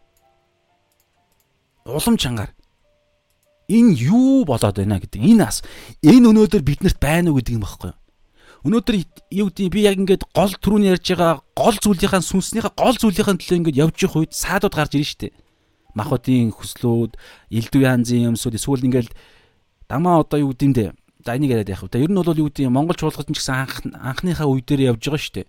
[1.85, 2.51] Улам чангаар.
[3.67, 5.65] Энэ юу болоод байна гэдэг энэ ас
[6.05, 7.93] энэ өнөөдөр биднэрт байна уу гэдэг юм багхгүй
[8.63, 8.95] өнөөдөр
[9.35, 13.59] юу гэдэг би яг ингээд гол түрүүний ярьж байгаа гол зүйлийнхаа сүнснийхаа гол зүйлийнхаа төлөө
[13.59, 15.33] ингээд явж явах үед саадууд гарч ирнэ шүү дээ
[15.99, 17.11] махуудын хүслүүд
[17.51, 19.11] элдв янзын юмсууд эсвэл ингээд
[19.91, 22.07] дамаа одоо юу гэдэг юм за энийг яриад яах вэ?
[22.07, 25.43] Ер нь бол юу гэдэг Монгол чуулгад ч гэсэн анх анхныхаа үе дээр явж байгаа
[25.43, 25.47] дээ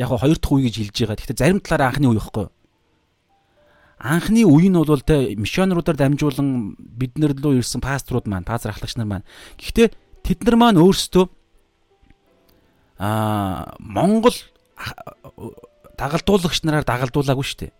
[0.00, 1.16] яг хоёр дахь үе гэж хэлж байгаа.
[1.20, 2.46] Гэхдээ зарим талаараа анхны үе байхгүй
[3.96, 9.08] анхны үе нь бол те мишонеруудаар дамжуулан биднэр рүү ирсэн пасторууд маань, пастор ахлагч нар
[9.08, 9.28] маань.
[9.56, 9.88] Гэхдээ
[10.20, 11.24] тэд нар маань өөрсдөө
[13.00, 14.36] аа Монгол
[15.96, 17.72] дагалдуулагч нараар дагалдуулаагүй шүү дээ.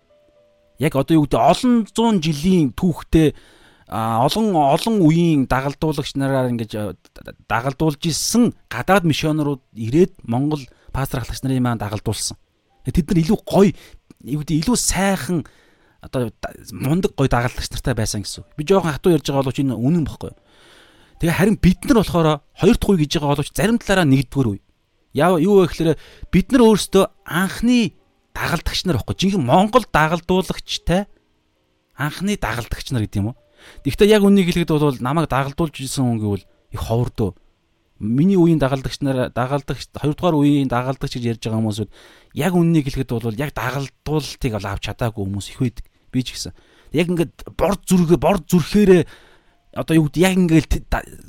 [0.81, 3.37] Яг одоо юу гэдэг олон зуун жилийн түүхтэй
[3.89, 6.73] олон олон үеийн дагалдуулагч нараар ингэж
[7.49, 12.37] дагалдуулж исэн гадаад мишонерууд ирээд Монгол пастор ахлагч нарын маань дагалдуулсан.
[12.89, 13.73] Тэд нар илүү гоё
[14.25, 15.45] юу гэдэг илүү сайхан
[16.01, 16.33] одоо
[16.73, 18.45] мундаг гой дагалдагч нартай байсан гэсэн.
[18.57, 20.33] Би жоохон хатуу ярьж байгаа боловч энэ үнэн бохгүй.
[21.21, 24.61] Тэгээ харин бид нар болохоор хоёр дахь үе гэж байгаа боловч зарим талаараа нэгдүгээр үе.
[25.17, 25.97] Яа юу вэ гэхээр
[26.29, 27.97] бид нар өөрсдөө анхны
[28.37, 29.17] дагалдагч нар бохгүй.
[29.17, 31.09] Жинхэнэ Монгол дагалдуулагчтай
[31.97, 33.37] анхны дагалдагч нар гэдэг юм уу?
[33.85, 37.33] Гэхдээ яг үнийг хэлэхэд бол намайг дагалдуулж исэн хүн гэвэл их ховрдөө.
[37.99, 41.91] Миний үеийн дагалдагч нар дагалдагч хоёрдугаар үеийн дагалдагч гэж ярьж байгаа хүмүүсүүд
[42.37, 46.53] яг үннийг хэлэхэд бол яг дагалдуулалтыг бол авч чадаагүй хүмүүс их байдаг би ч гэсэн.
[46.93, 49.03] Яг ингээд борд зүрхээ борд зүрхээрээ
[49.77, 50.73] одоо юу гэдэг яг ингээд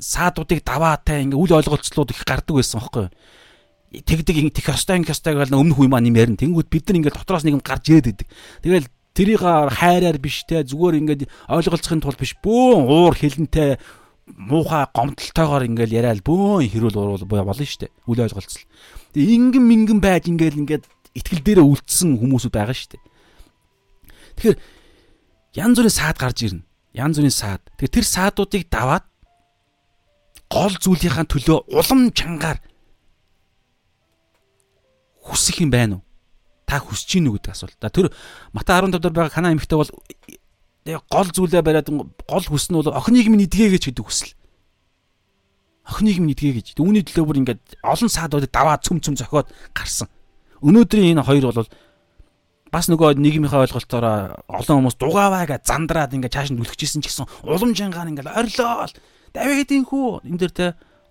[0.00, 3.12] саадуудыг даваатай ингээд үл ойлголцлууд их гардаг байсан байхгүй юу?
[3.88, 6.36] Тэгдэг тех ёстой ингэ ёстой гэл өмнөх үе маань юм ярина.
[6.36, 8.28] Тэнгүүд бид нар ингээд дотроос нэг юм гарч ирээд идэг.
[8.60, 13.80] Тэгэл тэрийг хайраар биш те зүгээр ингээд ойлголцохын тулд биш бөөн уур хилэнтэй
[14.36, 17.92] муухай гомдолтойгоор ингээл яриад бөөн хэрүүл уруул болно шүү дээ.
[18.04, 18.64] Үл ойлголцол.
[19.14, 20.84] Тэгээ ингэн мингэн байж ингээл ингээд
[21.16, 23.02] итгэл дээрээ үлдсэн хүмүүсүүд байгаа шүү дээ.
[24.36, 24.56] Тэгэхээр
[25.56, 26.66] янз бүрийн саад гарч ирнэ.
[26.94, 27.62] Янз бүрийн саад.
[27.78, 29.04] Тэгэхээр тэр саадуудыг даваад
[30.48, 32.58] гол зүйлийнхаа төлөө улам чангаар
[35.24, 36.04] хүсэх юм байна уу?
[36.64, 37.76] Та хүсэж гин үү гэдэг асуулт.
[37.80, 38.08] Тэр
[38.52, 39.92] Матай 15 дээр байгаа Кана эмэгтэй бол
[40.96, 44.32] гол зүйлээ бариад гол хүс нь бол охиныг минь идгээ гэж гэдэг хүсэл.
[45.84, 46.66] Охиныг минь идгээ гэж.
[46.80, 50.08] Үүний төлөө бүр ингээд олон саадуудыг даваа цөм цөм зохиод гарсан.
[50.64, 51.68] Өнөөдрийн энэ хоёр бол
[52.72, 54.04] бас нөгөө нийгмийнхаа ойлголтоор
[54.48, 58.88] олон хүмүүс дугааваа гэж зандраад ингээд чааш нь үлгчихсэн ч гэсэн уламжингаар ингээд орилоо.
[59.32, 60.66] Давидын хүү энэ дэр те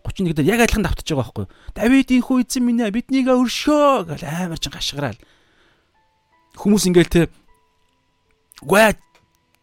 [0.06, 1.46] 31 дээр яг адилхан давтаж байгаа байхгүй.
[1.74, 5.20] Давидын хүү эзэн минь ээ биднийг өршөө гэж амар чин гашгараал.
[6.56, 7.22] Хүмүүс ингээд те
[8.62, 8.98] гээ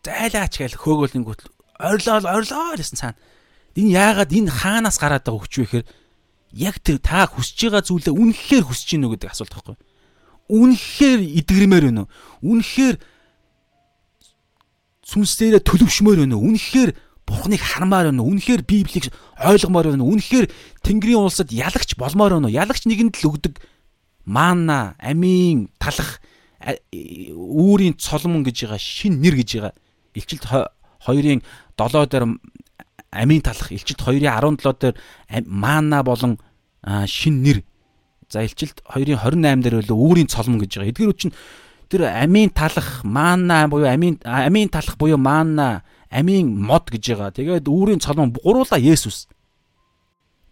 [0.04, 1.40] зайлаач гэж хөөгөлөнгүүт
[1.80, 3.18] орилоо орилоо гэсэн цаана.
[3.74, 5.86] Энэ яагаад энэ хаанаас гараад байгаа хүч вэ гэхээр
[6.54, 9.76] яг тэр та хүсэж байгаа зүйлээ үнэхээр хүсэж гинүү гэдэг асуулт байхгүй.
[10.52, 12.10] Үнэхээр идгэрмээр байна уу?
[12.44, 12.96] Үнэхээр
[15.02, 16.46] сүнслээрээ төлөвшмөр байна уу?
[16.52, 16.90] Үнэхээр
[17.24, 18.30] Бурхныг хармаар байна уу?
[18.36, 19.08] Үнэхээр Библийг
[19.40, 20.14] ойлгомоор байна уу?
[20.14, 20.46] Үнэхээр
[20.84, 22.54] Тэнгэрийн улсад ялагч болмоор байна уу?
[22.54, 23.58] Ялагч нэгэнд л өгдөг
[24.28, 26.20] маана, амийн талах
[26.62, 29.74] үүрийн цолмон гэж байгаа шин нэр гэж байгаа.
[30.14, 31.42] Илчилт 2-ын
[31.76, 32.24] 7 дээр
[33.10, 34.26] амийн талах, илчилт 2-ын
[34.58, 34.94] 17 дээр
[35.46, 36.38] маана болон
[37.06, 37.62] шин нэр.
[38.28, 40.90] За илчилт 2-ын 28 дээр болоо үүрийн цолмон гэж байгаа.
[40.90, 41.32] Эдгээр үчин
[41.88, 47.30] тэр амийн талах, маана буюу амийн амийн талах буюу маана, амийн мод гэж байгаа.
[47.34, 49.28] Тэгээд үүрийн цолмон гуруула Есүс.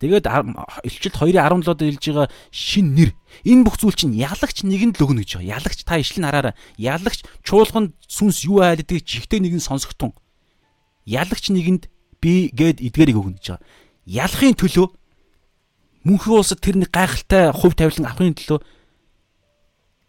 [0.03, 0.27] Тэгээд
[0.83, 3.15] илчилт 2:17 дээр хэлж байгаа шин нэр.
[3.47, 5.63] Энэ бүх зүйл чинь ялагч нэгэнд л өгнө гэж байгаа.
[5.63, 6.59] Ялагч та ишлэн хараараа.
[6.75, 10.11] Ялагч чуулганд сүнс юу айлдгийг чихтэй нэгэн сонсогтун.
[11.07, 11.87] Ялагч нэгэнд
[12.19, 13.67] би гээд эдгэрийг өгнө гэж байгаа.
[14.11, 14.91] Ялахын төлөө
[16.03, 18.59] мөнхийн улсад тэрний гайхалтай хувь тавилан авахын төлөө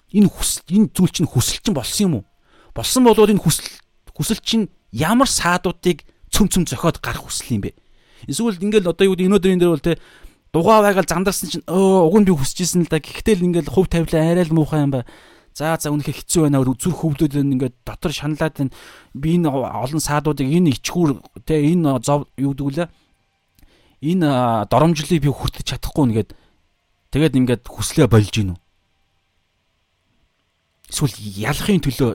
[0.10, 2.26] энэ хүсэл энэ зүйл чинь хүсэл чинь болсон юм уу?
[2.74, 3.70] Болсон болоод энэ хүсэл
[4.10, 6.02] хүсэл чинь ямар саадуудыг
[6.34, 7.78] цөм цөм зохиод гарах хүсэл юм бэ?
[8.28, 9.98] Эсвэл ингээл одоо юу гэдэг өнөөдрийн дээр бол те
[10.54, 13.02] дугаа байгаал зандарсан чинь өө уг нь би хүсэжсэн л да.
[13.02, 15.06] Гэхдээ л ингээл хувь тавилаа арай л муухай юм ба.
[15.54, 16.62] За за үнэхээр хэцүү байна.
[16.62, 18.74] Зүрх хөвлөд ингээд дотор шаналаад байна.
[19.14, 22.88] Би энэ олон саадуудыг энэ ичгүүр те энэ зов юу гэдэг үлээ.
[24.04, 24.30] Энэ
[24.70, 26.30] доромжлыг би хүртэж чадахгүй нэгэд
[27.14, 28.58] тэгээд ингээд хүслээ болж гинүү.
[30.94, 32.12] Эсвэл ялахын төлөө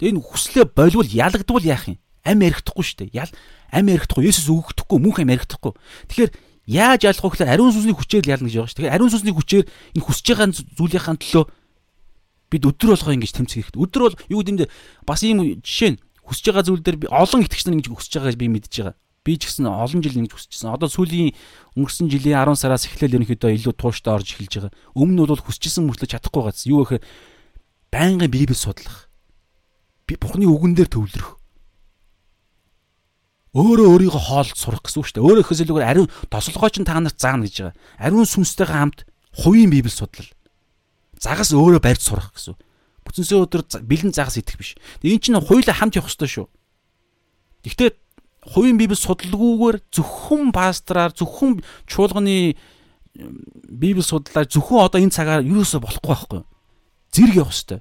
[0.00, 1.98] энэ хүслээ болвол ялагдвал яах юм?
[2.24, 3.16] Ам ярихдаггүй шүү дээ.
[3.20, 3.30] Ял
[3.70, 5.72] ам ярихдахгүй, Есүс өгөхдөггүй, мөнх ам ярихдахгүй.
[6.10, 6.30] Тэгэхээр
[6.70, 8.78] яаж ялах вэ гэхээр ариун сүнсний хүчээр л ялна гэж байгаа шүү.
[8.78, 10.48] Тэгэхээр ариун сүнсний хүчээр энэ хүсэж байгаа
[10.78, 11.44] зүйлийнхаа төлөө
[12.50, 13.82] бид өдөр болгоо ингэж тэмцэх хэрэгтэй.
[13.82, 14.66] Өдөр бол юу гэмдэ
[15.06, 18.38] бас ийм жишээ нь хүсэж байгаа зүйл дээр би олон итгэгч нар ингэж хүсэж байгааг
[18.38, 18.94] би мэдж байгаа.
[19.26, 20.72] Би ч гэсэн олон жил ингэж хүсчихсэн.
[20.72, 21.34] Одоо сүүлийн
[21.76, 24.72] өнгөрсөн жилийн 10 сараас эхлээл ерөнхийдөө илүү тууштай орж эхэлж байгаа.
[24.96, 26.64] Өмнө нь бол хүсчихсэн мөртлөө чадахгүй газ.
[26.64, 27.04] Юу гэхээр
[27.92, 29.12] байнгын Библийг судлах.
[30.08, 31.39] Би Бурхны үгэн дээр төвлөрөх
[33.50, 35.26] өөрөө өөрийгөө хоолд сурах гэсэн үг шүү дээ.
[35.26, 37.74] Өөрөө ихээс илүүгээр ариун тослогоо чинь та нарт заана гэж байгаа.
[37.98, 38.98] Ариун сүнстэйгээ хамт
[39.34, 40.30] хувийн библи судлал.
[41.18, 42.54] Загас өөрөө барьж сурах гэсэн.
[43.02, 44.78] Бүтэнсээ өдөр бэлэн загас идэх биш.
[45.02, 46.46] Энэ чинь хоёулаа хамт явах хэрэгтэй шүү.
[47.66, 47.90] Гэхдээ
[48.54, 51.58] хувийн библи судалгүйгээр зөвхөн пастраар зөвхөн
[51.90, 52.54] чуулганы
[53.66, 56.40] библи судлаар зөвхөн одоо энэ цагаар юусоо болохгүй байхгүй.
[57.10, 57.80] Зэрэг явах хэрэгтэй.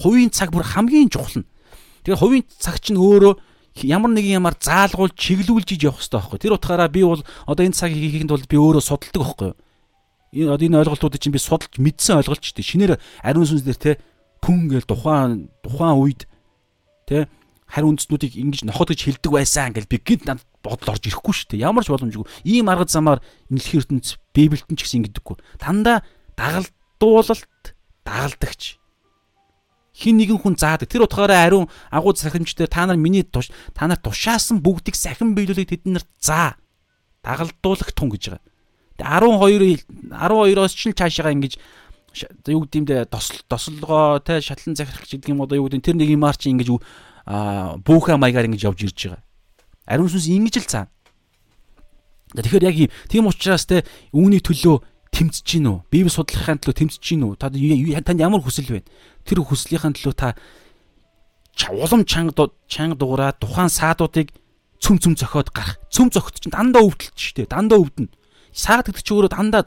[0.00, 1.48] Хувийн цаг бүр хамгийн чухал нь.
[2.08, 6.38] Тэгээ хувийн цаг чинь өөрөө ямар нэгэн ямар заалгуул чиглүүлж иж явах хэрэгтэй байхгүй.
[6.38, 9.50] Тэр утгаараа би бол одоо энэ цаг хийхэд бол би өөрөө судалдаг байхгүй.
[10.36, 12.92] Энэ одоо энэ ойлголтуудыг чинь би судалж мэдсэн ойлголт ч тийм шинээр
[13.24, 13.92] ариун сүнс дээр те
[14.44, 16.28] пүн гээл тухайн тухайн үед
[17.08, 17.28] те
[17.72, 21.48] хариу үндэстнүүдийг ингэж ноход гэж хэлдэг байсан гэл би гинт надад бодол орж ирэхгүй шүү
[21.56, 21.64] дээ.
[21.64, 22.28] Ямар ч боломжгүй.
[22.44, 25.36] Ийм арга замаар инлэх ертөнц Библиэлд ч гэсэн ингэдэггүй.
[25.56, 26.04] Дандаа
[26.36, 27.72] дагалдуулалт
[28.04, 28.81] дагалдагч
[29.92, 30.88] хин нэгэн хүн заадаг.
[30.88, 35.36] Тэр утгаараа ариун агуу сахимч дээр та нар миний туш та нар тушаасан бүгдийг сахин
[35.36, 36.56] биелүүлээд тэд нарт заа.
[37.22, 38.42] Дагалдуулах тун гэж байгаа.
[38.96, 41.60] Тэгээ 12 12-оос ч цаашаа ингэж
[42.48, 42.96] юу гэдэм дэ
[43.48, 46.68] тослогоо те шатлан захирах гэдэг юм одоо юу гэдэм тэр нэг юмар чи ингэж
[47.84, 49.24] бүүхэ маягаар ингэж явж ирж байгаа.
[49.88, 50.92] Ариун сүнс ингэж л цаана.
[52.32, 52.76] Тэгэхээр яг
[53.08, 54.91] тийм учраас те үүний төлөө
[55.22, 55.78] тэмцэж гин үү?
[55.86, 57.38] Библи судлахын төлөө тэмцэж гин үү?
[57.38, 58.90] Та танд ямар хүсэл байна?
[59.22, 60.34] Тэр хүслийнхаа төлөө та
[61.70, 64.34] улам чанга чанга дуураа тухайн саадуудыг
[64.82, 65.78] цөм цөм зөхиод гарах.
[65.94, 67.52] Цөм зөхөд чинь дандаа өвдөлт шүү дээ.
[67.54, 68.10] Дандаа өвдөнө.
[68.50, 69.62] Саад гэдэг чи өөрөө дандаа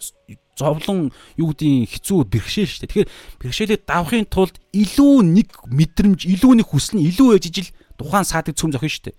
[0.60, 2.92] зовлон юу гэдгийг хэцүү бэрхшээл шүү дээ.
[2.92, 3.10] Тэгэхээр
[3.40, 8.60] бэрхшээлийг давахын тулд илүү нэг мэдрэмж, илүү нэг хүсэл нь илүү ээж ижил тухайн саадыг
[8.60, 9.16] цөм зөхөн шүү дээ.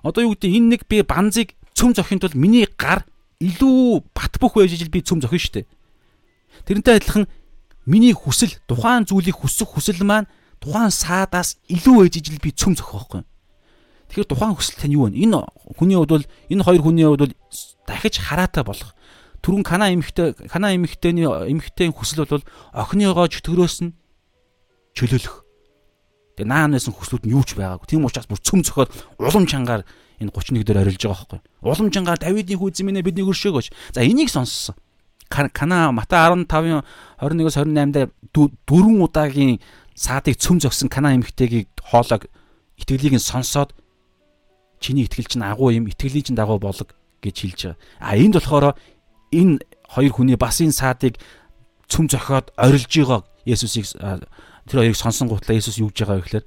[0.00, 3.04] Одоо юу гэдэг энэ нэг би банзыг цөм зөхөхийн тулд миний гар
[3.40, 5.66] илүү бат бөх байж ижил би цөм зохино штэ.
[6.66, 7.26] Тэрнтэй адилхан
[7.86, 10.30] миний хүсэл тухайн зүйлийг хүсэх хүсэл маань
[10.60, 13.22] тухайн саадаас илүү ээж ижил би цөм зохих байхгүй.
[14.08, 15.18] Тэгэхээр тухайн хүсэл тань юу вэ?
[15.18, 15.44] Энэ
[15.76, 17.34] хүний хувьд бол энэ хоёр хүний хувьд бол
[17.86, 18.96] дахиж хараатай болох.
[19.44, 23.92] Түрүүн Кана эмхтэй Кана эмхтэйний эмхтэйн хүсэл бол охиныгоо чөтгөрөөс нь
[24.96, 25.43] чөлөөлөх.
[26.34, 27.86] Тэгээ наанаас нь хүслүүд нь юу ч байгаагүй.
[27.86, 29.82] Тийм учраас бүр цөм зохиод улам чангаар
[30.18, 31.40] энэ 31 дээр орилж байгаа байхгүй.
[31.62, 33.94] Уламжингаар Давидын хүү зэмэнэ бидний өршөөгөөч.
[33.94, 34.74] За энийг сонссон.
[35.30, 36.82] Кана Мата 15-ын
[37.18, 39.58] 21-с 28 дээр дөрвөн удаагийн
[39.94, 42.30] саадыг цөм зогсон Кана эмэгтэйгийг хоолойг
[42.78, 43.74] итгэлийг нь сонсоод
[44.78, 47.78] чиний итгэл чинь агуу юм, итгэлийн чинь дагуу болог гэж хэлж байгаа.
[47.98, 48.74] А энд болохоор
[49.32, 51.18] энэ хоёр хүний бас энэ саадыг
[51.88, 53.86] цөм зохиод орилж байгаа Есүсийг
[54.68, 56.46] тэр хоёрыг сонсон гутлаа Есүс юу гэж байгаа вэ гэхээр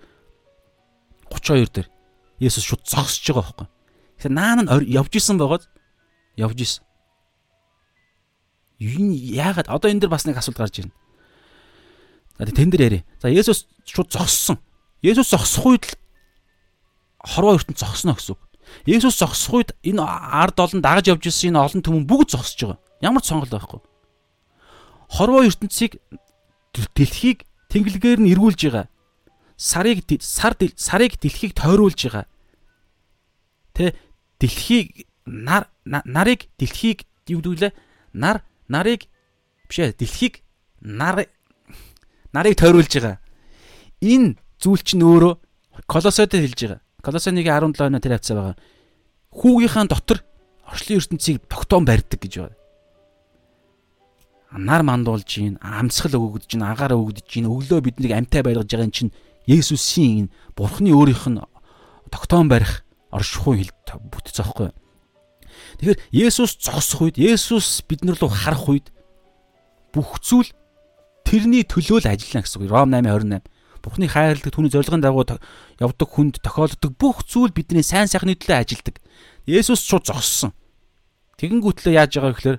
[1.29, 1.87] 32 дээр
[2.39, 3.67] Есүс шууд зогсож байгаа байхгүй.
[4.17, 5.65] Тэгэхээр наан нь явж исэн байгаад
[6.37, 6.83] явж исэн.
[8.77, 10.93] Энэ яагаад одоо энэ дэр бас нэг асуулт гарч ирнэ.
[12.37, 13.03] За тэн дээр яриа.
[13.17, 14.61] За Есүс шууд зогссон.
[15.01, 15.97] Есүс зогсох үед л
[17.25, 18.41] хорвоо ертөнд зогсно гэсэн үг.
[18.85, 22.79] Есүс зогсох үед энэ ард олон дагаж явж ирсэн энэ олон түмэн бүгд зогсож байгаа.
[23.01, 23.81] Ямар ч сонголт байхгүй.
[25.09, 25.97] Хорвоо ертөнцийг
[26.93, 28.87] дэлхийг тэнглэгээр нь эргүүлж байгаа.
[29.57, 32.25] Сарыг сар сарыг дэлхийг тойруулж байгаа.
[33.73, 33.95] Тэ
[34.39, 37.73] дэлхийг нар нарыг дэлхийг юу гэдүүлээ?
[38.13, 39.09] Нар нарыг
[39.67, 40.43] биш ээ дэлхийг
[40.81, 41.27] нар
[42.31, 43.17] нарыг тойруулж байгаа.
[44.01, 45.33] Энэ зүйл чинь өөрөө
[45.85, 46.81] Колосод хэлж байгаа.
[47.01, 48.55] Колосын 1:17 тэр хавцаа байгаа.
[49.31, 50.19] Хүүгийнхаа дотор
[50.65, 52.57] орчлын ертөнцийг тогтоон барьдаг гэж байна.
[54.57, 59.13] Нар мандуулж гин, амсгал өгөгдөж гин, агаар өгөгдөж гин, өглөө биднийг амтай байлгаж байгаа чинь
[59.45, 61.39] Есүсийн энэ Бурхны өөрийнх нь
[62.09, 63.71] тогтоон барих оршихуй хэл
[64.11, 64.73] бүтц аахгүй.
[65.77, 68.89] Тэгэхээр Есүс зогсох үед, Есүс биднэр рүү харах үед
[69.93, 70.49] бүх зүйл
[71.23, 72.71] тэрний төлөө л ажиллана гэсэн үг.
[72.71, 73.45] Ром 8:28
[73.81, 75.23] Бурхны хайрлаг түүний зорилгын дагуу
[75.79, 78.99] явдаг хүнд тохиолддог бүх зүйл бидний сайн сайхны төлөө ажилдаг.
[79.47, 80.51] Есүс шууд зогссон.
[81.39, 82.57] Тэгэнгүүтлээ яаж байгаа гэхээр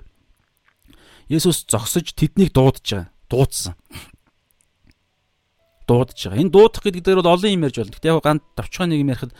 [1.29, 3.13] Есүс зогсож тэднийг дуудаж байгаа.
[3.29, 3.77] Дуудсан.
[5.85, 6.41] Дуудаж байгаа.
[6.41, 7.93] Энэ дуудах гэдэг дээр бол олон юм ярьж байна.
[7.93, 9.33] Гэтэ яг ганц давчхан нэг юм ярихад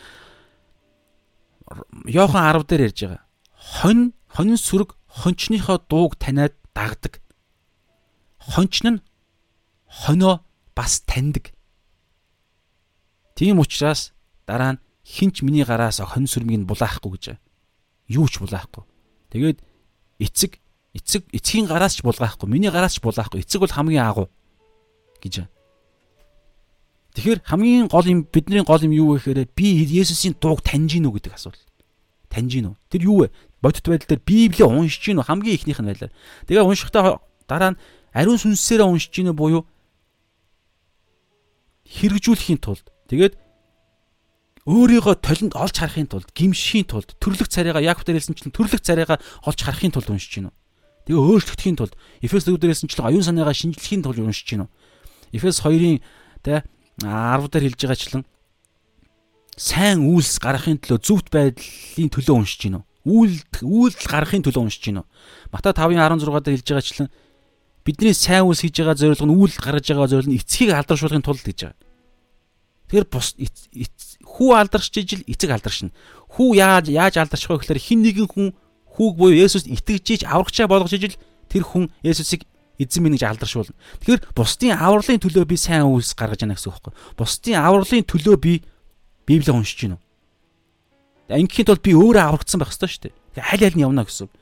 [2.06, 3.22] Йохан 10 дээр ярьж байгаа.
[3.58, 7.18] Хонь хонин сүрэг хончныхоо дууг таниад дагдаг.
[8.38, 9.02] Хончин нь
[9.86, 11.50] хонио бас таньдаг.
[13.34, 14.14] Тийм учраас
[14.46, 17.24] дараа нь хинч миний гараас хон сүрмийг нь булаахгүй гэж.
[18.06, 18.86] Юу ч булаахгүй.
[19.34, 19.58] Тэгээд
[20.18, 20.62] эцэг
[20.94, 23.40] эцэг эцгийн гараас ч булгаахгүй, миний гараас ч булаахгүй.
[23.40, 24.28] Эцэг бол хамгийн агуу
[25.22, 25.46] гэж.
[27.14, 31.18] Тэгэхээр хамгийн гол юм бидний гол юм юу вэ гэхээр би Есүсийн дууг таньж гинүү
[31.18, 31.62] гэдэг асуулт.
[32.30, 32.74] Таньж гинүү.
[32.90, 33.34] Тэр юу вэ?
[33.62, 36.14] Бодит байдал дээр Библийг уншиж гинүү хамгийн ихнийх нь байлаа.
[36.46, 37.18] Тэгээ уншихтаа
[37.50, 37.80] дараа нь
[38.14, 39.66] ариун сүнсээрээ уншиж гинүү буюу
[41.90, 43.34] хэрэгжүүлэхийн тулд Тэгээд
[44.70, 49.58] өөрийгөө толинд олж харахын тулд, гимшхийн тулд, төрлөх царайгаа Яаков дээр хэлсэнчлэн төрлөх царайгаа олж
[49.58, 50.54] харахын тулд уншиж гинөө.
[51.10, 54.70] Тэгээ өөрчлөгдөхийн тулд Эфес дээр хэлсэнчлэн оюун санаагаа шинжлэхийн тулд уншиж гинөө.
[55.34, 55.98] Эфес 2-ын
[56.46, 56.62] тэ
[57.02, 58.22] 10 дээр хэлж байгаачлан
[59.58, 62.82] сайн үйлс гаргахын төлөө зөвхт байдлын төлөө уншиж гинөө.
[63.10, 65.04] Үйлдэл үйлдэл гаргахын төлөө уншиж гинөө.
[65.50, 67.08] Матай 5-ын 16 дээр хэлж байгаачлан
[67.82, 71.42] бидний сайн үйлс хийж байгаа зорилго нь үйлдэл гаргаж байгаа зорилго нь эцгийг алдаршуулахын тулд
[71.42, 71.78] гэж байгаа.
[72.86, 73.34] Тэгэхээр бус
[74.30, 75.90] хүү алдарч ижил эцэг алдаршна.
[76.38, 78.54] Хүү яаж яаж алдарчих вэ гэхээр хин нэгэн хүн
[78.96, 81.16] хүүг буюу Есүс итгэж аврагчаа болгож ижил
[81.50, 82.46] тэр хүн Есүсийг
[82.80, 83.76] эзэн минь гэж алдаршуулна.
[84.00, 86.92] Тэгэхээр бусдын авралын төлөө би сайн үйлс гаргаж яана гэсэн үг байхгүй.
[87.20, 88.52] Бусдын авралын төлөө би
[89.28, 90.00] Библийг уншиж гинэ.
[91.28, 93.44] Ингэхийн тулд би өөрөө аврагдсан байх ёстой шүү дээ.
[93.44, 94.32] Аль аль нь явна гэсэн үг.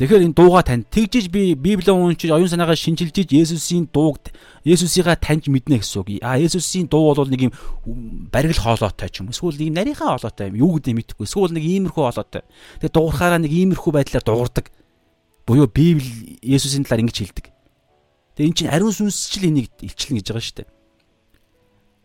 [0.00, 4.32] Тэгэхээр энэ дууга тань тэгжиж би Библийг уншиж оюун санаагаа шинжилж Есүсийн дууг
[4.64, 6.24] Есүсийгээ таньж мэднэ гэсэн үг.
[6.24, 7.52] А Есүсийн дуу бол нэг юм
[8.32, 9.28] баригл хоолойтой ч юм.
[9.28, 10.56] Эсвэл нэг нарийнхаа хоолойтой юм.
[10.56, 11.28] Юу гэдэг мэдэхгүй.
[11.28, 12.48] Эсвэл нэг иймэрхүү хоолойтой.
[12.80, 14.72] Тэгээ дуурхаараа нэг иймэрхүү байдлаар дуурдаг.
[15.44, 17.46] Буюу Библи Есүсийн талаар ингэж хэлдэг.
[18.40, 20.68] Тэгээ эн чинь ариун сүнсчил энийг илчлэн гэж байгаа шүү дээ.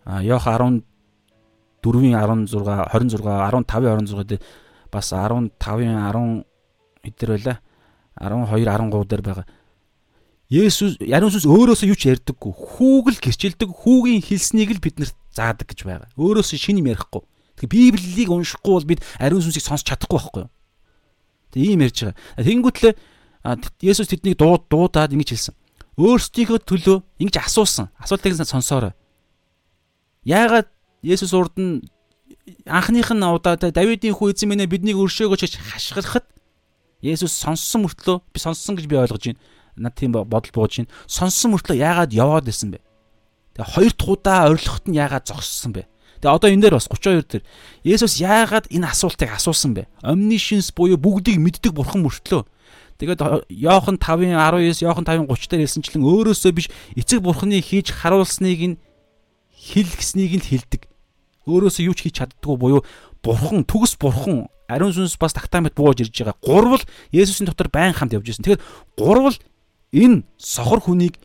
[0.04, 0.84] А Йох 14-ийн
[2.12, 4.44] 16 26 15-ийн 26 дээр
[4.92, 6.44] бас 15-ийн 10
[7.08, 7.56] эдэр байла
[8.22, 9.48] 12 13 дээр байгаа.
[10.46, 12.54] Есүс Яриун сүнс өөрөөсөө юу ч ярьдаггүй.
[12.54, 16.10] Хүүг л гэрчилдэг, хүүгийн хэлснийг л биднэрт заадаг гэж байгаа.
[16.16, 17.26] Өөрөөсөө шин юм ярихгүй.
[17.58, 20.52] Тэгэхээр Библийг уншихгүй бол бид Ариун сүнсийг сонсч чадахгүй байхгүй юу?
[21.50, 22.46] Тэг ийм ярьж байгаа.
[22.46, 22.94] Тэнгүүтлээ
[23.82, 25.56] Есүс тэднийг дууд дуудаад ингэж хэлсэн.
[25.98, 27.90] Өөрсдийнхөө төлөө ингэж асуусан.
[27.98, 28.94] Асуултыг сонсоорой.
[30.26, 30.70] Яагаад
[31.02, 31.86] Есүс урд нь
[32.66, 36.26] анхных нь удаа Давидын хүү эзэн минь биднийг өршөөгөөч гэж хашгирахад
[37.06, 39.41] Есүс сонссон мөртлөө би сонссон гэж би ойлгож байна.
[39.77, 40.90] Над тийм бодол бууж байна.
[41.06, 42.80] Сонссон мөртлөө яагаад яваад исэн бэ?
[43.56, 45.88] Тэгээ хоёр дахь удаа орилоход нь яагаад зогссон бэ?
[46.19, 47.44] Тэгээ одоо энэ дээр бас 32 дээр
[47.86, 49.88] Есүс яагаад энэ асуултыг асуусан бэ?
[50.02, 52.44] Omniscience буюу бүгдийг мэддэг бурхан мөртлөө.
[52.98, 58.61] Тэгээд Иохан 5-ын 19, Иохан 5-ын 30 дээр хэлсэнчлэн өөрөөсөө биш эцэг бурханы хийж харуулсныг
[58.64, 58.76] нь
[59.52, 60.88] хэл гэснийг нь хэлдэг.
[61.44, 62.82] Өөрөөсөө юу ч хийж чаддгүй буюу
[63.26, 66.38] бурхан төгс бурхан ариун сүнс бас тагтаамт бууж ирж байгаа.
[66.46, 68.46] Гурвал Есүсийн дотор байн хамт явж ирсэн.
[68.46, 68.64] Тэгэхээр
[68.98, 69.38] гурвал
[69.94, 71.18] энэ сохор хүнийг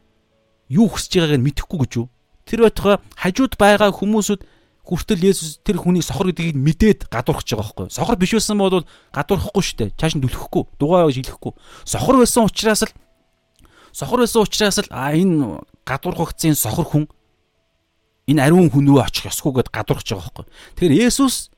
[0.73, 2.09] юу хүсэж байгааг нь мэдэхгүй гэж юу?
[2.49, 4.41] Тэр байтугай хажууд байгаа хүмүүсүүд
[4.85, 7.87] хүртэл Есүс тэр хүний сохор гэдгийг мэдээд гадуурхаж байгаа байхгүй.
[7.95, 8.83] Сохор биш байсан бол
[9.15, 9.95] гадуурхахгүй шүү дээ.
[9.95, 11.53] Чааш нь дүлхэхгүй, дугаа гэж хэлэхгүй.
[11.85, 12.93] Сохор байсан учраас л
[13.93, 17.05] сохор байсан учраас л а энэ гадуурхагдсан сохор хүн
[18.27, 20.47] энэ ариун хүн рүү очих ёсгүй гэд гадуурхаж байгаа байхгүй.
[20.75, 21.51] Тэгэхээр Есүс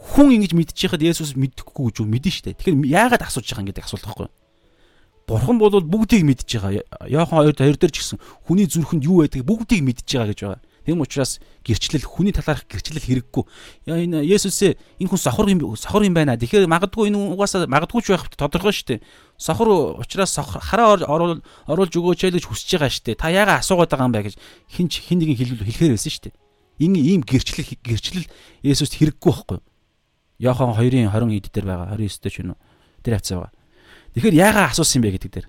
[0.00, 2.56] хүн ингэж мэдчихэхэд Есүс мэдэхгүй гэж мэдэн штэ.
[2.56, 4.34] Тэгэхээр яагаад асууж байгаа гэдэг асуулт байхгүй юу?
[5.28, 6.82] Бурхан бол бүгдийг мэдж байгаа.
[7.06, 8.18] Йохан 2 2 дээр ч гэсэн
[8.48, 10.60] хүний зүрхэнд юу байдгийг бүгдийг мэдж байгаа гэж байгаа.
[10.80, 13.44] Тэм учраас гэрчлэл хүний талаарх гэрчлэл хэрэггүй.
[13.86, 16.34] Энэ Есүсээ энэ хүн сохор юм сохор юм байна.
[16.34, 19.04] Тэгэхээр магадгүй энэ угаасаа магадгүй ч байх тодорхой шүү дээ.
[19.38, 23.20] Сохор учраас хараа оруулж өгөөч гэж хүсэж байгаа шүү дээ.
[23.20, 24.34] Та яагаад асуугаад байгаа юм бэ гэж
[24.66, 26.34] хин хин нэгэн хэлэхээр байсан шүү дээ.
[26.80, 28.26] Энэ ийм гэрчлэл гэрчлэл
[28.64, 29.69] Есүст хэрэггүй байхгүй юу?
[30.40, 32.60] Йохан 2-ын 20 хэд дээр байгаа 29 дээр ч юм уу.
[33.04, 33.52] Тэр хавцаа байгаа.
[34.16, 35.46] Тэгэхээр яагаад асуусан юм бэ гэдэг дээр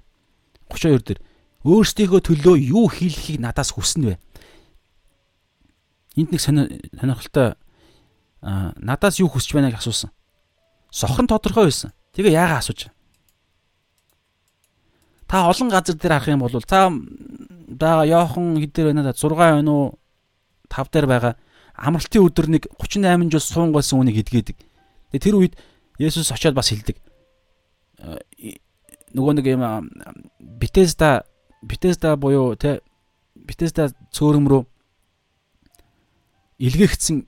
[0.68, 1.19] 32 дээр
[1.63, 4.15] өөрсдийнхөө төлөө юу хийлэхийг надаас хүснэ вэ?
[6.19, 7.55] Энд нэг сонирхолтой
[8.41, 10.11] надаас юу хүсэж байна гэж асуусан.
[10.91, 11.95] Сохрон тодорхой байсан.
[12.11, 12.91] Тэгээ яагаад асууж?
[15.30, 19.72] Та олон газар дээр харах юм бол та байгаа Йохан хэдээр байна да 6 байна
[19.72, 19.95] уу
[20.68, 21.34] 5 дээр байгаа
[21.77, 24.57] амралтын өдөр нэг 38 жил суунгайсан үнийг эдгээдэг.
[25.19, 25.59] Тэр үед
[25.99, 26.97] Есүс очиод бас хэлдэг.
[29.11, 29.89] Нөгөө нэг юм
[30.39, 31.25] Бетесда
[31.61, 32.81] Bethesda буюу тэ
[33.38, 34.63] Bethesda цөөрөм рүү
[36.57, 37.21] илгээгдсэн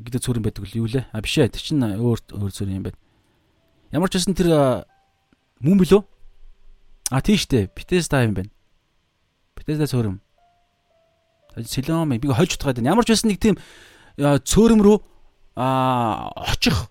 [0.00, 1.04] гэдэг цөөрөм байдаг л юу лээ?
[1.12, 1.52] А биш ээ.
[1.52, 2.98] Тэр чинь өөр өөр цөөрөм юм байна.
[3.92, 4.48] Ямар ч байсан тэр
[5.60, 6.00] мөн билүү?
[7.12, 7.68] А тийм штэ.
[7.76, 8.52] Bethesda юм байна.
[9.52, 10.16] Bethesda цөөрөм.
[11.68, 12.96] Силом би хольж утгаад байна.
[12.96, 13.60] Ямар ч байсан нэг тийм
[14.16, 14.96] цөөрөм рүү
[15.60, 16.88] а очих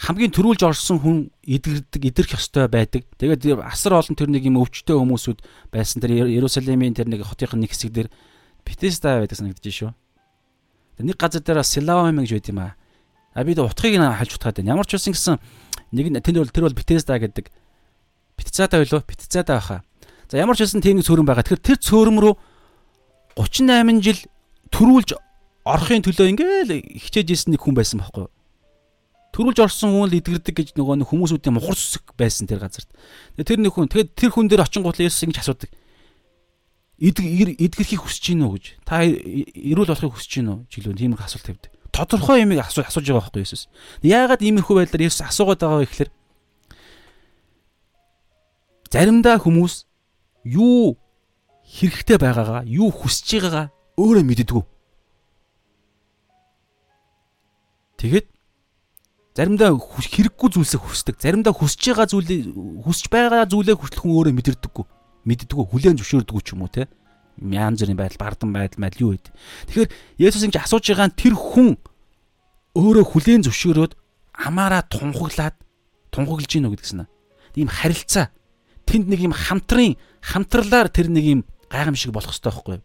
[0.00, 3.04] хамгийн төрүүлж орсон хүн идэрдэг идэрх ёстой байдаг.
[3.20, 6.00] Тэгээд асар олон тэр нэг юм өвчтөе хүмүүсүүд байсан.
[6.00, 8.08] Тэр Иерусалимийн тэр нэг хотын нэг хэсэг дээр
[8.64, 9.92] Бетеста байдаг санагдаж шүү.
[11.04, 12.72] Нэг газар дээр Силаам гэж байд юм аа.
[13.36, 14.72] А бид утгыг нь хальж утгаад байна.
[14.72, 15.36] Ямар ч байсан гэсэн
[15.92, 17.52] нэг тэнд бол тэр бол Бетеста гэдэг
[18.40, 19.04] Бетцаата байлоо.
[19.04, 19.84] Бетцаата байхаа.
[20.32, 21.44] За ямар ч байсан тийм нэг цөөрөн байгаа.
[21.44, 22.34] Тэгэхээр тэр цөөрөм рүү
[23.36, 24.20] 38 жил
[24.72, 25.12] төрүүлж
[25.68, 26.72] орохын төлөө ингээл
[27.04, 28.32] хичээж исэн нэг хүн байсан байхгүй юу?
[29.30, 32.90] Төрүүлж орсон хүн л идгэрдэг гэж нөгөө хүмүүсүүдийн мухар сүсэг байсан тэр газарт.
[33.38, 35.70] Тэр нэг хүн тэгээд тэр хүн дээр очин гутал Есүс ингэж асуудаг.
[36.98, 38.64] Идгэр идгэрхийг хүсэж гин үү гэж.
[38.82, 40.58] Та эрүүл болохыг хүсэж гин үү?
[40.66, 41.70] Жилүүн тийм их асуулт тавьдаг.
[41.94, 43.70] Тодорхой юмыг асууж асууж байгаа байхгүй Есүс.
[44.02, 46.10] Яагаад иймэрхүү байдлаар Есүс асуугаад байгаа вэ гэхээр
[48.90, 49.86] заримдаа хүмүүс
[50.50, 50.98] юу
[51.70, 54.64] хэрэгтэй байгаагаа, юу хүсэж байгаагаа өөрөө мэддэггүй.
[58.02, 58.26] Тэгэд
[59.40, 61.16] Заримдаа хэрэггүй зүйлсээ хүсдэг.
[61.16, 62.40] Заримдаа хүсэж байгаа зүйлээ
[62.84, 64.84] хүсэж байгаа зүйлээ хүртэл хүн өөрөө мэдэрдэггүй.
[65.24, 66.92] Мэддэггүй, хүлээн зөвшөөрдөггүй ч юм уу те.
[67.40, 69.32] Янз бүрийн байдал, бардам байдал, байдал юу вэ?
[69.72, 69.88] Тэгэхээр
[70.20, 71.80] Есүс ингэж асууж байгаа тэр хүн
[72.76, 73.96] өөрөө хүлээн зөвшөөрөөд
[74.44, 75.56] амаараа тунхаглаад
[76.12, 77.08] тунхаглаж гинөө гэдгсэн.
[77.56, 78.28] Ийм харилцаа.
[78.84, 81.40] Тэнд нэг юм хамтрын хамтралаар тэр нэг юм
[81.72, 82.84] гайхамшиг болох хэрэгтэй байхгүй юу?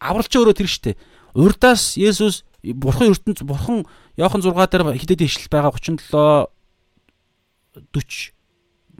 [0.00, 0.96] Авралч өөрөө тэр штэ.
[1.36, 3.86] Урдаас Есүс бурхан ертөнц бурхан
[4.20, 6.04] Йохан 6 дээр хидэд ишлэл байгаа 37
[7.96, 8.36] 40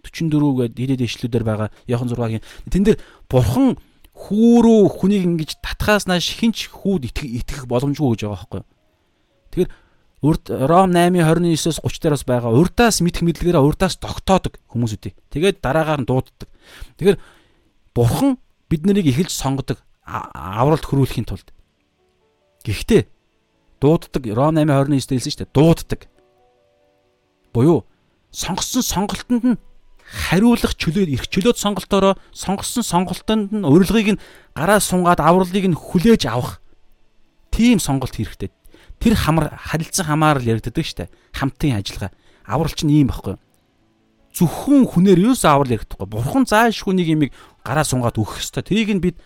[0.00, 2.98] 44 гээд хидэд ишлэлүүдээр байгаа Йохан 6-гийн тэн дээр
[3.28, 3.76] бурхан
[4.16, 8.62] хүү рүү хүнийг ингэж татхаас нааш хинч хүүд итгэх боломжгүй гэж байгаа байхгүй.
[9.52, 9.70] Тэгэхээр
[10.20, 12.52] урд Ром 8:29-оос 30 дээр бас байгаа.
[12.52, 15.16] Урдаас мэдх мэдлэгээрээ урдаас тогтоодог хүмүүсүүдийг.
[15.32, 16.48] Тэгээд дараагаар нь дууддаг.
[17.00, 17.18] Тэгэхээр
[17.96, 18.36] бурхан
[18.68, 21.48] бид нарыг эхэлж сонгодог авралт хөрвүүлэхийн тулд.
[22.64, 23.08] Гэхдээ
[23.80, 25.56] дууддаг Ром 8:29 дээр хэлсэн шүү дээ.
[25.56, 26.00] Дууддаг.
[27.52, 27.84] Буюу
[28.30, 29.58] сонгосон сонголтонд нь
[30.06, 34.22] хариулах чөлөө эрх чөлөөт сонголтоороо сонгосон сонголтонд нь урилгыг нь
[34.54, 36.60] гараа сунгаад авралыг нь хүлээж авах
[37.50, 38.50] тийм сонголт хэрэгтэй.
[39.00, 41.10] Тэр хамар харилцан хамаарал яригддаг штэ.
[41.32, 42.12] Хамтын ажиллагаа.
[42.44, 43.38] Аврал чинь ийм байхгүй.
[44.34, 46.06] Зөвхөн хүнээр юус аврал яригдахгүй.
[46.06, 47.32] Бурхан зааш хүнийг имийг
[47.64, 48.62] гараа сунгаад өгөх ёстой.
[48.62, 49.16] Тэрийг нь бид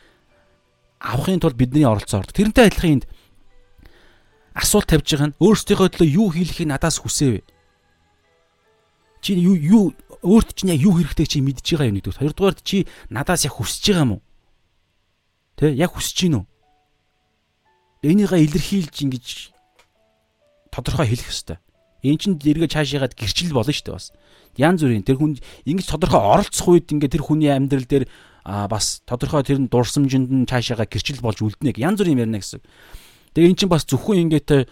[1.00, 2.32] авахын тулд бидний оролцоо ордог.
[2.32, 3.04] Тэрнтэй адилхан энд
[4.54, 7.42] асуулт тавьж байгаа нь өөрсдийнхөө төлөө юу хийлэхийг надаас хүсээвэ.
[9.20, 9.84] Чи юу юу
[10.22, 12.20] өөрт чинь яг юу хэрэгтэй чи мэдж байгаа юм нэгдүгээр.
[12.22, 14.22] Хоёрдугаар чи надаас яг хүсэж байгаа юм уу?
[15.58, 16.44] Тэ яг хүсэж гин үү?
[18.04, 19.26] Энийгээ илэрхийлж ингэж
[20.70, 21.58] тодорхой хэлэх ёстой.
[22.04, 24.12] Эн чинь эргээ цаашаагаад гэрчил болно шүү дээ бас.
[24.60, 28.04] Ян зүрийн тэр хүн ингэж тодорхой оролцох үед ингээ тэр хүний амьдрал дээр
[28.44, 31.72] а бас тодорхой тэр дурсамжинд нь цаашаагаа гэрчил болж үлднэ.
[31.80, 32.60] Ян зүрийн ярина гэсэн.
[33.34, 34.70] Тэгээ эн чинь бас зөвхөн ингээд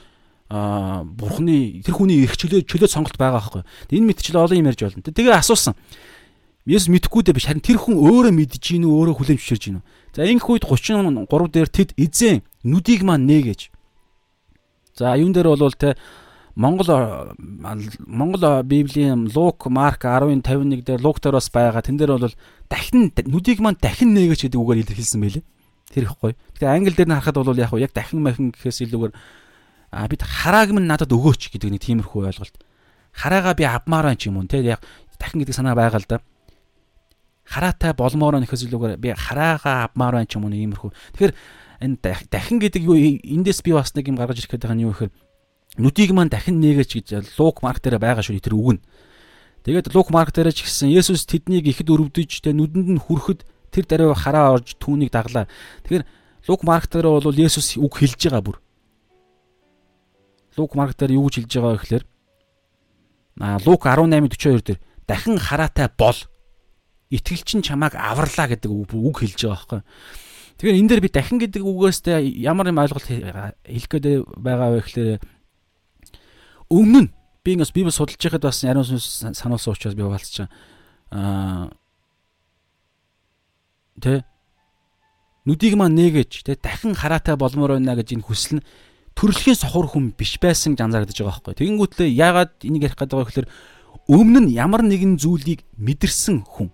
[0.53, 3.63] а бурхны тэр хүний эрх чөлөө чөлөө сонголт байгаа байхгүй.
[3.97, 5.01] Энэ мэдчил олон юм ярьж болно.
[5.01, 5.73] Тэгээ асуусан.
[6.69, 9.81] Есүс мэдхгүй дээ биш харин тэр хүн өөрөө мэдж гин үү өөрөө хүлээн зөвшөөрж гин
[9.81, 9.85] үү.
[10.13, 13.73] За ингэх үед 33 дээр тэд эзэн нүдийг маань нээгэж.
[14.95, 15.97] За юун дээр бол те
[16.55, 17.33] Монгол
[18.07, 21.81] Монгол Библийн Лук, Марк 10-ын 51 дээр Лук дээр бас байгаа.
[21.81, 22.37] Тэн дээр бол
[22.69, 25.45] дахин нүдийг маань дахин нээгэж гэдэг үгээр илэрхийлсэн байлээ.
[25.93, 26.33] Тэр ихгүй.
[26.57, 29.13] Тэгэхээр англи дээр нь харахад бол яг яг дахин махин гэхээс илүүгээр
[29.93, 32.57] а бид харааг минь надад өгөөч гэдэг нэг тиймэрхүү ойлголт.
[33.13, 34.81] Хараагаа би авмаар байна ч юм уу те яг
[35.21, 36.25] дахин гэдэг санаа байгаа л да.
[37.45, 40.91] Хараатай болмоор байна гэхээс илүүгээр би хараагаа авмаар байна ч юм уу иймэрхүү.
[41.13, 41.35] Тэгэхээр
[41.85, 45.13] энэ дахин гэдэг юу эндээс би бас нэг юм гаргаж ирэх байгаа нь юу гэхээр
[45.77, 48.83] нүдийг маань дахин нээгэж гэж Лук Марк дээр байгаа шүү тэр үг нь.
[49.69, 53.85] Тэгээд Лук Марк дээр ч гэсэн Есүс тэднийг ихэд өрөвдөж тэ нүдэнд нь хүрэхэд тэр
[53.89, 55.49] даруй хараа орж түүнийг даглаа.
[55.83, 56.05] Тэгэхээр
[56.49, 58.59] Лук Марк дээр бол Есүс үг хэлж байгаа бүр.
[60.61, 62.05] Лук Марк дээр юу гэж хэлж байгаа гэхээр
[63.41, 66.19] аа Лук 18:42 дээр дахин хараатай бол
[67.09, 69.81] итгэлчин чамааг аварлаа гэдэг үг хэлж байгаа байхгүй.
[70.61, 71.99] Тэгэхээр энэ дээр би дахин гэдэг үгээс
[72.45, 75.21] ямар юм ойлголт хэлэх гээд байгаа вэ гэхээр
[76.69, 77.13] өмнө нь
[77.45, 80.47] би ингээс библ судалж байхад бас ариун сүнс сануулсан учраас би хуваалцаж
[81.11, 81.69] аа
[84.01, 84.25] тэ?
[85.45, 86.61] Нүдийг маань нээгэж тэ?
[86.61, 88.65] Дахин хараатай болмоор байна гэж энэ хүсэл нь
[89.19, 91.59] төрөлхийн сохор хүн биш байсан жанзаагдаж байгаа байхгүй.
[91.59, 93.49] Тэгэнгүүтлээ яагаад энийг ярих гэдэг вэ гэхээр
[94.09, 96.73] өмнө нь ямар нэгэн зүйлийг мэдэрсэн хүн.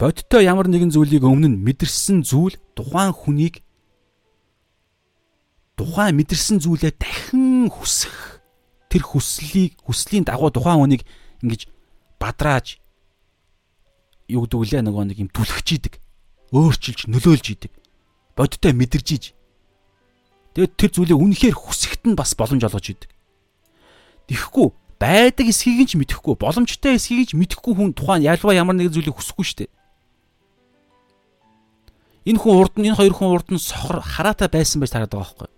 [0.00, 3.60] Бодиттой ямар нэгэн зүйлийг өмнө нь мэдэрсэн зүйл тухайн хүнийг
[5.76, 8.40] тухайн мэдэрсэн зүйлээ дахин хүсэх
[8.88, 11.04] тэр хүслийг хүслийн дагуу тухайн хүнийг
[11.44, 11.68] ингэж
[12.16, 12.79] бадрааж
[14.30, 15.94] юу гэдэг үлээ нөгөө нэг юм түлхэж идэг.
[16.54, 17.72] Өөрчилж нөлөөлж идэг.
[18.34, 19.24] Бодиттой мэдэрж иж.
[20.54, 23.10] Тэгээд тэр зүйлийг үнэхээр хүсэхт нь бас боломж олгож идэг.
[24.26, 24.66] Тэгэхгүй
[24.98, 28.94] байдаг эсхийг нь ч мэдэхгүй боломжтой эсхийг нь ч мэдэхгүй хүн тухайн ялва ямар нэгэн
[28.94, 29.70] зүйлийг хүсэхгүй шүү дээ.
[32.34, 35.22] Энэ хүн урд нь энэ хоёр хүн урд нь сохор хараатай байсан байж тараад байгаа
[35.22, 35.50] байхгүй.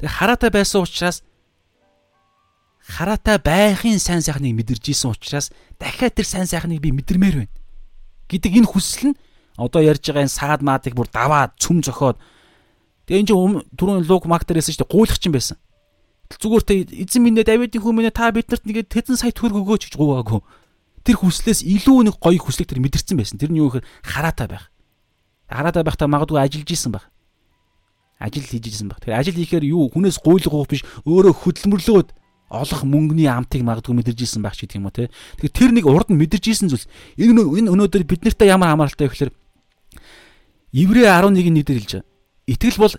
[0.00, 1.20] Тэгээ хараатай байсан учраас
[2.80, 7.52] хараатай байхын сайн сайхныг мэдэрж исэн учраас дахиад тэр сайн сайхныг би мэдэрмээр байна
[8.30, 9.18] гэдэг энэ хүсэл нь
[9.56, 12.18] одоо ярьж байгаа энэ саад маадыг бүр даваад цөм зөхиод
[13.06, 15.56] тэгээ энэ чинь түрүүн луг мактер гэсэн чинь гуйлах чинь байсан.
[16.26, 16.74] Зүгээр тэ
[17.06, 20.42] эзэн минь Давидын хүн минь та биднэрт нэгэ тэдэн сая төгрөг өгөөч гэж гуйгаагүй.
[21.06, 23.38] Тэр хүслээс илүү нэг гоё хүслийг тэр мэдэрсэн байсан.
[23.38, 24.74] Тэр нь юу гэхээр хараатай байх
[25.48, 27.04] хараад байхдаа магадгүй ажиллаж исэн баг.
[28.18, 28.98] Ажил хийж исэн баг.
[29.00, 32.08] Тэгэхээр ажил хийхээр юу хүнээс гуйлгах биш өөрөө хөдөлмөрлөөд
[32.48, 35.10] олох мөнгөний амтыг магадгүй мэдэрж исэн байх ч гэдэг юм уу те.
[35.42, 36.86] Тэгэхээр тэр нэг урд нь мэдэрж исэн зүйлс.
[37.18, 39.32] Энэ энэ өнөөдөр бид нартай ямар хамааралтай вэ гэхээр
[40.76, 42.08] Иврэ 11-ийн 1 дээр хэлж байгаа.
[42.46, 42.94] Итгэл бол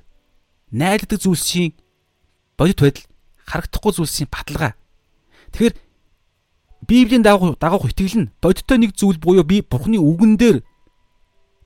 [0.71, 1.71] найддаг зүйлсийн
[2.57, 3.05] бодит байдал
[3.47, 4.73] харагдахгүй зүйлсийн баталгаа.
[5.55, 5.75] Тэгэхээр
[6.87, 10.57] Библийн дагуу дагуух итгэл нь бодиттой нэг зүйл буюу би Бурхны үгэн дээр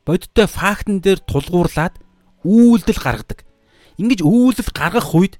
[0.06, 1.98] бодиттой фактн дээр тулгуурлаад
[2.45, 3.45] үйлдэл гаргадаг.
[3.98, 5.38] Ингиж үйлдэл гаргах үед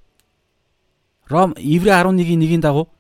[1.32, 2.92] Ром Иврэ 11-ийн 1-ийн дагуу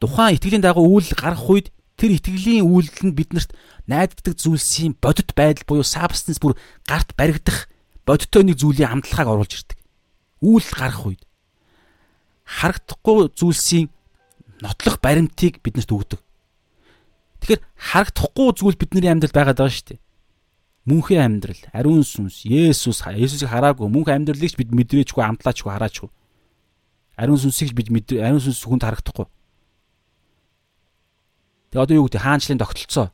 [0.00, 1.66] тухайн итгэлийн дагуу үйлдэл гаргах үед
[1.96, 3.56] тэр итгэлийн үйлдэл нь биднэрт
[3.88, 7.72] найддаг зүйлсийн бодит байдал буюу сабстанс бүр гарт баригдах
[8.04, 9.78] бодиттой нэг зүйлийн амтлагааг оруулж ирдэг.
[10.44, 11.22] Үйлдэл гаргах үед
[12.44, 13.88] харагдахгүй зүйлсийн
[14.60, 16.20] нотлох баримтыг биднэрт өгдөг.
[17.40, 20.00] Тэгэхээр харагдахгүй зүйл бидний амьдралд байгаад байгаа шүү дээ
[20.88, 26.10] мөнхийн амьдрал, ариун сүнс, Есүс, Есүсийг хараагүй мөнхийн амьдралыг ч бид мэдрээчгүй, амтлаачгүй, хараачгүй.
[27.20, 29.28] Ариун сүнсийг бид мэдэр ариун сүнс хүнд харагдахгүй.
[31.68, 33.06] Тэгээ одоо юу гэдэг хаанчлалын тогтолцоо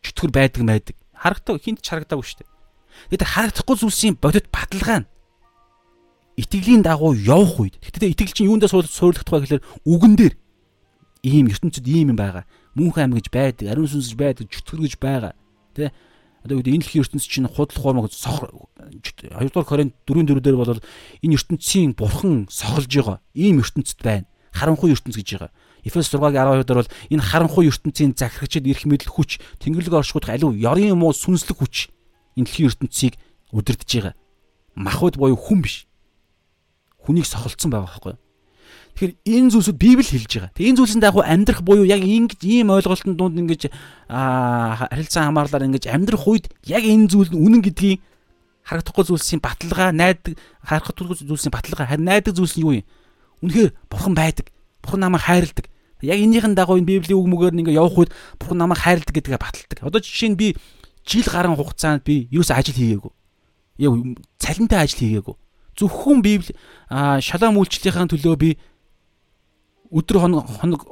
[0.00, 0.96] чөтгөр байдаг майдаг.
[1.12, 2.50] Харагдаг хинт ч харагдаагүй шүү дээ.
[3.12, 5.10] Тэгээд харагдахгүй зүйлсийн бодит баталгаа нь
[6.40, 10.34] итгэлийн дагуу явах үед тэгтээ итгэл чинь юундаа суурлагдах вэ гэхээр үгэн дээр
[11.22, 12.48] ийм ертөнцид ийм юм байгаа.
[12.72, 15.36] Мөнх ам гэж байдаг, ариун сүнс гэж байдаг, чөтгөр гэж байгаа.
[15.76, 15.92] Тэ
[16.42, 20.56] одоо үүд энэ дэлхийн ертөнцийн чинь худлах хуурмаг сохор 2 дугаар Коринт 4 4 дээр
[20.58, 20.82] бол
[21.22, 23.18] энэ ертөнцийн бурхан сохолж байгаа.
[23.34, 24.26] Ийм ертөнцид байна.
[24.50, 25.50] Харанхуй ертөнц гэж байгаа.
[25.86, 30.74] Эфес 6-гийн 12 дээр бол энэ харанхуй ертөнцийн захирагчд ирэх мэдл хүч, тэнгэрлэг оршихуйдах аливаа
[30.74, 31.94] ёрын муу сүнслэг хүч
[32.34, 33.14] энэ дэлхийн ертөнцийг
[33.54, 34.14] удирдах байгаа.
[34.74, 35.86] Махуд буюу хүн биш.
[37.06, 38.20] Хүнийг сохолцсон байгаа байхгүй юу?
[38.92, 40.52] Тэгэхээр энэ зүйлсүүд Библи хэлж байгаа.
[40.52, 43.72] Тэгээ энэ зүйлсийн дагуу амьдрах буюу яг ингэж ийм ойлголтын дунд ингэж
[44.08, 48.04] харилцан хамаарлаар ингэж амьдрах үед яг энэ зүйл нь үнэн гэдгийг
[48.68, 52.86] харагдахгүй зүйлсийн баталгаа, найдаг харагдахгүй зүйлсийн баталгаа, харин найдаг зүйлс нь юу юм?
[53.42, 54.54] Үнэхээр бурхан байдаг.
[54.84, 55.66] Бурхан намайг хайрладаг.
[56.02, 59.40] Яг энийхэн дагуу энэ Библийн үг мөгээр нь ингэ явах үед бурхан намайг хайрладаг гэдгээ
[59.42, 59.78] баталдаг.
[59.82, 60.54] Одоо жишээ нь би
[61.02, 63.12] жил гарan хугацаанд би юус ажил хийгээгүй.
[63.82, 63.92] Яг
[64.38, 65.36] цалинтай ажил хийгээгүй.
[65.74, 66.54] Зөвхөн Библи
[67.18, 68.50] шалам үйлчлэлийн төлөө би
[69.92, 70.82] өдөр хоног хоног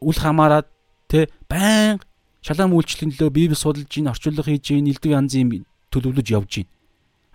[0.00, 0.64] үл хамааран
[1.06, 2.00] тэ байн
[2.40, 6.68] шалаам үйлчлэлийн төлөө библи судалж ийн орчуулга хийж ийн элдв янзын төлөвлөж явж ийн.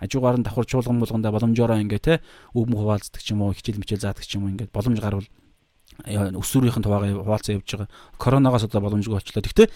[0.02, 2.14] Хажуугаар нь давхар чуулган болгонда боломжоор ингээ те
[2.58, 5.28] өв мөх хуваалцдаг ч юм уу хичээл мичээл заадаг ч юм уу ингээ боломж гарвал
[6.02, 7.90] өсвөрийнхэн хуваагаа хуваалцаа явж байгаа.
[8.18, 9.68] Коронавигоос одоо боломжгүй болчлоо гэхдээ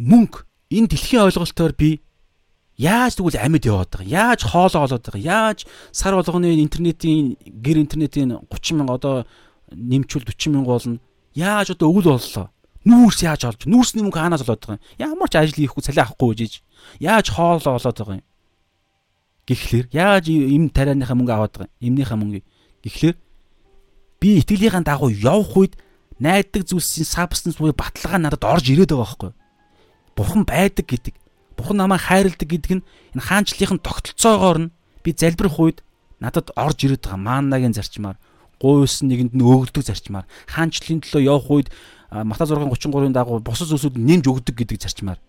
[0.00, 0.46] мөнгө.
[0.72, 2.00] Энэ дэлхийн ойлголтоор би
[2.78, 4.06] Яаж тэгвэл амьд яваад байгаа?
[4.06, 5.18] Яаж хоолоо олоод байгаа?
[5.18, 9.14] Яаж сар болгоны интернетийн гэр интернетийн 30 мянга одоо
[9.74, 11.02] нэмчүүл 40 мянга болно.
[11.34, 12.54] Яаж одоо өвөл боллоо?
[12.86, 13.66] Нүүрс яаж олж?
[13.66, 14.86] Нүүрсний мөнгө хаанаас олоод байгаа юм?
[14.94, 16.52] Ямар ч ажил хийхгүй цалин авахгүй гэж.
[17.02, 18.26] Яаж хоол олоод байгаа юм?
[19.50, 21.98] Гэхдээ яаж им тарианыхаа мөнгө аваад байгаа юм?
[21.98, 22.40] Имнийхээ мөнгө.
[22.86, 23.12] Гэхдээ
[24.22, 25.74] би итгэлийнхаа дагуу явах үед
[26.22, 29.32] найддаг зүйлсийн сабстанс буюу баталгаа надад орж ирээд байгаа байхгүй.
[30.14, 31.14] Бурхан байдаг гэдэг.
[31.58, 32.86] Бурхан намайг хайрладаг гэдэг нь
[33.18, 34.72] энэ хаанчлалын тогтолцоогоор нь
[35.02, 35.82] би залбирх үед
[36.22, 38.16] надад орж ирээд байгаа маанагийн зарчмаар
[38.62, 41.68] гуйс нэгэнд нь өөгддөг зарчмаар хаанчлалын төлөө явах үед
[42.08, 45.20] Мата 6:33-ын дагуу бусад зүйлсүүд нэмж өгдөг гэдэг зарчмаар.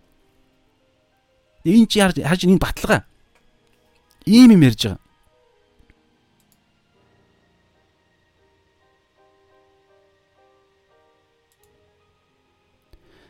[1.67, 3.03] Энэ чи харж энэ баталгаа.
[4.23, 5.03] Ийм юм ярьж байгаа.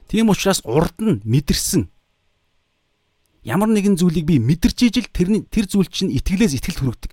[0.10, 1.90] Тийм учраас урд нь мэдэрсэн
[3.44, 7.11] ямар нэгэн зүйлийг би мэдэрч ижил тэрний тэр зүйл чинь итгэлээс итгэлд хүргэдэг.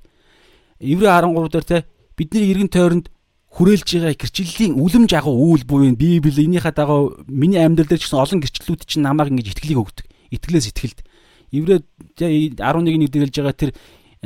[0.83, 1.79] Еврей 13 дээр те
[2.19, 3.07] бидний эргэн тойронд
[3.55, 8.21] хүрээлж байгаа гэрчлэлийн үлэм жагуу үйл буюу Библи энийхээ дагуу миний амьдрал дээр ч гэсэн
[8.21, 10.07] олон гэрчлэлүүд чинь намайг ингэж итгэлийг өгдөг.
[10.35, 10.99] Итгэлээс итгэлд.
[11.55, 11.81] Еврей
[12.19, 13.71] 11-ний дэгэлж байгаа тэр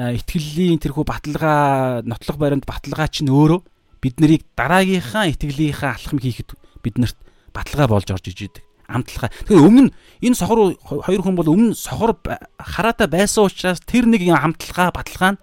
[0.00, 3.60] итгэлийн тэрхүү баталгаа нотлох баримт баталгаа чинь өөрөө
[4.00, 7.18] бид нарыг дараагийнхаа итгэлийнхаа алхам хийхэд биднэрт
[7.52, 9.30] баталгаа болж орж иж идэг амтлахаа.
[9.30, 9.90] Тэгэхээр өмнө
[10.20, 12.18] энэ сохор хоёр хүн бол өмнө сохор
[12.58, 15.42] хараатай байсан учраас тэр нэг амтлахаа баталгаа нь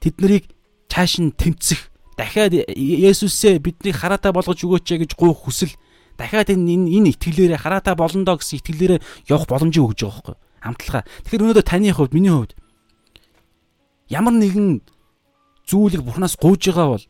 [0.00, 0.44] тэд нарыг
[0.86, 5.74] цааш нь тэмцэх дахиад Есүсээ бидний хараатай болгож өгөөч гэж гуйх хүсэл
[6.16, 11.04] дахиад энэ энэ итгэлээрээ хараатай болно доо гэсэн итгэлээрээ явах боломжийг өгж байгаа байхгүй хамтлахаа.
[11.26, 12.56] Тэгэхээр өнөөдөр таны хувьд миний хувьд
[14.08, 14.80] ямар нэгэн
[15.66, 17.04] зүйлийг бурхнаас гуйж байгаа бол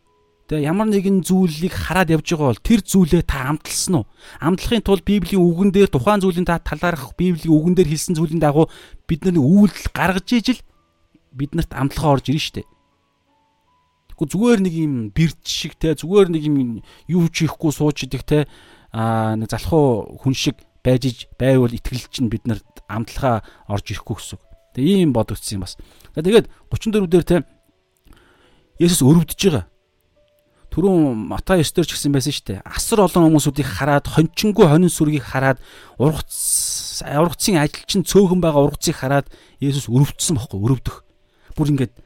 [0.47, 4.07] тэгээ ямар нэгэн зүйлийг хараад явж байгаа бол тэр зүйлээ та амтлсан уу?
[4.39, 8.71] Амтлахын тулд Библийн үгэн дээр тухайн зүйлийн та талаарх Библийн үгэн дээр хэлсэн зүйлийн дагуу
[9.11, 10.63] бид нар үйлдэл гаргаж ижил
[11.35, 12.69] биднэрт амтлахаа орж ирнэ шүү дээ.
[14.17, 16.57] Гэхдээ зүгээр нэг юм бэрд шиг те зүгээр нэг юм
[17.11, 18.49] юу ч хийхгүй сууж идэх те
[18.95, 24.17] аа нэг залхуу хүн шиг байж иж байвал итгэл чинь бид нарт амтлахаа орж ирэхгүй
[24.17, 24.41] гэсэн.
[24.73, 25.77] Тэгээ ийм бодогдсон юм бас.
[26.17, 27.37] Тэгээд 34 дээр те
[28.81, 29.65] Есүс өрөвдөж байгаа.
[30.77, 32.61] Түрүүн Матай 9 дээр ч гэсэн байсан шүү дээ.
[32.69, 35.57] Асар олон хүмүүсүүдийг хараад хончингүй хонин сүргийг хараад
[35.97, 39.25] ургац ургацын ажилчин цөөхөн байгаа ургацыг хараад
[39.57, 40.97] Есүс өрөвдсөн бохоггүй өрөвдөх.
[41.57, 41.97] Бүр ингээд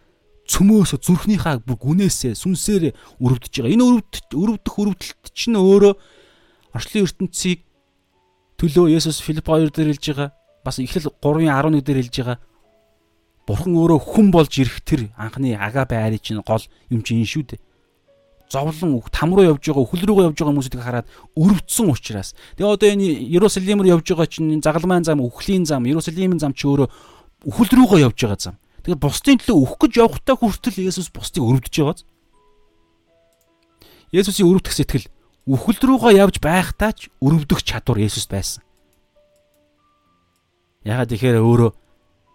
[0.47, 3.75] цөмөөс зүрхнийхаа бүр гүнээсээ сүнсээр өрөвдөж байгаа.
[3.75, 5.95] Энэ өрөвдөх өрөвдөх өрөвдөлт чинь өөрөө
[6.79, 7.67] орчлын ертөнцийг
[8.55, 10.31] төлөө Есүс Филипп 2 дээр хэлж байгаа.
[10.63, 12.39] Бас эхлэл 3:11 дээр хэлж байгаа.
[13.51, 17.61] Бурхан өөрөө хүн болж ирэх тэр анхны агапе айрын чинь гол юм чинь шүү дээ.
[18.51, 21.07] Зовлон там руу явж байгаа өхөл рүүгээ явж байгаа хүмүүсийг хараад
[21.39, 22.35] өрөвдсөн учраас.
[22.59, 26.67] Тэгээ одоо энэ Иерусалим руу явж байгаа чинь загалмайн зам, өхлийн зам, Иерусалимын зам чи
[26.67, 26.91] өөрөө
[27.47, 28.57] өхөл рүүгээ явж байгаа зам.
[28.83, 32.03] Тэгэхээр бусдын төлөө өөх гэж явахтаа хүртэл Есүс бусдыг өрөвдөж байгааз.
[34.11, 35.07] Есүсийн өрөвдөх сэтгэл
[35.47, 38.67] үхэл рүүгээ явж байхдаа ч өрөвдөх чадвар Есүс байсан.
[40.83, 41.71] Ягаад тэгэхээр өөрөө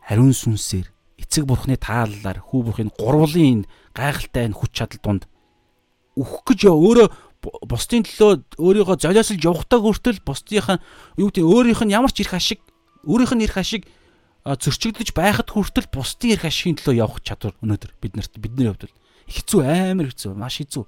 [0.08, 0.88] хариун сүнсээр
[1.20, 5.24] эцэг бурхны тааллаар хүү бурхын гурвлын гайхалтай энэ хүч чадал донд
[6.16, 7.08] үхэх гэж өөрөө
[7.70, 10.82] бусдын төлөө өөрийгөө золиослж явахтаа хүртэл бусдынх нь
[11.22, 12.60] юу гэдэг өөрийнх нь ямар ч ирэх ашиг
[13.06, 13.84] өөрийнх нь ирэх ашиг
[14.46, 18.90] зөрчигдөж байхад хүртэл бусдын эрх ашигын төлөө явах чадвар өнөөдөр биднэрт бидний хувьд
[19.30, 20.86] хэцүү амар хэцүү маш хэцүү.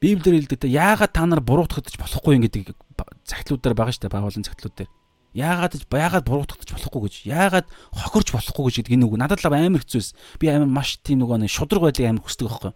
[0.00, 2.76] Библиэр хэлдэг та яагаад та нар буруутгагдаж болохгүй юм гэдэг
[3.24, 4.90] цагтлуудаар байгаа дээ байгуулын цагтлууд дээр.
[5.36, 9.84] Яагаад яагаад буруутгагдаж болохгүй гэж яагаад хохирч болохгүй гэж гэдэг энэ үг надад л амар
[9.84, 10.40] хэцүүс.
[10.40, 12.72] Би амар маш тийм нөгөө нэг шудраг байдлыг амар хүсдэг байхгүй.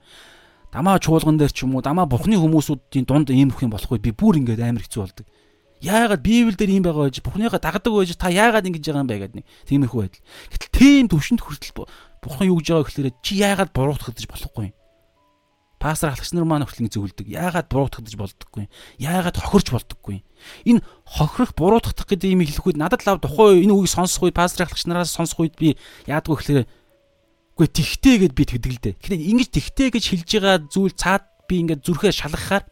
[0.70, 4.12] Дамаа чуулган дээр ч юм уу дамаа бурхны хүмүүсүүдийн дунд ийм их юм болохгүй би
[4.12, 5.26] бүр ингээд амар хэцүү болдог
[5.80, 9.16] яагаад Библи дээр юм байгаа гэж Бурхныгаа дагдаг байж та яагаад ингэж байгаа юм бэ
[9.16, 10.24] гэдэг нэг тиймэрхүү байдал.
[10.52, 11.88] Гэтэл тийм төвшөнд хүртэл
[12.20, 14.74] Бурхан юу гэж байгаа гэхээр чи яагаад буруутгах гэж болохгүй юм.
[15.81, 17.24] Пастор ахлагч нар маань хүртэл зөвлөдөг.
[17.24, 18.69] Яагаад буруутгах гэж болдоггүй.
[19.01, 20.20] Яагаад хохирч болдоггүй.
[20.69, 24.69] Энэ хохирох буруутгах гэдэг юм хэлэх үед надад лав тухай энэ үгийг сонсох үед пастор
[24.69, 26.69] ахлагч нараас сонсох үед би яадгүй гэхээр
[27.57, 28.94] үгүй тэгтээ гэд би дээ.
[29.01, 32.69] Тэгэхээр ингэж тэгтээ гэж хэлж байгаа зүйл цаад би ингээд зүрхээ шалгахаар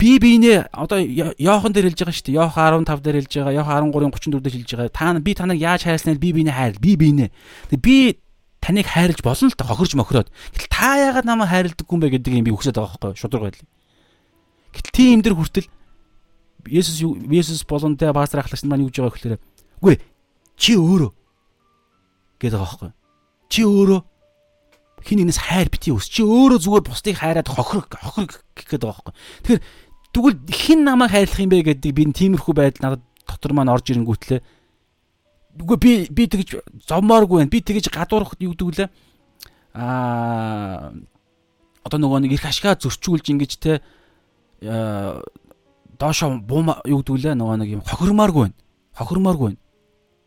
[0.00, 0.96] би биенээ одоо
[1.36, 2.38] Йохан дээр хэлж байгаа шүү дээ.
[2.40, 4.96] Йохан 15 дээр хэлж байгаа, Йохан 13-34 дээр хэлж байгаа.
[4.96, 6.74] Та би таныг яаж хайрласнаа би биенээ хайр.
[6.80, 7.28] Би биенээ.
[7.76, 8.16] Би
[8.60, 10.28] таныг хайрлж болно л та хохирж мохироод.
[10.54, 13.62] Гэтэл та яагаад намайг хайрладаггүй юм бэ гэдэг юм би үгсээд байгаа байхгүй шудраг байл.
[14.76, 15.68] Гэтэл тийм дэр хүртэл
[16.68, 19.40] Есүс Есүс болон тэ пастор ахлагч маань юу гэж байгаа гэхээр
[19.80, 19.96] үгүй
[20.60, 21.10] чи өөрөө
[22.36, 22.92] гэдэг байгаа байхгүй.
[23.48, 24.00] Чи өөрөө
[25.08, 26.04] хин нэгнээс хайр бити өс.
[26.04, 29.14] Чи өөрөө зүгээр бусдыг хайраад хохир хохир гэхэд байгаа байхгүй.
[29.40, 29.62] Тэгэхээр
[30.10, 34.42] Тэгвэл хэн намайг хайрлах юм бэ гэдэг би тиймэрхүү байдал надад дотор маань орж ирэнгүүтлээ.
[35.58, 37.50] Үгүй би би тэгж зовмооргүй байна.
[37.50, 38.88] Би тэгж гадуурх юу гэдэг вүлээ.
[39.74, 40.92] Аа
[41.84, 43.80] одоо нөгөө нэг их ашгаа зөрчүүлж ингэж те
[44.60, 48.58] доошо буума юу гэдгүүлээ нөгөө нэг юм хохирмааргүй байна.
[48.94, 49.60] Хохирмааргүй байна.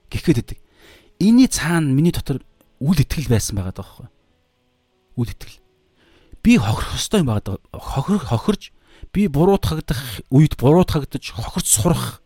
[0.09, 0.59] Гэхэд өгдөг.
[1.21, 2.41] Иний цаана миний дотор
[2.81, 4.07] үл итгэл байсан байгаа даахгүй.
[5.17, 5.61] Үл итгэл.
[6.41, 7.61] Би хохирох ёстой юм байгаа.
[7.71, 8.73] Хохир хохирж
[9.13, 12.22] би буруутгагдах үед буруутгагдаж хохирч сурах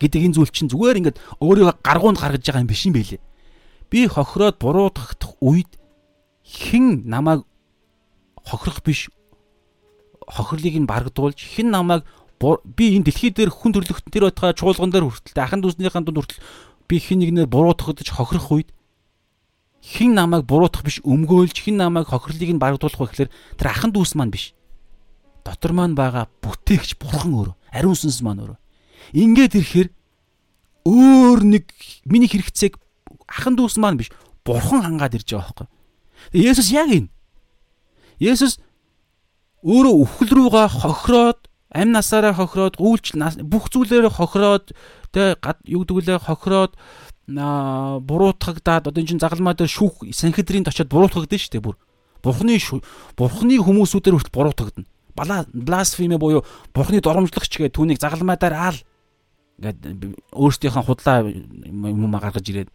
[0.00, 3.22] гэдэг энэ зүйл чинь зүгээр ингээд өөрийгөө гаргуунд гаргаж байгаа юм биш юм байлээ.
[3.90, 5.70] Би хохироод буруутгагдах үед
[6.44, 7.46] хэн намайг
[8.44, 9.08] хохирох биш
[10.28, 12.04] хохирлыг нь баргадуулж хэн намайг
[12.76, 16.44] би энэ дэлхий дээр хүн төрлөختөн тэр байтгаа чуулган дээр хүртэл ахын дүүснийхэн дунд хүртэл
[16.88, 18.68] би хэн нэгнээр буруутгагдаж хохирох үед
[19.80, 24.12] хэн намайг буруутгах биш өмгөөлж хэн намайг хохирлыг нь баргадуулах вэ гэхээр тэр ахын дүүс
[24.16, 24.52] маань биш.
[25.44, 27.56] Дотор маань байгаа бүтээгч бурхан өөрөө.
[27.72, 28.58] Ариун сүнс маань өөрөө.
[29.12, 29.88] Ингээд ирэхээр
[30.88, 31.64] өөр нэг
[32.08, 32.80] миний хэрэгцээг
[33.28, 34.12] ахын дүүс маань биш
[34.44, 35.68] бурхан хангаад ирж байгаа байхгүй.
[36.32, 37.08] Есүс яг энэ.
[38.20, 38.60] Есүс
[39.64, 41.40] өөрөө үхэл рүүгээ хохироод
[41.72, 43.16] амь насаараа хохироод гүйлч
[43.48, 44.76] бүх зүйлээрээ хохироод
[45.10, 46.76] тэ юу гэдгүүлээ хохироод
[47.26, 51.76] буруутгагдаад одоо энэ чинь загалмаа дээр шүүх санхедрийн очиод буруутгагдана шүү дээ бүр.
[52.20, 52.60] Бурхны
[53.16, 54.88] бурхны хүмүүсүүдээр хүртэл буруутгагдана.
[55.16, 56.44] Бала бласфеми буюу
[56.76, 58.78] бурхны доромжлогч гэдэг түүнийг загалмаа дээр аал
[59.58, 62.70] ингээд өөрсдийнхөө худлаа юм гаргаж ирээд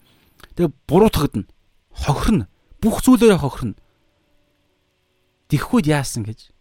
[0.56, 1.48] тэгээ буруутгагдана.
[1.92, 2.46] Хохирно.
[2.80, 3.76] Бүх зүйлээрээ хохирно.
[5.52, 6.56] Тэххүүд яасан гэж.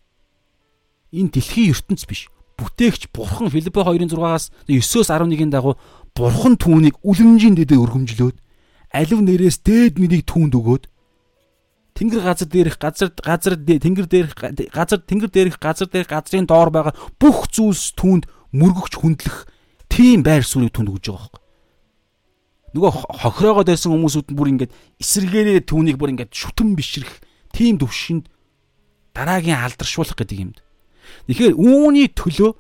[1.15, 2.27] Энэ дэлхийн ертөнц биш.
[2.59, 5.79] Бүтээгч бурхан Филиппо 2:6-аас 9-өөс 11-ийн дагуу
[6.19, 8.37] Бурхан түүнийг үлэмжийн дэдэ өргөмжлөөд
[8.91, 10.85] алив нэрээс дээд мэнийг түүнд өгөөд
[11.95, 14.35] Тэнгэр газар дээрх газар газар тэнгэр дээрх
[14.75, 19.47] газар тэнгэр дээрх газар дээрх газрын доор байгаа бүх зүйлс түүнд мөргөгч хүндлэх
[19.99, 21.43] тийм байр суурийг түнд өгж байгаа байхгүй.
[22.79, 24.73] Нөгөө хохироогоо дайсан хүмүүсүүд нь бүр ингээд
[25.03, 27.19] эсэргээрээ түүнийг бүр ингээд шүтэн бишрэх
[27.51, 28.31] тийм төвшөнд
[29.11, 30.59] дараагийн алдаршуулах гэдэг юмд.
[31.27, 32.55] Тэгэхээр үүний төлөө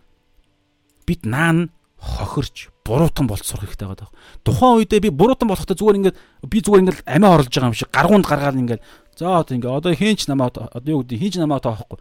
[1.06, 1.70] бид наан
[2.00, 4.10] хохирч буруутан сурах хэрэгтэй байгаа.
[4.42, 6.16] Тухайн үедээ би буруутан болохтой зүгээр ингээд
[6.48, 8.82] би зүгээр ингээд амиа орлож байгаа юм шиг гаргуунд гаргаад ингээд
[9.14, 12.00] за одоо ингээд одоо хинч намаа одоо юу гэдэг хинч намаа тоохгүй.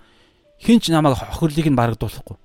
[0.63, 2.37] Хинч намайг хохирлыг нь барагдуулахгүй.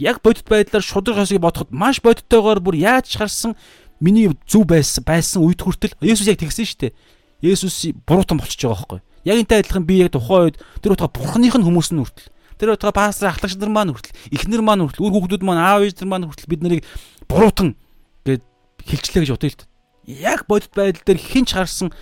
[0.00, 3.52] Яг бодит байдлаар шудраг хосыг бодоход маш бодиттойгоор бүр яаж харсан
[4.00, 6.96] миний зүв байсан байсан үед хүртэл Есүс яг тэгсэн шүү дээ.
[7.44, 9.00] Есүс буруутан болчихж байгаа байхгүй.
[9.28, 12.72] Яг энтэй адилхан би яг тухайн үед тэр утга бурхных нь хүмүүс нь хүртэл тэр
[12.80, 16.08] утга пастор ахлагч нар маань хүртэл эхнэр маань хүртэл үр хүүхдүүд маань аав ээж нар
[16.08, 16.80] маань хүртэл бид нарыг
[17.28, 17.76] буруутан
[18.24, 18.44] гэд
[18.80, 19.68] хилчлээ гэж бодъё л та.
[20.08, 21.92] Яг бодит байдал дээр хинч харсан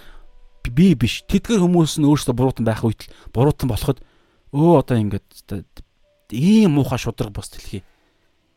[0.63, 1.27] би биш.
[1.27, 3.99] Тэдгэр хүмүүс нь өөрсдөө буруутан байх үед л буруутан болоход
[4.55, 5.27] өө одоо ингээд
[6.31, 7.83] ийм муухай шудраг бос дэлхий.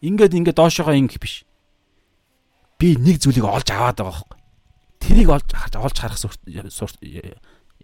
[0.02, 1.46] Ингээд ингээд доошоогоо ингэх биш.
[2.82, 4.40] Би нэг зүйлийг олж аваад байгаа байхгүй.
[5.02, 6.18] Тэрийг олж олж харах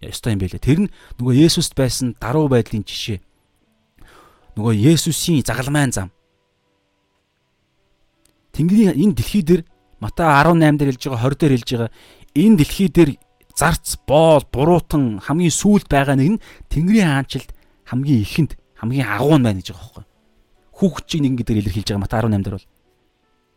[0.02, 0.62] ёстой юм байлээ.
[0.62, 3.18] Тэр нь нөгөө Есүст байсан даруй байдлын жишээ.
[4.54, 6.10] Нөгөө Есүсийн загалмайн зам.
[8.54, 9.62] Тэнгэрийн энэ дэлхий дээр
[9.98, 11.90] Матай 18 дээр хэлж байгаа 20 дээр хэлж байгаа
[12.34, 13.10] энэ дэлхий дээр
[13.58, 17.50] зарц, боол, буруутан хамгийн сүүлд байгаа нэг нь Тэнгэрийн хаанчлалд
[17.90, 20.04] хамгийн ихэнд хамгийн агуу нь байна гэж байгаа байхгүй.
[20.78, 22.68] Хүүхчийг нэгэн гэдгээр илэрхийлж байгаа Матай 18 дээр бол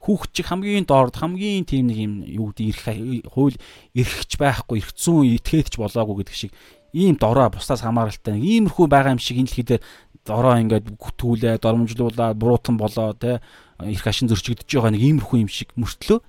[0.01, 3.57] хүүхчийг хамгийн доорд хамгийн тийм нэг юм юу гэдэг ирэх хууль
[3.93, 6.51] эрхэж байхгүй эрхцүүн итгэдэж болоогүй гэдэг шиг
[6.89, 9.83] ийм дорой бусдаас хамааралтай нэг иймэрхүү байгаа юм шиг энэ дэлхий дээр
[10.25, 13.41] дорой ингээд гүтгүүлээ, доромжлуулаад, буруутан болоо те
[13.77, 16.19] эрх ашин зөрчигдөж байгаа нэг иймэрхүү юм шиг мөртлөө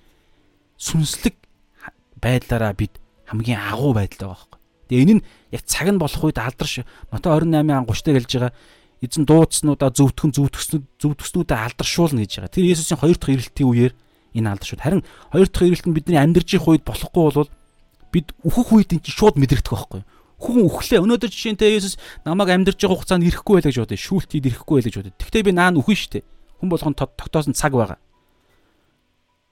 [0.76, 1.36] сүнслэг
[2.20, 4.60] байдлаараа бид хамгийн агуу байдал байгаа байхгүй.
[4.88, 8.52] Тэгээ энэ нь яг цаг нь болох үед алдарш Матай 28 30 дээр хэлж байгаа
[9.02, 12.54] эзэн дуудснуудаа зөвтгөн зөвтгснүүд зөвтгснүүдээ алдаршуулна гэж байгаа.
[12.54, 13.92] Тэр Есүсийн хоёр дахь ирэлтийн үеэр
[14.38, 14.82] энэ алдаршууд.
[14.86, 15.02] Харин
[15.34, 17.50] хоёр дахь ирэлт нь бидний амьдарч их үед болохгүй бол
[18.14, 20.08] бид үхэх үед энэ чинь шууд мэдрэгдэх байхгүй юу?
[20.38, 21.02] Хүн үхлээ.
[21.02, 23.98] Өнөөдөр жишээнтэй Есүс намайг амьдарч байгаа хугацаанд ирэхгүй байлаа гэж бодъё.
[24.06, 25.18] Шүүлтийд ирэхгүй байлаа гэж бодъё.
[25.18, 26.20] Тэгвэл би наан үхэн штэ
[26.62, 27.98] хүн болгон тогтоосон цаг байгаа.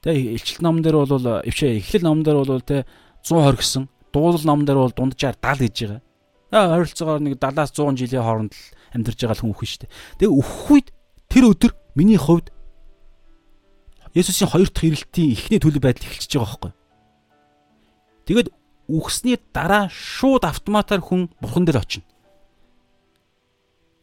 [0.02, 2.86] Тэ илчилт номон дээр бол өвчээ эхлэл номон дээр бол тэ
[3.26, 3.82] 120 гэсэн.
[4.14, 6.02] Дуулал номон дээр бол дунджаар 70 гэж байгаа.
[6.50, 8.62] Аа ойролцоогоор нэг 70-аас 100 жилийн хооронд л
[8.94, 9.92] амьдарч байгаа хүн үхэн шүү дээ.
[10.18, 10.88] Тэгээ үхэх үед
[11.30, 12.52] тэр өдөр миний хувьд
[14.10, 16.72] Есүсийн хоёр дахь ирэлтийн эхний төлөв байдал эхэлчихэж байгаа байхгүй.
[18.26, 18.48] Тэгээд
[18.90, 22.10] үхсний дараа шууд автоматар хүн бурхан дээр очино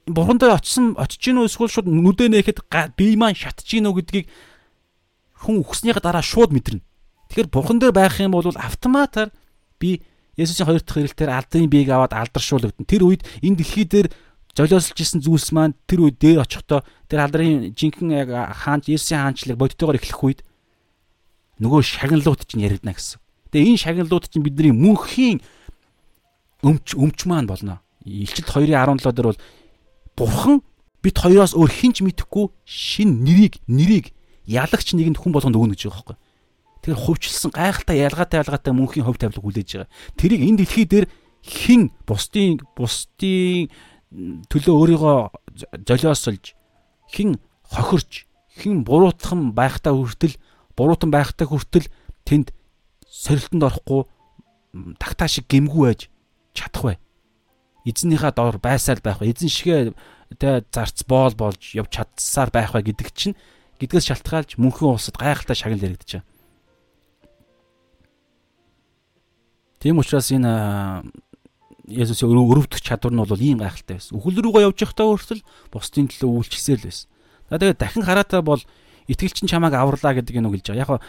[0.07, 2.63] бурхан дээр очисон очиж гинөө эсвэл шууд нүдэ нээхэд
[2.95, 4.27] бие маань шатж гинөө гэдгийг
[5.43, 6.81] хүн өгснийхаа дараа шууд мэдэрнэ.
[7.27, 9.35] Тэгэхээр бурхан дээр байх юм бол автоматар
[9.79, 10.01] би
[10.37, 12.87] Есүсийн хоёр дахь ирэлтээр алдрын биеийг аваад алдаршуулгдана.
[12.87, 14.07] Тэр үед энэ дэлхий дээр
[14.57, 19.57] жолиослж исэн зүйлс маань тэр үед дээр очихдоо тэр алдрын жинхэнэ яг хаанч Есүсийн хаанчлаг
[19.61, 20.39] бодтойгоор эхлэх үед
[21.61, 23.21] нөгөө шагналууд чинь яригдана гэсэн.
[23.53, 25.45] Тэгээ энэ шагналууд чинь бидний мөнхийн
[26.65, 27.85] өмч өмч маань болно.
[28.01, 29.41] Илчилт 2:17 дээр бол
[30.17, 30.65] Бурхан
[31.05, 34.17] бид хоёроос өөр хинч мэдэхгүй шин нэрийг нэрийг
[34.49, 36.17] ялагч нэгэнд хүн болгонд өгнө гэж байгаа байхгүй.
[36.81, 39.91] Тэгэхээр хувьчилсан гайхалтай ялгаатай ялгаатай мөнхийн хувь тавилга хүлээж байгаа.
[40.17, 41.05] Тэрийг энэ дэлхий дээр
[41.45, 43.69] хин бусдын бусдын
[44.11, 45.17] төлөө өөрийгөө
[45.83, 46.55] золиосолж
[47.11, 50.39] хин хохирч хин буруутхан байхтай хүртэл
[50.79, 51.91] буруутан байхтай хүртэл
[52.23, 52.55] тэнд
[53.03, 54.07] сорилтонд орохгүй
[54.99, 56.01] тагтаа шиг гимгүү байж
[56.55, 56.97] чадах бай.
[57.87, 59.31] Эзнийхээ доор байсаар байх бай.
[59.31, 59.91] Эзэн шигээ
[60.39, 63.35] тэ зарц боол болж явж чадсаар байх бай гэдэг чинь
[63.79, 66.25] гэдгээс шалтгаалж мөнхийн улсад гайхалтай шагнал яригдчихэ.
[69.79, 71.05] Тийм учраас энэ
[71.87, 74.19] Есүсийн өрөвдөх чадвар нь бол ийм гайхалтай байсан.
[74.19, 77.07] Үхэл рүүгээ явж байхдаа өөртөл бусдын төлөө үйлчлсээр л байсан.
[77.47, 78.59] Тэгээд дахин хараатай бол
[79.07, 80.99] итгэлчин чамааг аварлаа гэдэг нь үг хэлж байгаа.
[80.99, 81.01] Яг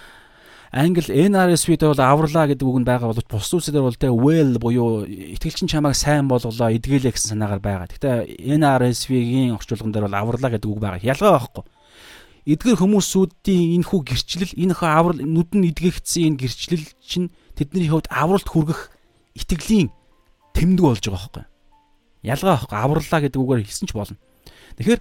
[0.72, 4.54] англи NRSV дээр бол аварлаа гэдэг үг нь байгаа боловч бус зүйлсээр бол тэ well
[4.60, 7.88] буюу итгэлчин чамааг сайн болголоо эдгэлээ гэсэн санаагаар байгаа.
[7.88, 11.00] Гэхдээ NRSV-гийн орчуулган дээр бол аварлаа гэдэг үг байгаа.
[11.00, 11.64] Ялгаа байхгүй.
[12.48, 17.88] Эдгэр хүмүүсүүдийн энэ хүү гэрчлэл энэ хөө аврал нүд нь эдгэгдсэн энэ гэрчлэл чинь тэдний
[17.88, 18.92] хувьд авралт хүргэх
[19.36, 19.92] итгэлийн
[20.58, 21.44] тэмдэг болж байгаа байхгүй.
[22.26, 24.18] Ялгаа байхгүй авралаа гэдэг үгээр хэлсэн ч болно.
[24.76, 25.00] Тэгэхээр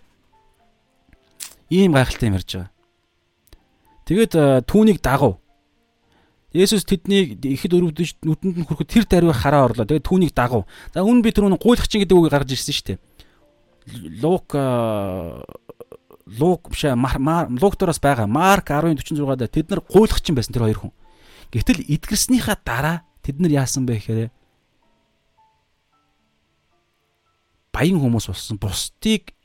[1.73, 2.71] ийм гайхалтай юм ярьж байгаа.
[4.05, 4.33] Тэгээд
[4.69, 5.41] түүнийг дагав.
[6.55, 9.83] Есүс тэднийг ихэд өрөвдөж нүдэнд нь хүрэхэд тэр даруй хараа орлоо.
[9.83, 10.63] Тэгээд түүнийг дагав.
[10.93, 12.99] За үн би түрүүн гуйлах чинь гэдэг үгийг гаргаж ирсэн шүү дээ.
[14.23, 14.55] Лук
[16.27, 18.27] Лук биш Лук доороос байгаа.
[18.27, 20.93] Марк 10:46 дээр тэд нар гуйлах чинь байсан тэр хоёр хүн.
[21.51, 24.31] Гэтэл эдгэрснийхаа дараа тэд нар яасан бэ гэхээр
[27.77, 28.57] баян хүмүүс болсон.
[28.57, 29.37] Бусдыг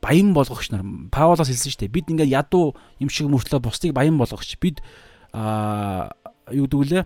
[0.00, 0.80] баян болгогч нар
[1.12, 1.92] Паулоос хэлсэн шүү дээ.
[1.92, 4.56] Бид ингээд ядуу юм шиг мөртлөө бусдыг баян болгогч.
[4.56, 4.80] Бид
[5.36, 6.16] аа
[6.48, 7.04] юу гэдэг вүлээ?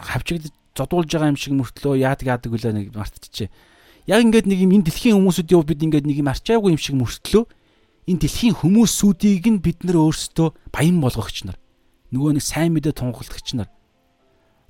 [0.00, 3.50] хавчигдж зодуулж байгаа юм шиг мөртлөө яадаг яадаг үлээ нэг мартчихжээ.
[4.06, 6.96] Яг ингээд нэг юм энэ дэлхийн хүмүүсүүдийн хувьд бид ингээд нэг юм арчаагүй юм шиг
[6.98, 7.44] мөртлөө
[8.10, 11.58] энэ дэлхийн хүмүүсүүдийг нь бид нар өөрсдөө баян болгогч нар.
[12.14, 13.68] Нөгөө нэг сайн мэдээ тунгалдагч нар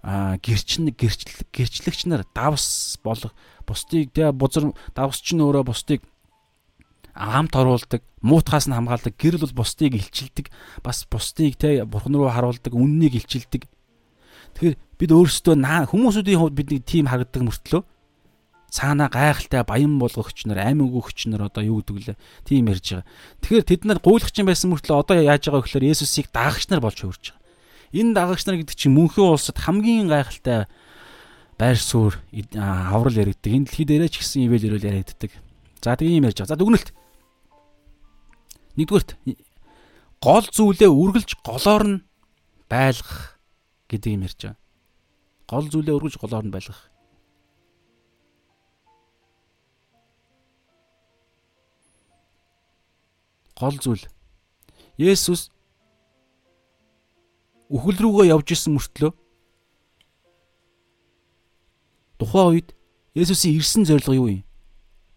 [0.04, 3.32] гэрчин гэрчлэг гэрчлэгч нар давс болох
[3.64, 6.04] бусдыг тэ бузар давс чинь өөрөө бусдыг
[7.16, 10.52] амт оруулдаг муутахаас нь хамгаалдаг гэрэл бол бусдыг илчилдэг
[10.84, 13.64] бас бусдыг тэ бурхан руу харуулдаг үннийг илчилдэг.
[14.60, 15.56] Тэгэхээр бид өөрсдөө
[15.88, 17.82] хүмүүсүүдийн хувьд бид нэг тим харагдаг мөртлөө
[18.68, 23.08] цаана гайхалтай баян болгогч нар амин өгөгч нар одоо юу гэдэг лээ тийм ярьж байгаа.
[23.40, 26.98] Тэгэхээр тэд нар гуйлах чинь байсан мөртлөө одоо яаж байгаа гэхээр Есүсийг даагч нар болж
[26.98, 27.43] хөрж байгаа
[27.94, 30.66] Энэ дагагч нар гэдэг чинь мөнхийн улсад хамгийн гайхалтай
[31.54, 32.18] байр суурь
[32.58, 33.54] аврал яригддаг.
[33.54, 35.30] Энэ дэлхий дээрээ ч гэсэн ивэл ирүүл яригддаг.
[35.78, 36.50] За тэг ийм ярьж байгаа.
[36.50, 36.90] За дүгнэлт.
[38.74, 39.14] Нэгдүгürt
[40.18, 42.02] гол зүйлээ үргэлж голоор нь
[42.66, 43.38] байлгах
[43.86, 44.58] гэдэг юм ярьж байгаа.
[45.46, 46.90] Гол зүйлээ үргэлж голоор нь байлгах.
[53.54, 54.02] Гол зүйл.
[54.98, 55.53] Есүс
[57.70, 59.12] үхэл рүүгээ явж исэн мөртлөө
[62.18, 62.68] тухайн үед
[63.14, 64.42] Есүсийн ирсэн зорилго юу юм?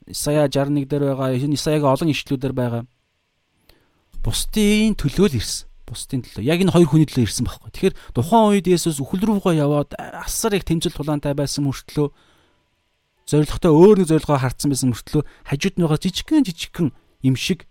[0.06, 2.84] Исая 61 дээр байгаа, Исаягийн олон ишлүүдээр байгаа.
[4.22, 5.66] Бусдын төлөө л ирсэн.
[5.90, 6.46] Бусдын төлөө.
[6.46, 7.74] Яг энэ хоёр хүний төлөө ирсэн байхгүй.
[7.74, 12.14] Тэгэхээр тухайн үед Есүс үхэл рүүгээ яваад асар их тэмцэл тулаантай байсан мөртлөө
[13.26, 16.90] зорилготой өөр нэг зорилгоо хартсан байсан мөртлөө хажууд нь байгаа жижигхэн жижигхэн
[17.28, 17.68] юм шиг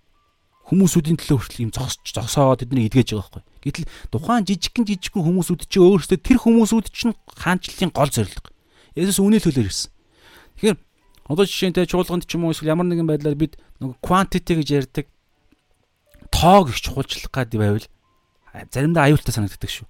[0.68, 3.55] хүмүүсүүдийн төлөө хүртэл юм зогсож зогсоо тэднийг эдгэж байгаа байхгүй.
[3.66, 8.54] Гэтэл тухайн жижигхэн жижигхэн хүмүүсүүд чи өөрсдөө тэр хүмүүсүүд чинь хаанчлалын гол зорилго.
[8.94, 9.90] Есүс үүний төлөө ирсэн.
[10.62, 10.78] Тэгэхээр
[11.26, 15.06] одоо жишээнтэй чуулганд ч юм уу эсвэл ямар нэгэн байдлаар бид нэг quantity гэж ярьдаг
[16.30, 17.86] тоог их чухалчлах гад байвал
[18.70, 19.86] заримдаа аюултай санагддаг шүү.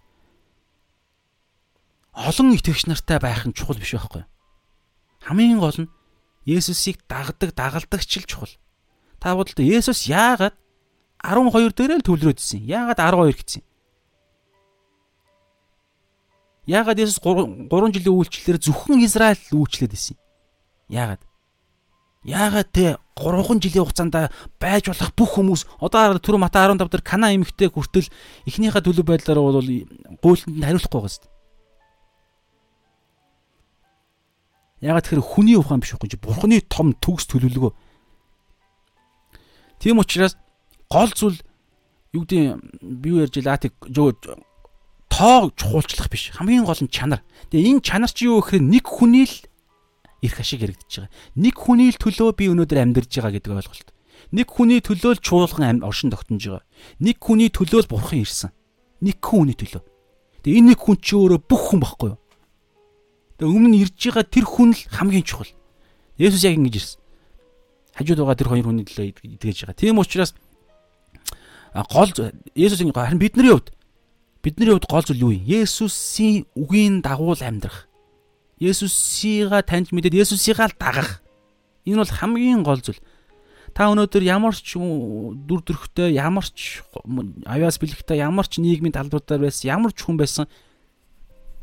[2.16, 4.24] Олон итгэгч нартай байх нь чухал биш байхгүй.
[5.20, 5.92] Хамгийн гол нь
[6.46, 8.54] Есүсийг дагдаг, дагалдагч л чухал.
[9.20, 10.54] Та бодолтой Есүс яагаад
[11.26, 12.60] 12 дээрээ л төвлөрөөдсөн.
[12.62, 13.62] Яагаад 12 гэсэн?
[16.66, 20.18] Яагаад Есүс 3 жилийн үйлчлэлээр зөвхөн Израиль үйлчлээд исэн?
[20.90, 21.22] Яагаад?
[22.26, 27.30] Яагаад те 3 жилийн хугацаанд байж болох бүх хүмүүс одоо түр Мата 15 дээр Кана
[27.34, 28.10] эмэгтэй хүртэл
[28.50, 31.34] эхнийхээ төлөв байдлаар бол гуйлтанд хариулахгүй байгаа шүү дээ.
[34.90, 37.72] Ягаад тэгэхээр хүний ухаан биш үгүй бурхны том төгс төлөвлөгөө.
[39.80, 40.34] Тийм учраас
[40.90, 41.38] гол зүйл
[42.14, 43.74] юу гэдэг би юу ярьж латик
[45.16, 46.30] тоо чухуулчлах биш.
[46.34, 47.22] Хамгийн гол нь чанар.
[47.50, 49.36] Тэгээ энэ чанар чи юу гэхээр нэг хүний л
[50.20, 51.12] эрх ашиг хэрэгдэж байгаа.
[51.40, 53.88] Нэг хүний л төлөө би өнөөдөр амьдарж байгаа гэдэг ойлголт.
[54.32, 56.64] Нэг хүний төлөө л чуулган оршин тогтнож байгаа.
[57.00, 58.50] Нэг хүний төлөө л бурхан ирсэн.
[59.00, 59.82] Нэг хүний төлөө.
[60.44, 62.20] Тэгээ энэ нэг хүн чи өөрөө бүх хүн баггүй юу?
[63.40, 65.52] Тэгээ өмнө ирж байгаа тэр хүн л хамгийн чухал.
[66.20, 67.00] Есүс яг ингэж ирсэн.
[67.96, 69.06] хажууд байгаа тэр хоёр хүний төлөө
[69.40, 69.80] итгэж байгаа.
[69.80, 70.36] Тийм учраас
[71.84, 72.10] гол
[72.54, 73.76] Есүсийн харин бидний хувьд
[74.42, 75.44] бидний хувьд гол зүйл юу юм?
[75.44, 77.90] Есүсийн үгийн дагуу амьдрах.
[78.62, 81.20] Есүсийга таньж мэдээд Есүсийга л дагах.
[81.84, 83.02] Энэ бол хамгийн гол зүйл.
[83.76, 86.80] Та өнөөдөр ямар ч дүр төрхтэй, ямар ч
[87.44, 90.48] авяас бэлэгтэй, ямар ч нийгмийн талбараар байсан, ямар ч хүн байсан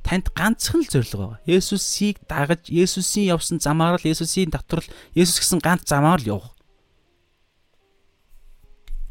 [0.05, 1.41] танд ганцхан л зорилго байгаа.
[1.49, 4.85] Есүсийг дагаж, Есүсийн явсан замаар л Есүсийн доторл
[5.17, 6.52] Есүс гэсэн ганц замаар л явах.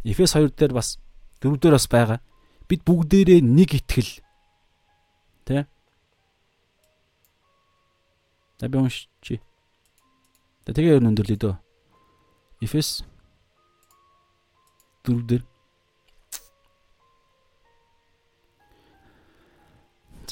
[0.04, 0.98] Эфес 2 дээр бас
[1.40, 2.18] 4 дээр бас байгаа.
[2.68, 4.22] Бид бүгдээрээ нэг итгэл.
[5.46, 5.66] Тэ?
[8.58, 9.42] Та би уншчи.
[10.66, 11.54] Тэгээ өндөрлөе дөө.
[12.62, 13.02] Эфес
[15.06, 15.51] 4 дээр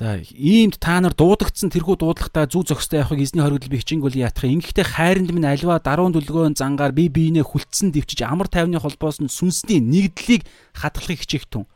[0.01, 4.49] За иймд та нар дуудагдсан тэрхүү дуудлагатай зүг зохистой явахыг эзний хоригдл би хичээнгүүл яатах.
[4.49, 9.29] Ингэхдээ хайранд минь альва даруун дүлгөөн зангаар би биенээ хүлцэн дэвчиж амар тайвны холбоос нь
[9.29, 11.69] сүнсний нэгдлийг хадгалахыг хичээх тун.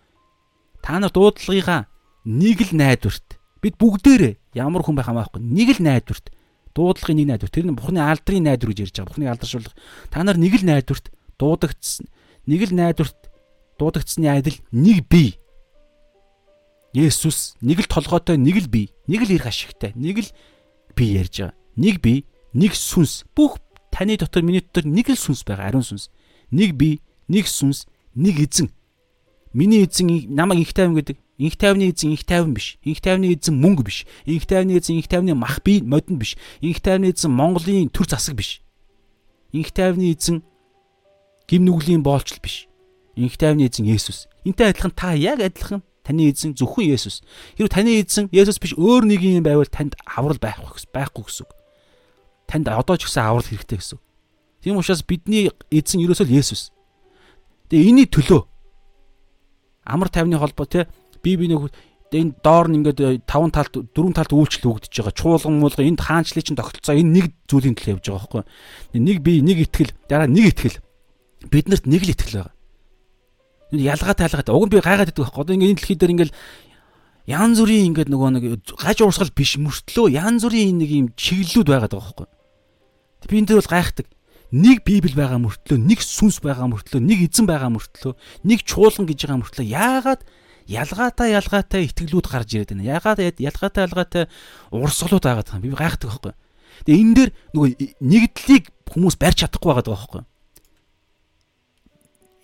[0.80, 1.84] Та нар дуудлагынхаа
[2.24, 6.32] нэг л найдварт бид бүгдээрээ ямар хүн байх хамаахгүй нэг л найдварт
[6.72, 9.12] дуудлагын нэг найдвар тэр нь Бурхны алдрын найдвар гэж ярьж байгаа.
[9.12, 9.76] Бурхны алдаршуулга.
[10.08, 12.08] Та нар нэг л найдварт дуудагдсан
[12.48, 13.20] нэг л найдварт
[13.76, 15.43] дуудагдсны адил нэг бие
[16.94, 20.28] Есүс нэг л толгойтой нэг л бие, нэг л эрх ашигтай, нэг л
[20.94, 21.54] бие ярьж байгаа.
[21.74, 22.22] Нэг бие,
[22.54, 23.26] нэг сүнс.
[23.34, 23.58] Бүх
[23.90, 26.14] таны дотор миний дотор нэг л сүнс байгаа, ариун сүнс.
[26.54, 28.70] Нэг бие, нэг сүнс, нэг эзэн.
[29.52, 31.18] Миний эзэн намайг их тайван гэдэг.
[31.38, 32.78] Инх тайвны эзэн инх тайван биш.
[32.86, 34.06] Инх тайвны эзэн мөнгө биш.
[34.24, 36.38] Инх тайвны эзэн инх тайвны мах бие модон биш.
[36.62, 38.62] Инх тайвны эзэн Монголын төр засаг биш.
[39.50, 40.46] Инх тайвны эзэн
[41.50, 42.66] гим нүглийн боолчл биш.
[43.18, 44.30] Инх тайвны эзэн Есүс.
[44.44, 47.24] Энтэй адилхан та яг адилхан Таны эзэн зөвхөн Есүс.
[47.56, 51.52] Хэрвээ таны эзэн Есүс биш өөр нэг юм байвал танд аврал байхгүй байхгүй гэсэн үг.
[52.44, 53.98] Танд одоо ч гэсэн аврал хэрэгтэй гэсэн.
[54.60, 56.76] Тийм учраас бидний эзэн ерөөсөө Есүс.
[57.72, 58.44] Тэгээ энэний төлөө
[59.88, 60.92] амар тайвны холбоо те
[61.24, 61.72] би би нэг
[62.12, 65.18] энэ доор нь ингээд таван талд дөрвөн талд үйлчлэл өгдөж байгаа.
[65.18, 68.44] Чуулган муулга энд хаанчлалын чинь тогтолцоо энэ нэг зүйлийн төлөө явж байгаа
[68.94, 69.02] байхгүй.
[69.02, 70.78] Нэг би нэг итгэл дараа нэг итгэл
[71.50, 72.53] биднэрт нэг л итгэл байгаа
[73.80, 74.54] ялгаатай ялгаатай.
[74.54, 75.42] Уг нь би гайгаад байдаг байхгүй.
[75.42, 76.32] Одоо ингээд энэ дэлхий дээр ингээд
[77.26, 78.44] янз бүрийн ингээд нөгөө нэг
[78.76, 82.28] гаж уурсгал биш мөртлөө янз бүрийн нэг юм чиглэлүүд байгаад байгаа байхгүй.
[83.28, 84.06] Би энэ дээр бол гайхдаг.
[84.54, 88.14] Нэг библ байгаа мөртлөө, нэг сүнс байгаа мөртлөө, нэг эзэн байгаа мөртлөө,
[88.46, 90.22] нэг чуулган гэж байгаа мөртлөө яагаад
[90.70, 92.86] ялгаатай ялгаатай итгэлүүд гарч ирээд байна.
[92.86, 94.24] Яагаад ялгаатай ялгаатай
[94.70, 95.64] урсгалууд байгаа юм.
[95.64, 96.34] Би гайхдаг байхгүй.
[96.86, 98.64] Тэгээ энэ дээр нөгөө нэгдлийг
[98.94, 100.22] хүмүүс барьж чадахгүй байгаа байхгүй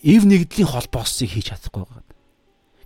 [0.02, 2.04] эв нэгдлийн холбоосыг хийж чадахгүй байгаа.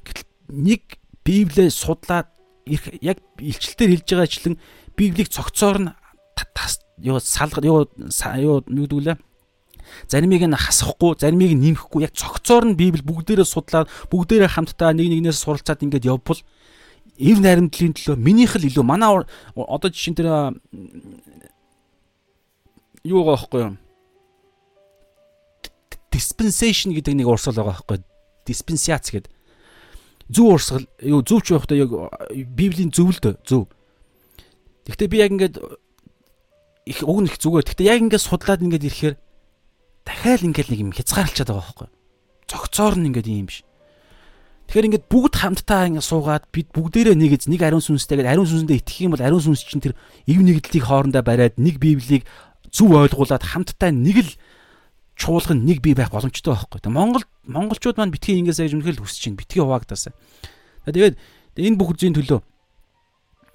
[0.04, 0.82] Гэтэл нэг
[1.24, 2.28] Библийг судлаад
[2.66, 4.54] яг илчлэлээр хэлж байгаа ачлан
[4.96, 5.90] Библийг цогцоор нь
[6.98, 9.16] юу салга юу юу нүгдүүлээ
[10.08, 15.08] заримыг нь хасахгүй заримыг нь нэмэхгүй яг цогцоор нь Библи бүгдээрээ судлаад бүгдээрээ хамтдаа нэг
[15.10, 16.40] нэгнээс суралцаад ингээд явбал.
[17.14, 19.22] Эв наримтлын төлөө минийх л илүү манай
[19.54, 20.28] одоо жишээн дээр
[23.06, 23.72] юу байгаа байхгүй юу
[26.14, 27.98] dispensation гэдэг нэг урсгал байгаа байхгүй
[28.46, 29.32] диспенсац гэдэг
[30.30, 31.90] зөв урсгал юу зөвч явахдаа яг
[32.54, 33.66] библийн зөвлөд зөв
[34.84, 35.56] Гэхдээ би яг ингээд
[36.84, 37.64] их уг нь их зүгээр.
[37.64, 39.16] Гэхдээ яг ингээд судлаад ингээд ирэхээр
[40.04, 41.88] дахиад ингээд нэг юм хязгаарлалчаад байгаа байхгүй.
[42.52, 43.64] Цогцоор нь ингээд юм биш.
[44.68, 48.80] Тэгэхээр ингээд бүгд хамтдаа ингээд суугаад бид бүгдээрээ нэг эз нэг ариун сүнстэйгээд ариун сүнсэндээ
[48.84, 49.96] итгэх юм бол ариун сүнс чинь тэр
[50.28, 52.28] эв нэгдлийг хоорондоо бариад нэг библийг
[52.68, 54.30] зөв ойлгуулад хамтдаа нэг л
[55.14, 56.80] чуулган нэг бий байх боломжтой байхгүй.
[56.82, 60.12] Тэг Монгол монголчууд маань битгий ингээс аяж үнэхээр л хүсэж чинь битгий хуваагдасаа.
[60.86, 61.16] Тэгээд
[61.58, 62.40] энэ бүх үзийн төлөө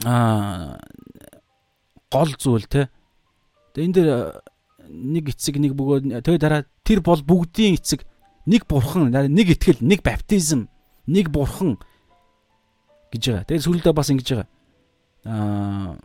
[0.07, 0.79] аа
[2.09, 2.89] гол зүйл те.
[3.75, 4.09] Тэг энэ дээр
[4.89, 8.07] нэг эцэг нэг бөгөөд тэгээ дараа тэр бол бүгдийн эцэг
[8.49, 10.71] нэг бурхан нэг итгэл нэг баптизм
[11.05, 11.77] нэг бурхан
[13.13, 13.45] гэж байгаа.
[13.45, 14.49] Тэгээд сүлдээ бас ингэж байгаа.
[15.29, 15.99] Аа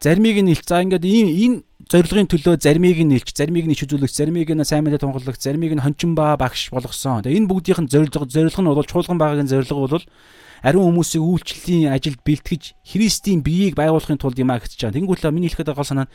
[0.00, 0.64] заримыг нь илч.
[0.64, 1.56] За ингээд ийм энэ
[1.92, 5.76] зорилгын төлөө заримыг нь илч, заримыг нь ич үзүүлэгч, заримыг нь сайн мэдээ тунгалагч, заримыг
[5.76, 7.20] нь хончин ба багш болгосон.
[7.20, 10.06] Тэгээ энэ бүгдийнх нь зорилго зорилго нь бол чуулган байгаагийн зорилго бол
[10.64, 14.96] ариун хүмүүсийг үйлчлэлийн ажилд бэлтгэж Христийн биеийг байгуулахын тулд юм а гэж байгаа.
[14.96, 16.12] Тэнгүүтлээ миний хэлэхэд байгаа санаа нь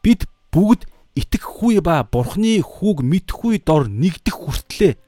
[0.00, 5.00] бид бүгд итгэхгүй ба бурхны хүүг мэдхгүй дор нэгдэх хүртлээ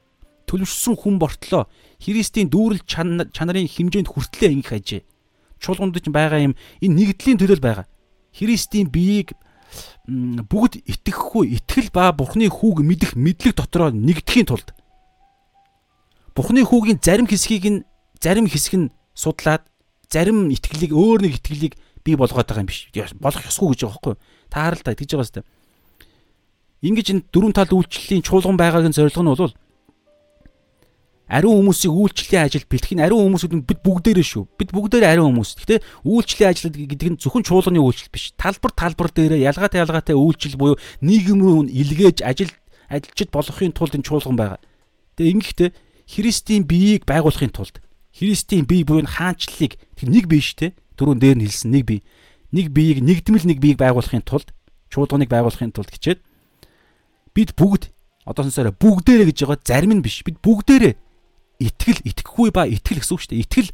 [0.49, 1.69] төлөвшсөн хүн бортлоо
[2.01, 5.01] Христийн дүүрэл чанарын хэмжээнд хүртлээ ингэх ажээ.
[5.61, 7.85] Чуулганд ч байгаа юм энэ нэгдлийн төлөөл байгаа.
[8.33, 9.33] Христийн биеийг
[10.07, 14.73] бүгд итгэхгүй итгэл ба Бурхны хүүг мэдэх мэдлэг дотроо нэгдэхийн тулд
[16.33, 17.79] Бурхны хүүгийн зарим хэсгийг нь
[18.17, 19.67] зарим хэсэг нь судлаад
[20.09, 21.73] зарим итгэлийг өөр нэг итгэлийг
[22.03, 22.89] бий болгоод байгаа юм биш.
[23.19, 24.15] Болох ёсгүй гэж байгаа байхгүй.
[24.49, 25.41] Харал та тэгж байгаа сте.
[26.81, 29.53] Ингиж энэ дөрвөн тал үйлчлэлийн чуулган байгаагийн зорилго нь бол
[31.29, 34.43] ариун хүмүүсийг үйлчлэлийн ажил бэлтгэх нь ариун хүмүүсүүд бид бүгдээрээ шүү.
[34.57, 35.61] Бид бүгдээрээ ариун хүмүүс.
[35.61, 38.33] Гэхдээ үйлчлэлийн ажил гэдэг нь зөвхөн чуулганы үйлчлэл биш.
[38.33, 42.49] Талбар талбар дээрээ ялгаатай ялгаатай үйлчлэл буюу нийгэм рүү илгээж ажил
[42.89, 44.59] ажилчид болохын тулд энэ чуулган байгаа.
[45.21, 45.69] Тэгээ ингэхдээ
[46.09, 47.77] Христийн биеийг байгуулахын тулд
[48.09, 50.71] Христийн бие буюу хаанчлалыг нэг бие шүү дээ.
[50.97, 52.01] Түрүүн дээр нь хэлсэн нэг бие.
[52.49, 54.49] Нэг биеийг нэгдмэл нэг биеийг байгуулахын тулд
[54.89, 56.19] чуулганыг байгуулахын тулд хичээд
[57.37, 57.93] бид бүгд
[58.25, 60.25] одоо сонсоорой бүгдээрээ гэж байгаа зарим нь биш.
[60.25, 60.97] Бид бүгдээрээ
[61.59, 63.43] итгэл итгэхгүй ба итгэл гэсэн үг шүү дээ.
[63.45, 63.69] Итгэл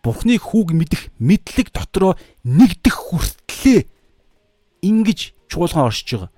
[0.00, 3.84] Бурхны хүүг мэдэх мэдлэг дотроо нэгдэх хүртлээ
[4.80, 6.32] ингэж чуулган оршиж байгаа.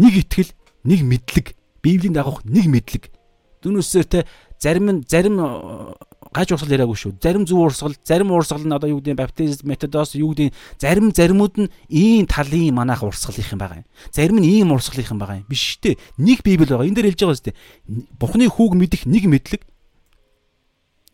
[0.00, 0.50] Нэг итгэл,
[0.88, 1.46] нэг мэдлэг,
[1.84, 3.12] Библийн дагуух нэг мэдлэг.
[3.60, 4.24] Дүнөөсөө те
[4.56, 5.36] зарим нь зарим
[6.32, 7.12] гаж урсгал яриаггүй шүү.
[7.20, 11.56] Зарим зөв урсгал, зарим урсгал нь одоо юу гэдэг баптизм, методос юу гэдэг зарим заримуд
[11.60, 13.88] нь ийм талын манайх урсгалынх юм байгаа юм.
[14.12, 15.46] Зарим нь ийм урсгалынх юм байгаа юм.
[15.48, 16.00] Биш шүү дээ.
[16.16, 16.88] Нэг Библи байгаа.
[16.88, 17.56] Энэ дээр хэлж байгаа шүү дээ.
[18.20, 19.62] Бурхны хүүг мэдэх нэг мэдлэг,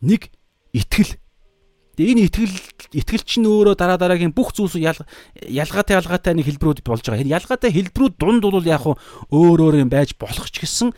[0.03, 0.27] нэг
[0.75, 1.15] итгэл.
[1.95, 2.55] Тэгээ энэ итгэл
[2.99, 7.23] итгэл чинь өөрөө дараа дараагийн бүх зүйлс ялгаатай ялгаатай нэг хэлбэрүүд болж байгаа.
[7.23, 10.91] Энэ ялгаатай хэлбэрүүд дунд бол яг өөр өөр юм байж болох ч гэсэн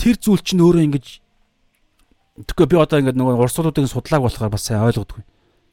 [0.00, 1.06] тэр зүйл чинь өөрөө ингэж
[2.48, 5.22] тэгэхгүй би одоо ингээд нөгөө урсгалуудыг судлааг болохоор бас сайн ойлгодгүй.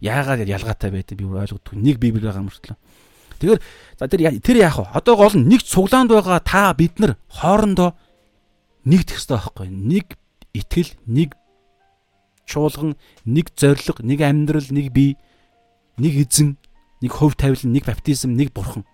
[0.03, 1.79] Яагаад ялгаатай байдаг би ойлгодгүй.
[1.79, 2.77] Нэг библи байгаа мөртлөө.
[3.41, 3.61] Тэгэхээр
[3.97, 4.93] за тэр тэр яах вэ?
[4.93, 7.97] Одоо гол нь нэг цуглаанд байгаа та бид нар хоорондоо
[8.85, 9.67] нэгдэх хэрэгтэй байхгүй.
[9.73, 10.05] Нэг
[10.53, 11.33] итгэл, нэг
[12.45, 12.95] чуулган,
[13.25, 15.17] нэг зориг, нэг амьдрал, нэг бие,
[15.97, 16.57] нэг эзэн,
[17.01, 18.85] нэг хөв тавилан, нэг баптизм, нэг бурхан.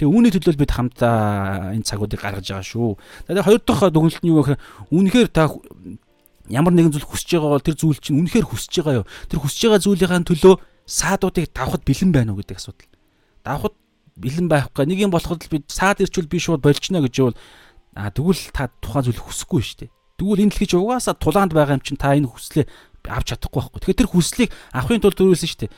[0.00, 2.96] Тэгээ үүний төлөө бид хамтдаа энэ цагуудыг гаргаж байгаа шүү.
[3.28, 4.60] Тэгээд хоёр дахь дүгнэлт нь юу гэхээр
[4.96, 5.52] үнэхээр та
[6.48, 9.08] ямар нэгэн зүйл хүсэж байгаа бол тэр зүйл чинь үнэхээр хүсэж байгаа юу?
[9.28, 10.54] Тэр хүсэж байгаа зүйлийнхаа төлөө
[10.88, 12.88] саадуудыг давхад бэлэн байна уу гэдэг асуудал.
[13.44, 13.76] Давхад
[14.16, 14.84] бэлэн байхгүй.
[14.88, 17.36] Нэг юм болоход бид саад ирчүүл би шууд болчихно гэж бол
[17.94, 19.90] а тэгвэл та тухайн зүйл хүсэхгүй шүү дээ.
[20.20, 22.68] Тэгвэл энэ дэлхий ч угаасаа тулаанд байгаа юм чинь та энэ хүслээ
[23.08, 23.80] авч чадахгүй байхгүй.
[23.80, 25.72] Тэгэхээр тэр хүслийг авахын тулд төрүүлсэн шүү дээ.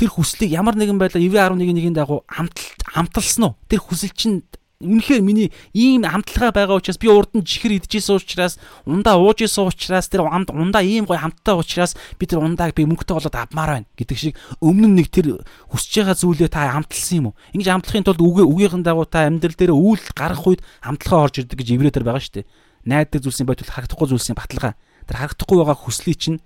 [0.00, 3.60] Тэр хүслийг ямар нэгэн байдлаар 91-1-ийн дагуу амталсан уу?
[3.68, 4.40] Тэр хүсэл чинь
[4.82, 9.70] үнэхээр миний ийм хамтлагаа байгаа учраас би урд нь чихэр идчихсэн учраас ундаа ууж исэн
[9.70, 13.88] учраас тэр ундаа ийм гой хамттай учраас би тэр ундааг би мөнгөтэй болоод авмаар байна
[13.94, 17.38] гэдэг шиг өмнө нь нэг тэр хүсэж байгаа зүйлээ та хамталсан юм уу?
[17.54, 21.62] Ингэж хамтлахын тулд үгээ үгийнхэн дагуу та амьдрал дээр үйл гаргах үед хамтлагаа орж ирдэг
[21.62, 22.46] гэж еврейдэр байгаа шүү дээ
[22.86, 24.74] найддаг зүйлсийн бодвол харагдахгүй зүйлсийн баталгаа.
[25.06, 26.38] Тэр харагдахгүй байгаа хүслийг чинь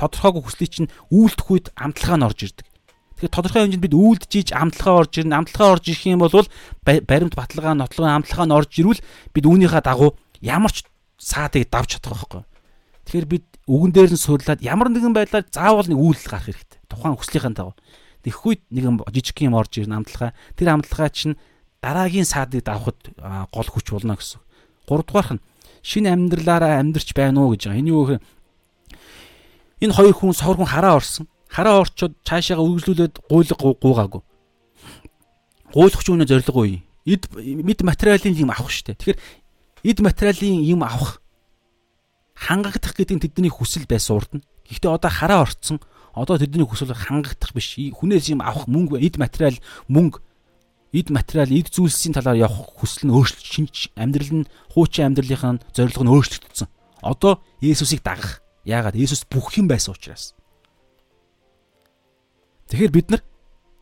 [0.00, 2.66] тодорхойгүй хүслийг чинь үйлдэх үед амтлагаа нь орж ирдэг.
[3.20, 5.36] Тэгэхээр тодорхой хэмжээнд бид үйлдэж ийж амтлагаа орж ирнэ.
[5.36, 6.32] Амтлагаа орж ирэх юм бол
[7.04, 9.04] баримт баталгаа, нотлогын амтлагаа нь орж ирвэл
[9.36, 10.88] бид үүнийхээ дагуу ямар ч
[11.20, 12.42] саадыг давж чадах байхгүй.
[13.04, 16.80] Тэгэхээр бид үгэн дээр нь суурлаад ямар нэгэн байдлаар заавал нэг үйлдэл гарах хэрэгтэй.
[16.88, 17.76] Тухайн хүслийнхэн дагуу.
[18.24, 20.32] Тэгэх үед нэгэн жижиг юм орж ирнэ амтлагаа.
[20.56, 21.36] Тэр амтлагаа чинь
[21.84, 22.96] дараагийн саадыг давхад
[23.52, 24.40] гол хүч болно гэсэн.
[24.88, 25.44] Гуравдугаарх нь
[25.82, 27.80] шинэ амьдралаараа амьдарч байна уу гэж байгаа.
[27.80, 28.22] Энэ юу гэхээр
[29.80, 31.26] энэ хоёр хүн савар хүн хараа орсон.
[31.50, 34.22] Хараа орчоод цаашаага үргэлжлүүлээд гуйлга гуугаагүй.
[35.74, 36.84] Гуйлах ч үнэ зориггүй.
[37.08, 38.94] Эд мэд материалын юм авах штэ.
[38.94, 39.18] Тэгэхээр
[39.82, 41.18] эд материалын юм авах
[42.36, 44.44] хангагдах гэдэг нь тэдний хүсэл байсан урд нь.
[44.68, 45.80] Гэхдээ одоо хараа орцсон.
[46.14, 47.74] Одоо тэдний хүсэл хангагдах биш.
[47.76, 49.56] Хүнээс юм авах мөнгө, эд материал,
[49.88, 50.22] мөнгө
[50.92, 56.02] эд материал, эд зүйлсийн талаар явах хүсэл нь өөрчлөлт шинж амьдрал нь хуучин амьдралынхаа зорилго
[56.02, 56.68] нь өөрчлөгдсөн.
[57.02, 58.42] Одоо Есүсийг дагах.
[58.66, 58.98] Яагаад?
[58.98, 60.34] Есүс бүх юм байсан учраас.
[62.68, 63.22] Тэгэхээр бид нар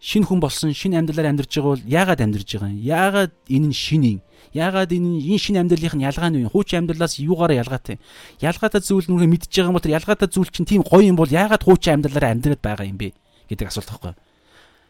[0.00, 2.80] шин хүн болсон шин амьдралаар амьдарч байгаа бол яагаад амьдарч байгаа юм?
[2.84, 4.20] Яагаад энэ нь шин юм?
[4.52, 6.52] Яагаад энэ энэ шин амьдралынх нь ялгаа нь юу?
[6.52, 7.98] Хуучин амьдралаас юугаараа ялгаатай?
[8.40, 11.28] Ялгаатай зүйл нүрээ мэдж байгаа юм бол тэр ялгаатай зүйл чинь тийм гоё юм бол
[11.28, 13.12] яагаад хуучин амьдралаар амьдраад байгаа юм бэ?
[13.48, 14.20] гэдэг асуулт байхгүй юу?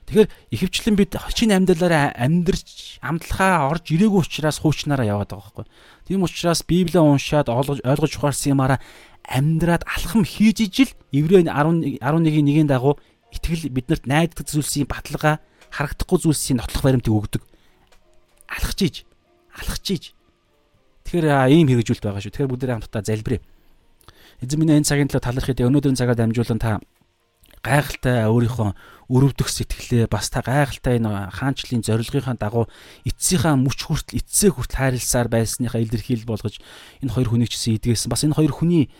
[0.09, 5.66] Тэгэхээр ихэвчлэн бид шинэ амьдралаараа амьдрч амтлахаа орж ирээгүй учраас хуучнаараа яваад байгаа байхгүй.
[6.09, 8.80] Тийм учраас Библийг уншаад ойлгож ойлгож ухаарсан юмараа
[9.28, 12.97] амьдраад алхам хийж ижил Еврей 11 11-ийн нэгийн дагуу
[13.28, 17.43] итгэл биднэрт найддаг зүйлсийн баталгаа харагдахгүй зүйлсийн нотлох баримтыг өгдөг.
[18.48, 18.97] Алхаж иж,
[19.52, 20.05] алхаж иж.
[21.05, 22.32] Тэгэхээр ийм хэрэгжүүлэлт байгаа шүү.
[22.32, 23.44] Тэгэхээр бүгдээ хамтдаа залбирая.
[24.40, 26.80] Эзэн минь энэ цагийн төлөө талархыг өнөөдрийн цагаар дамжуулан та
[27.62, 28.70] гайхалтай өөрийнхөө
[29.09, 32.68] өрөвдөх сэтгэлээ бас та гайхалтай энэ хаанчлалын зорилгынхаа дагуу
[33.09, 36.60] эцсийнхаа мүч хүртэл эцсээ хүртэл хайрласаар байсныхаа илэрхийлэл болгож
[37.01, 38.12] энэ хоёр хүнийг ч гэсэн эдгээсэн.
[38.12, 38.93] Бас энэ хоёр хүний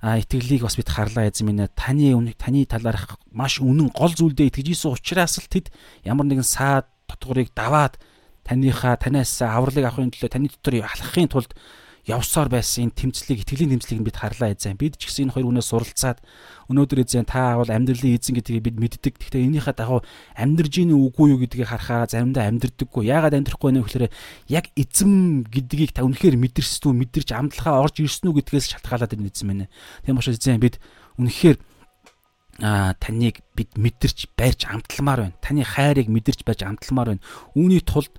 [0.00, 4.96] итгэлийг бас бид харлаа эзэн минь таны таны талаарх маш үнэн гол зүйлдээ итгэж исэн
[4.96, 5.68] учраас л тэд
[6.08, 8.00] ямар нэгэн саад дотгорыг даваад
[8.48, 11.52] таныхаа танаас авралыг авахын төлөө таны дотор алхахын тулд
[12.08, 14.76] явсаар байсан энэ тэмцлийг итгэлийн тэмцлийг бид харлаа эзэн.
[14.80, 16.18] Бид ч гэсэн энэ хоёр хүнээс суралцаад
[16.72, 19.14] өнөөдөр эзэн та бол амьдралын эзэн гэдгийг бид мэддэг.
[19.20, 20.00] Гэхдээ энийхээ дагуу
[20.32, 23.04] амьдрж ийн үгүй юу гэдгийг харахаа заримдаа амьдрдаггүй.
[23.04, 24.06] Яагаад амьдрахгүй вэ гэхээр
[24.48, 29.28] яг эзэн гэдгийг та үнэхээр мэдэрсэн үү, мэдэрч амтлахаа орж ирсэн үү гэдгээс шалтгаалаад энэ
[29.28, 29.66] эзэн мэнэ.
[30.08, 30.80] Тийм учраас эзэн бид
[31.20, 31.58] үнэхээр
[32.60, 35.36] а таныг бид мэдэрч байрч амталмаар байна.
[35.40, 37.24] Таны хайрыг мэдэрч байж амталмаар байна.
[37.56, 38.12] Үүний тулд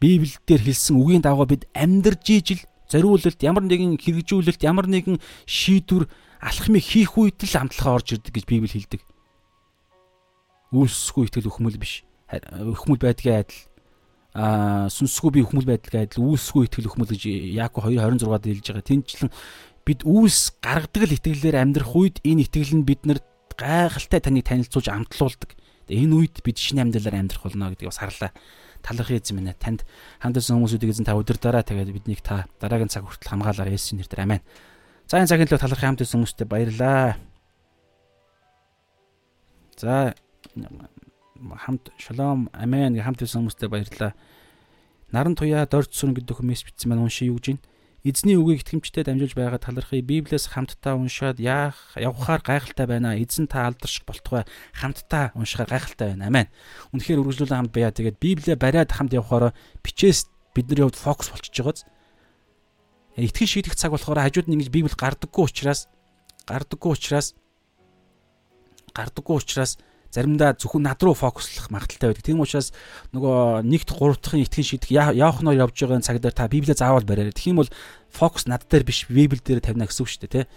[0.00, 6.10] Библиэлд хэлсэн үгийн дагуу бид амьдарж ижил зориулалт ямар нэгэн хэрэгжүүлэлт ямар нэгэн шийдвэр
[6.42, 9.00] алхмыг хийх үед л амтлахаа орж ирдэг гэж Библи хэлдэг.
[10.74, 12.02] Үйлсгүй итгэл өхмөл биш.
[12.30, 13.62] Өхмөл байдгийн адил
[14.34, 17.22] аа сүнсгүй би өхмөл байдгийн адил үйлсгүй итгэл өхмөл гэж
[17.54, 18.86] Яаков 2:26-д хэлж байгаа.
[18.86, 19.30] Тинчлэн
[19.84, 23.26] бид үйлс гаргадаг л итгэлээр амьдрах үед энэ итгэл нь биднэрт
[23.58, 25.58] гайхалтай таныг танилцуулж амтлуулдаг.
[25.90, 28.30] Энэ үед бид шинэ амьдралаар амьдрах болно гэдгийг бас харлаа
[28.82, 29.84] талархын эзэн минь танд
[30.20, 34.24] хандсан хүмүүсүүдийг эзэн та өдөр дараа тэгээд биднийг та дараагийн цаг хүртэл хамгаалаар Есүсийн нэрээр
[34.24, 34.44] аминь.
[35.08, 37.16] За энэ цагийн төлөө талархын хамт байсан хүмүүстээ баярлалаа.
[39.80, 40.14] За
[41.64, 44.12] хамт шалом амин хамт байсан хүмүүстээ баярлалаа.
[45.10, 47.64] Наран туяа дорц сүрэн гэдэг хүмүүс бичсэн маань уншия юу гэж байна.
[48.00, 53.12] Эзний үгийг итгэмжтэй дамжуулж байгаа талархыг Библиэс хамтдаа уншаад яах явхаар гайхалтай байна.
[53.12, 56.32] Эзэн та алдарш болтугай хамтдаа уншихаар гайхалтай байна.
[56.32, 56.48] Амен.
[56.96, 57.92] Үнэхээр үргэлжлүүлэн хамт байя.
[57.92, 59.52] Тэгээд Библиэ бариад хамт явхаараа
[59.84, 61.84] бичээс бидний хувьд фокус болчихж байгааз.
[63.20, 65.92] Итгэн шийдэх цаг болохоор хажууд нь ингэж Библи гардаггүй учраас
[66.48, 67.36] гардаггүй учраас
[68.96, 69.76] гардаггүй учраас
[70.10, 72.26] заримдаа зөвхөн над руу фокуслах магадaltaй байдаг.
[72.26, 72.74] Тийм учраас
[73.14, 77.30] нөгөө нэгт гуравдахын итгэн шийдэх явахнаар явж байгаа цаг дээр та Библийг заавал бариарай.
[77.30, 77.70] Тэгэх юм бол
[78.10, 80.50] фокус над дээр биш Библи дээр тавина гэсэн үг шүү дээ, тэ.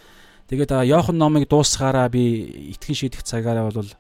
[0.49, 3.93] Тэгээд Иохан номыг дуусгаараа би итгэн шийдэх цагаараа бол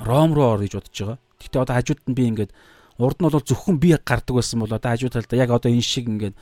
[0.00, 1.18] Ром руу ор гэж бодож байгаа.
[1.40, 2.52] Гэхдээ одоо хажууд нь би ингээд
[3.00, 6.08] урд нь бол зөвхөн би гардаг байсан бол одоо хажууд талдаа яг одоо энэ шиг
[6.08, 6.36] ингээд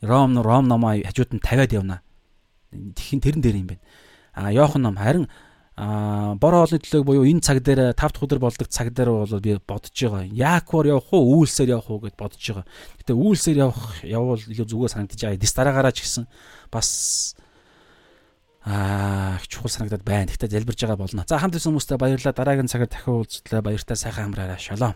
[0.00, 2.00] Ром Ром номоо хажууд нь тавиад явна.
[2.72, 3.84] Тэхин тэрэн дээр юм байна.
[4.32, 5.28] А Иохан ном харин
[5.76, 9.40] а бор хоолны төлөг буюу энэ цаг дээр 5 дахь өдөр болдог цаг дээр бол
[9.42, 10.22] би бодож байгаа.
[10.30, 12.66] Яаквор явах уу, үйлсээр явах уу гэд бодож байгаа.
[13.02, 15.42] Гэтэ үйлсээр явах явбал илүү зүгээр санагдаж байгаа.
[15.42, 16.30] Дис дараагаараа ч гэсэн
[16.70, 17.34] бас
[18.62, 20.30] аа чухал санагдаад байна.
[20.30, 21.26] Гэтэ залбирж байгаа болно.
[21.26, 22.38] За хамт ирсэн хүмүүстээ баярлалаа.
[22.38, 23.66] Дараагийн цагаар дахин уулзлаа.
[23.66, 24.62] Баяртай сайхан амраарай.
[24.62, 24.94] Шалом.